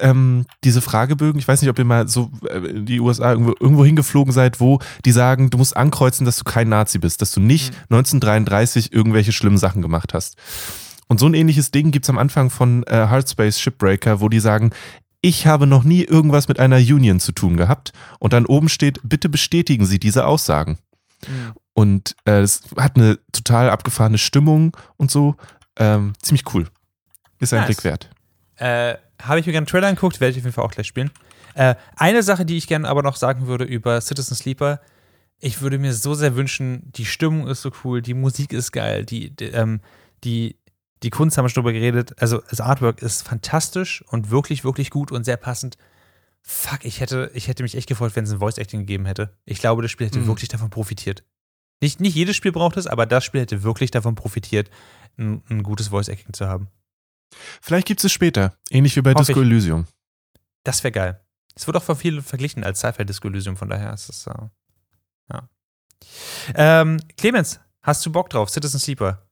[0.00, 3.54] ähm, diese Fragebögen, ich weiß nicht, ob ihr mal so äh, in die USA irgendwo,
[3.60, 7.32] irgendwo hingeflogen seid, wo die sagen, du musst ankreuzen, dass du kein Nazi bist, dass
[7.32, 7.96] du nicht Mhm.
[7.96, 10.36] 1933 irgendwelche schlimmen Sachen gemacht hast.
[11.08, 14.70] Und so ein ähnliches Ding gibt's am Anfang von äh, Hardspace Shipbreaker, wo die sagen,
[15.20, 17.92] ich habe noch nie irgendwas mit einer Union zu tun gehabt.
[18.18, 20.78] Und dann oben steht, bitte bestätigen Sie diese Aussagen.
[21.26, 21.52] Mhm.
[21.74, 25.36] Und äh, es hat eine total abgefahrene Stimmung und so.
[25.78, 26.68] Ähm, ziemlich cool.
[27.38, 27.66] Ist ein Nice.
[27.66, 28.10] Blick wert.
[28.56, 30.86] Äh, Habe ich mir gerne einen Trailer angeguckt, werde ich auf jeden Fall auch gleich
[30.86, 31.10] spielen.
[31.54, 34.80] Äh, eine Sache, die ich gerne aber noch sagen würde über Citizen Sleeper,
[35.38, 39.04] ich würde mir so sehr wünschen, die Stimmung ist so cool, die Musik ist geil,
[39.04, 39.80] die, die, ähm,
[40.24, 40.56] die,
[41.02, 44.90] die Kunst haben wir schon drüber geredet, also das Artwork ist fantastisch und wirklich, wirklich
[44.90, 45.76] gut und sehr passend.
[46.42, 49.32] Fuck, ich hätte, ich hätte mich echt gefreut, wenn es ein Voice-Acting gegeben hätte.
[49.44, 50.26] Ich glaube, das Spiel hätte Mhm.
[50.28, 51.24] wirklich davon profitiert.
[51.82, 54.70] Nicht, nicht jedes Spiel braucht es, aber das Spiel hätte wirklich davon profitiert,
[55.18, 56.68] ein, ein gutes Voice-Acting zu haben.
[57.60, 58.56] Vielleicht gibt's es später.
[58.70, 59.46] Ähnlich wie bei Hoffe Disco ich.
[59.46, 59.86] Elysium.
[60.64, 61.20] Das wäre geil.
[61.54, 64.34] Es wird auch von vielen verglichen als Sci-Fi-Disco Elysium, von daher ist es, äh,
[65.32, 65.48] ja.
[66.54, 68.50] Ähm, Clemens, hast du Bock drauf?
[68.50, 69.22] Citizen Sleeper.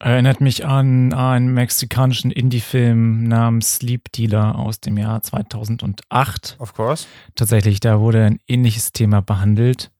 [0.00, 6.56] Erinnert mich an einen mexikanischen Indie-Film namens Sleep Dealer aus dem Jahr 2008.
[6.58, 7.06] Of course.
[7.34, 9.90] Tatsächlich, da wurde ein ähnliches Thema behandelt.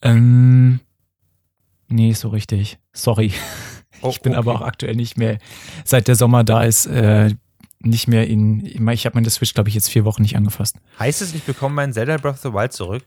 [0.00, 0.80] Ähm,
[1.88, 2.78] nee, so richtig.
[2.92, 3.32] Sorry.
[4.02, 4.62] Oh, Ich bin aber okay.
[4.62, 5.38] auch aktuell nicht mehr,
[5.84, 7.34] seit der Sommer da ist, äh,
[7.80, 10.76] nicht mehr in, ich habe meine Switch, glaube ich, jetzt vier Wochen nicht angefasst.
[10.98, 13.04] Heißt es, ich bekomme meinen Zelda Breath of the Wild zurück?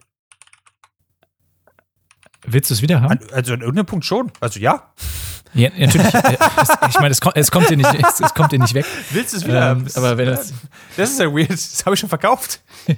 [2.45, 3.11] Willst du es wieder haben?
[3.11, 4.31] An, also an irgendeinem Punkt schon.
[4.39, 4.93] Also ja.
[5.55, 6.13] Ja, natürlich.
[6.13, 8.73] äh, es, ich meine, es, kommt- es kommt dir nicht, es, es kommt dir nicht
[8.73, 8.85] weg.
[9.11, 9.87] Willst du es Ähm, wieder haben?
[9.95, 10.53] aber wenn das-
[10.97, 11.51] das ist ja weird.
[11.51, 12.61] Das habe ich schon verkauft.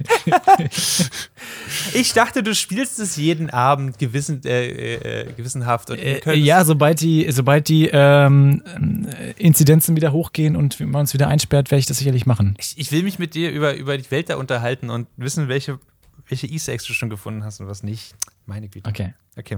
[1.93, 4.95] ich dachte, du spielst es jeden Abend gewissen, äh,
[5.25, 5.89] äh, gewissenhaft.
[5.89, 11.13] Und Äh, ja, sobald die, sobald die ähm, äh, Inzidenzen wieder hochgehen und man uns
[11.13, 12.55] wieder einsperrt, werde ich das sicherlich machen.
[12.59, 15.79] Ich, ich will mich mit dir über, über die Welt da unterhalten und wissen, welche,
[16.27, 18.15] welche Easter Eggs du schon gefunden hast und was nicht.
[18.45, 18.89] Meine Güte.
[18.89, 19.13] Okay.
[19.37, 19.57] Okay.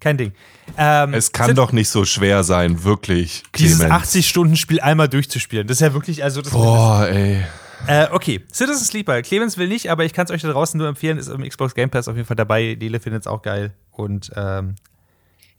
[0.00, 0.32] Kein Ding.
[0.76, 3.42] Ähm, Es kann doch nicht so schwer sein, wirklich.
[3.56, 4.14] dieses Clemens.
[4.14, 5.66] 80-Stunden-Spiel einmal durchzuspielen.
[5.66, 7.44] Das ist ja wirklich, also das Boah, ey.
[7.86, 9.22] Äh, okay, Citizen Sleeper.
[9.22, 11.18] Clemens will nicht, aber ich kann es euch da draußen nur empfehlen.
[11.18, 12.76] Ist im Xbox Game Pass auf jeden Fall dabei.
[12.78, 13.74] Lele findet es auch geil.
[13.90, 14.76] Und ähm,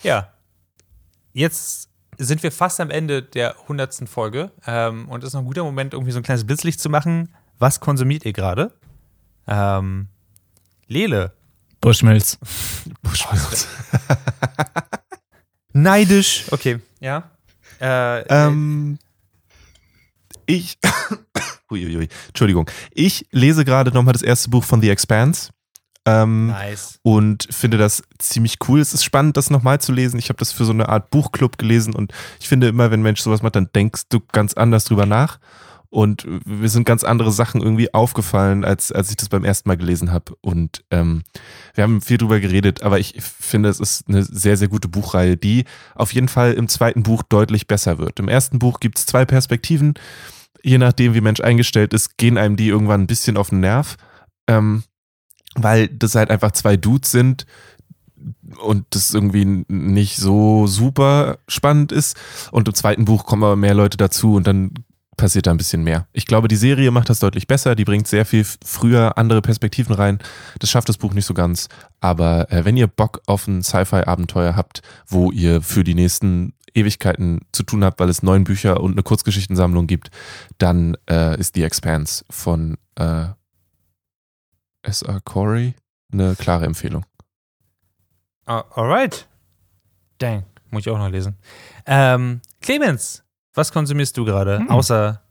[0.04, 0.32] ja,
[1.34, 4.08] jetzt sind wir fast am Ende der 100.
[4.08, 4.52] Folge.
[4.68, 7.34] Ähm, und es ist noch ein guter Moment, irgendwie so ein kleines Blitzlicht zu machen.
[7.58, 8.72] Was konsumiert ihr gerade?
[9.48, 10.08] Ähm,
[10.88, 11.34] Lele.
[11.82, 12.38] Bushmills.
[13.02, 13.68] Bushmills.
[15.74, 16.46] Neidisch.
[16.52, 17.32] Okay, ja.
[17.80, 19.00] Äh, Ähm,
[20.46, 20.78] ich.
[21.72, 22.70] Uiuiui, Entschuldigung.
[22.94, 25.50] Ich lese gerade nochmal das erste Buch von The Expanse.
[26.04, 26.98] Ähm, nice.
[27.04, 28.80] und finde das ziemlich cool.
[28.80, 30.18] Es ist spannend, das nochmal zu lesen.
[30.18, 33.04] Ich habe das für so eine Art Buchclub gelesen und ich finde immer, wenn ein
[33.04, 35.40] Mensch sowas macht, dann denkst du ganz anders drüber nach.
[35.92, 39.76] Und mir sind ganz andere Sachen irgendwie aufgefallen, als, als ich das beim ersten Mal
[39.76, 40.38] gelesen habe.
[40.40, 41.24] Und ähm,
[41.74, 45.36] wir haben viel drüber geredet, aber ich finde, es ist eine sehr, sehr gute Buchreihe,
[45.36, 48.20] die auf jeden Fall im zweiten Buch deutlich besser wird.
[48.22, 49.96] Im ersten Buch gibt es zwei Perspektiven.
[50.64, 53.98] Je nachdem, wie Mensch eingestellt ist, gehen einem die irgendwann ein bisschen auf den Nerv.
[54.48, 54.84] Ähm,
[55.56, 57.46] weil das halt einfach zwei Dudes sind
[58.62, 62.18] und das irgendwie nicht so super spannend ist.
[62.52, 64.72] Und im zweiten Buch kommen aber mehr Leute dazu und dann
[65.22, 66.08] passiert da ein bisschen mehr.
[66.14, 67.76] Ich glaube, die Serie macht das deutlich besser.
[67.76, 70.18] Die bringt sehr viel früher andere Perspektiven rein.
[70.58, 71.70] Das schafft das Buch nicht so ganz.
[72.00, 77.42] Aber äh, wenn ihr Bock auf ein Sci-Fi-Abenteuer habt, wo ihr für die nächsten Ewigkeiten
[77.52, 80.10] zu tun habt, weil es neun Bücher und eine Kurzgeschichtensammlung gibt,
[80.58, 83.26] dann äh, ist The Expanse von äh,
[84.82, 85.22] S.R.
[85.24, 85.76] Corey
[86.12, 87.06] eine klare Empfehlung.
[88.48, 89.28] Ah, alright.
[90.18, 91.38] Dang, muss ich auch noch lesen.
[91.86, 94.70] Ähm, Clemens, was konsumierst du gerade, Hm.
[94.70, 95.22] außer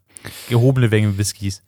[0.49, 1.63] gehobene Mengen Whiskys?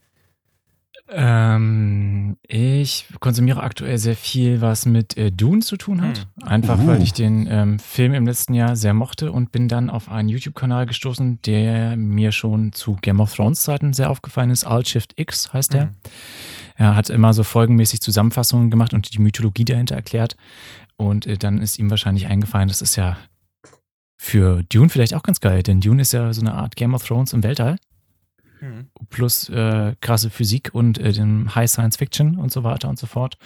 [1.14, 6.26] Ähm, ich konsumiere aktuell sehr viel, was mit äh, Dune zu tun hat.
[6.42, 6.86] Einfach, Uh.
[6.86, 10.28] weil ich den ähm, Film im letzten Jahr sehr mochte und bin dann auf einen
[10.30, 14.64] YouTube-Kanal gestoßen, der mir schon zu Game of Thrones Zeiten sehr aufgefallen ist.
[14.64, 15.86] Alt Shift X heißt der.
[15.86, 15.90] Mhm.
[16.76, 20.36] Er hat immer so folgenmäßig Zusammenfassungen gemacht und die Mythologie dahinter erklärt.
[20.96, 23.18] Und äh, dann ist ihm wahrscheinlich eingefallen, das ist ja
[24.22, 27.04] für Dune vielleicht auch ganz geil, denn Dune ist ja so eine Art Game of
[27.04, 27.76] Thrones im Weltall
[28.60, 28.86] Mhm.
[29.10, 33.08] plus äh, krasse Physik und äh, dem High Science Fiction und so weiter und so
[33.08, 33.36] fort.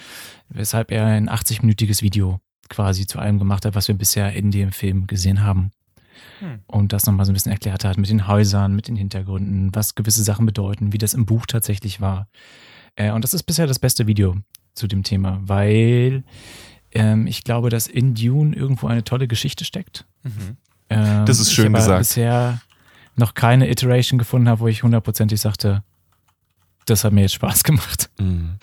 [0.49, 4.71] Weshalb er ein 80-minütiges Video quasi zu allem gemacht hat, was wir bisher in dem
[4.71, 5.71] Film gesehen haben.
[6.37, 6.59] Hm.
[6.67, 9.95] Und das nochmal so ein bisschen erklärt hat mit den Häusern, mit den Hintergründen, was
[9.95, 12.27] gewisse Sachen bedeuten, wie das im Buch tatsächlich war.
[12.95, 14.35] Äh, und das ist bisher das beste Video
[14.75, 16.23] zu dem Thema, weil
[16.91, 20.05] ähm, ich glaube, dass in Dune irgendwo eine tolle Geschichte steckt.
[20.21, 20.57] Mhm.
[20.89, 21.99] Ähm, Das ist schön ich aber gesagt.
[21.99, 22.61] bisher
[23.15, 25.83] noch keine Iteration gefunden habe, wo ich hundertprozentig sagte,
[26.85, 28.09] das hat mir jetzt Spaß gemacht.
[28.19, 28.57] Mhm.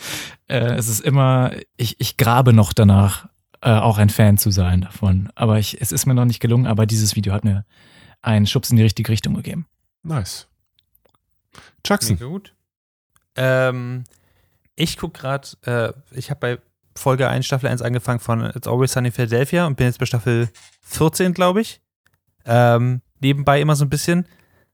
[0.49, 3.29] Äh, es ist immer, ich, ich grabe noch danach,
[3.61, 5.31] äh, auch ein Fan zu sein davon.
[5.35, 7.65] Aber ich, es ist mir noch nicht gelungen, aber dieses Video hat mir
[8.23, 9.67] einen Schubs in die richtige Richtung gegeben.
[10.03, 10.47] Nice.
[11.87, 12.15] Jackson.
[12.15, 12.55] Mega gut.
[13.37, 14.05] Ähm,
[14.77, 16.59] ich gucke gerade, äh, ich habe bei
[16.97, 20.07] Folge 1, Staffel 1 angefangen von It's Always Sunny in Philadelphia und bin jetzt bei
[20.07, 20.49] Staffel
[20.83, 21.81] 14, glaube ich.
[22.45, 24.27] Ähm, nebenbei immer so ein bisschen.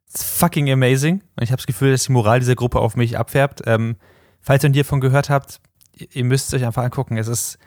[0.08, 1.22] It's fucking amazing.
[1.36, 3.62] Und ich habe das Gefühl, dass die Moral dieser Gruppe auf mich abfärbt.
[3.66, 3.96] Ähm,
[4.40, 5.60] falls ihr hiervon gehört habt,
[5.94, 7.16] ihr, müsst es euch einfach angucken.
[7.16, 7.58] Es ist,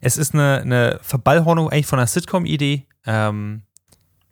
[0.00, 3.62] es ist eine, eine Verballhornung eigentlich von einer Sitcom-Idee, ähm,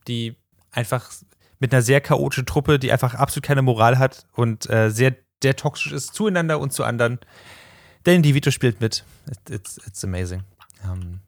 [0.07, 0.37] die
[0.71, 1.11] einfach
[1.59, 5.57] mit einer sehr chaotischen Truppe, die einfach absolut keine Moral hat und äh, sehr, sehr
[5.57, 7.19] toxisch ist zueinander und zu anderen.
[8.07, 9.05] Denn die Vito spielt mit.
[9.29, 10.45] It, it's, it's amazing.
[10.85, 11.21] Ähm,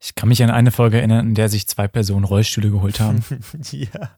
[0.00, 3.24] Ich kann mich an eine Folge erinnern, in der sich zwei Personen Rollstühle geholt haben.
[3.72, 4.10] ja.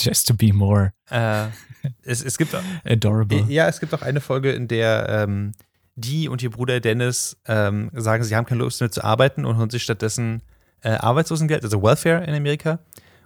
[0.00, 1.46] Just to be more Äh,
[2.02, 2.54] es, es gibt
[2.84, 3.44] adorable.
[3.48, 5.52] ja, es gibt auch eine Folge, in der ähm,
[5.94, 9.56] die und ihr Bruder Dennis ähm, sagen, sie haben keine Lust mehr zu arbeiten und
[9.56, 10.42] holen sich stattdessen
[10.82, 12.78] äh, Arbeitslosengeld, also Welfare in Amerika.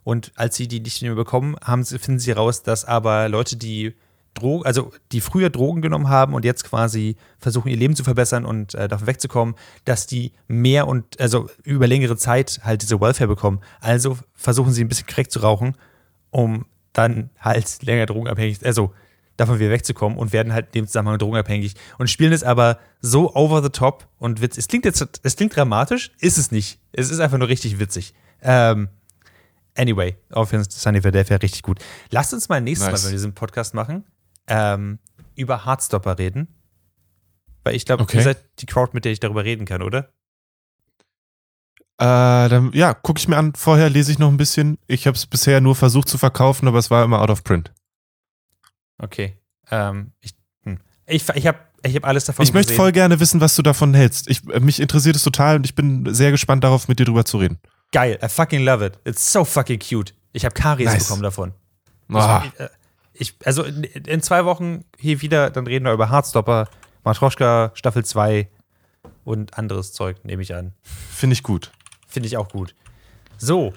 [0.05, 3.57] Und als sie die nicht mehr bekommen, haben sie, finden sie raus, dass aber Leute,
[3.57, 3.95] die
[4.35, 8.45] Drogen, also die früher Drogen genommen haben und jetzt quasi versuchen, ihr Leben zu verbessern
[8.45, 9.55] und äh, davon wegzukommen,
[9.85, 13.61] dass die mehr und also über längere Zeit halt diese Welfare bekommen.
[13.81, 15.77] Also versuchen sie ein bisschen Crack zu rauchen,
[16.31, 18.93] um dann halt länger drogenabhängig, also
[19.37, 23.35] davon wieder wegzukommen und werden halt in dem Zusammenhang drogenabhängig und spielen es aber so
[23.35, 24.57] over the top und witz.
[24.59, 26.79] Es klingt jetzt, es klingt dramatisch, ist es nicht.
[26.93, 28.15] Es ist einfach nur richtig witzig.
[28.43, 28.89] Ähm,
[29.77, 31.81] anyway, auf jeden Fall Sunny Philadelphia richtig gut.
[32.11, 33.03] Lasst uns mal nächstes Nice.
[33.03, 34.05] Mal, wenn wir diesen Podcast machen,
[34.47, 34.99] ähm,
[35.35, 36.49] über Heartstopper reden.
[37.65, 38.19] Weil ich glaube, Okay.
[38.19, 40.09] ihr seid die Crowd, mit der ich darüber reden kann, oder?
[41.99, 43.55] Äh, dann, ja, gucke ich mir an.
[43.55, 44.79] Vorher lese ich noch ein bisschen.
[44.89, 47.73] Ich habe es bisher nur versucht zu verkaufen, aber es war immer out of print.
[48.99, 49.37] Okay.
[49.71, 50.35] Ähm, ich
[50.65, 50.81] hm.
[51.07, 53.95] ich, ich habe ich hab alles davon ich möchte voll gerne wissen, was du davon
[53.95, 54.29] hältst.
[54.29, 57.25] Ich, äh, mich interessiert es total und ich bin sehr gespannt darauf, mit dir drüber
[57.25, 57.59] zu reden.
[57.93, 58.99] Geil, I fucking love it.
[59.05, 60.15] It's so fucking cute.
[60.33, 61.05] Ich habe Karies Nice.
[61.05, 61.53] bekommen davon.
[62.13, 62.69] Ah, Ich, äh,
[63.15, 66.69] ich, also in, in zwei Wochen hier wieder, dann reden wir über Hardstopper,
[67.05, 68.49] Matroschka, Staffel 2
[69.25, 70.73] und anderes Zeug, nehme ich an.
[70.83, 71.73] Finde ich gut.
[72.07, 72.75] Finde ich auch gut.
[73.39, 73.73] So,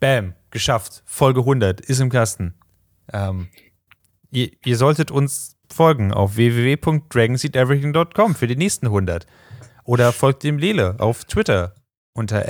[0.00, 1.02] bam, geschafft.
[1.06, 2.54] Folge 100 ist im Kasten.
[3.12, 3.48] Ähm,
[4.30, 9.26] ihr, ihr solltet uns folgen auf www.dragonseedeverything.com für die nächsten 100.
[9.84, 11.74] Oder folgt dem Lele auf Twitter
[12.12, 12.46] unter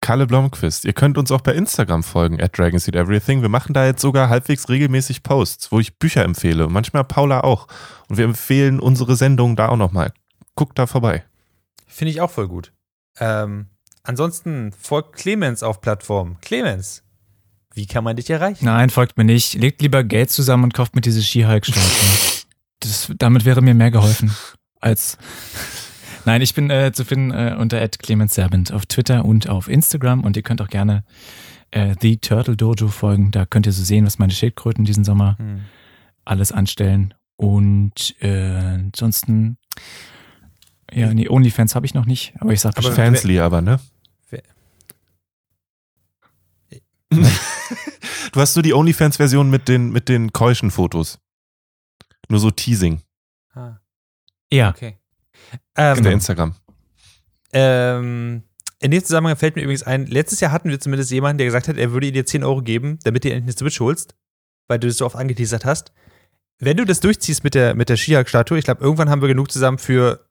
[0.00, 0.84] Kalle Blomqvist.
[0.84, 3.42] Ihr könnt uns auch bei Instagram folgen, at Dragonseed Everything.
[3.42, 6.66] Wir machen da jetzt sogar halbwegs regelmäßig Posts, wo ich Bücher empfehle.
[6.66, 7.66] Und manchmal Paula auch.
[8.08, 10.12] Und wir empfehlen unsere Sendung da auch nochmal.
[10.54, 11.24] Guckt da vorbei.
[11.86, 12.72] Finde ich auch voll gut.
[13.18, 13.66] Ähm,
[14.04, 16.36] ansonsten folgt Clemens auf Plattform.
[16.40, 17.02] Clemens,
[17.74, 18.64] wie kann man dich erreichen?
[18.64, 19.54] Nein, folgt mir nicht.
[19.54, 21.20] Legt lieber Geld zusammen und kauft mir diese.
[22.80, 24.30] Das, damit wäre mir mehr geholfen
[24.80, 25.18] als.
[26.24, 30.24] Nein, ich bin äh, zu finden äh, unter Clemens Serbent auf Twitter und auf Instagram
[30.24, 31.04] und ihr könnt auch gerne
[31.70, 33.30] äh, The Turtle Dojo folgen.
[33.30, 35.60] Da könnt ihr so sehen, was meine Schildkröten diesen Sommer Hm.
[36.24, 37.14] alles anstellen.
[37.36, 39.58] Und äh, ansonsten,
[40.92, 42.90] ja, nee, Onlyfans habe ich noch nicht, aber ich sag Aber.
[42.92, 43.78] Fansly aber, ne?
[44.30, 44.42] Wer-
[47.10, 51.18] du hast nur die OnlyFans-Version mit den, mit den keuschen Fotos.
[52.28, 53.00] Nur so Teasing.
[53.54, 53.76] Ah,
[54.52, 54.98] Ja, okay.
[55.78, 56.54] Ähm, In der Instagram.
[57.52, 58.42] ähm,
[58.80, 61.66] in dem Zusammenhang fällt mir übrigens ein, letztes Jahr hatten wir zumindest jemanden, der gesagt
[61.68, 64.14] hat, er würde dir 10 Euro geben, damit du endlich eine Switch holst,
[64.68, 65.92] weil du das so oft angeteasert hast.
[66.60, 69.50] Wenn du das durchziehst mit der, mit der Skihulk-Statue, ich glaube, irgendwann haben wir genug
[69.50, 70.26] zusammen für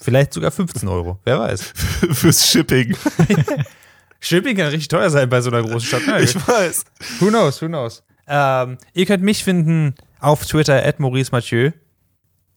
[0.00, 1.18] vielleicht sogar 15 Euro.
[1.24, 1.62] Wer weiß.
[2.12, 2.96] Fürs Shipping.
[4.20, 6.02] Shipping kann richtig teuer sein bei so einer großen Stadt.
[6.06, 6.84] Na, Ich weiß.
[7.20, 8.02] Who knows, who knows.
[8.26, 11.72] Ähm, ihr könnt mich finden auf Twitter at Maurice Mathieu,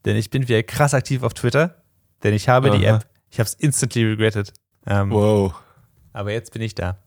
[0.05, 1.83] denn ich bin wieder krass aktiv auf Twitter,
[2.23, 2.97] denn ich habe die Aha.
[2.97, 4.53] App, ich habe es instantly regretted.
[4.85, 5.53] Ähm, Wow.
[6.13, 6.97] Aber jetzt bin ich da.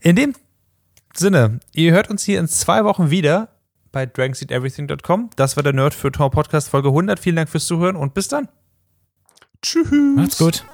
[0.00, 0.34] In dem
[1.14, 3.48] Sinne, ihr hört uns hier in zwei Wochen wieder
[3.92, 5.30] bei dragonseedeverything.com.
[5.36, 7.20] Das war der Nerd für Tor Podcast Folge 100.
[7.20, 8.48] Vielen Dank fürs Zuhören und bis dann.
[9.62, 9.90] Tschüss.
[9.90, 10.64] macht's gut.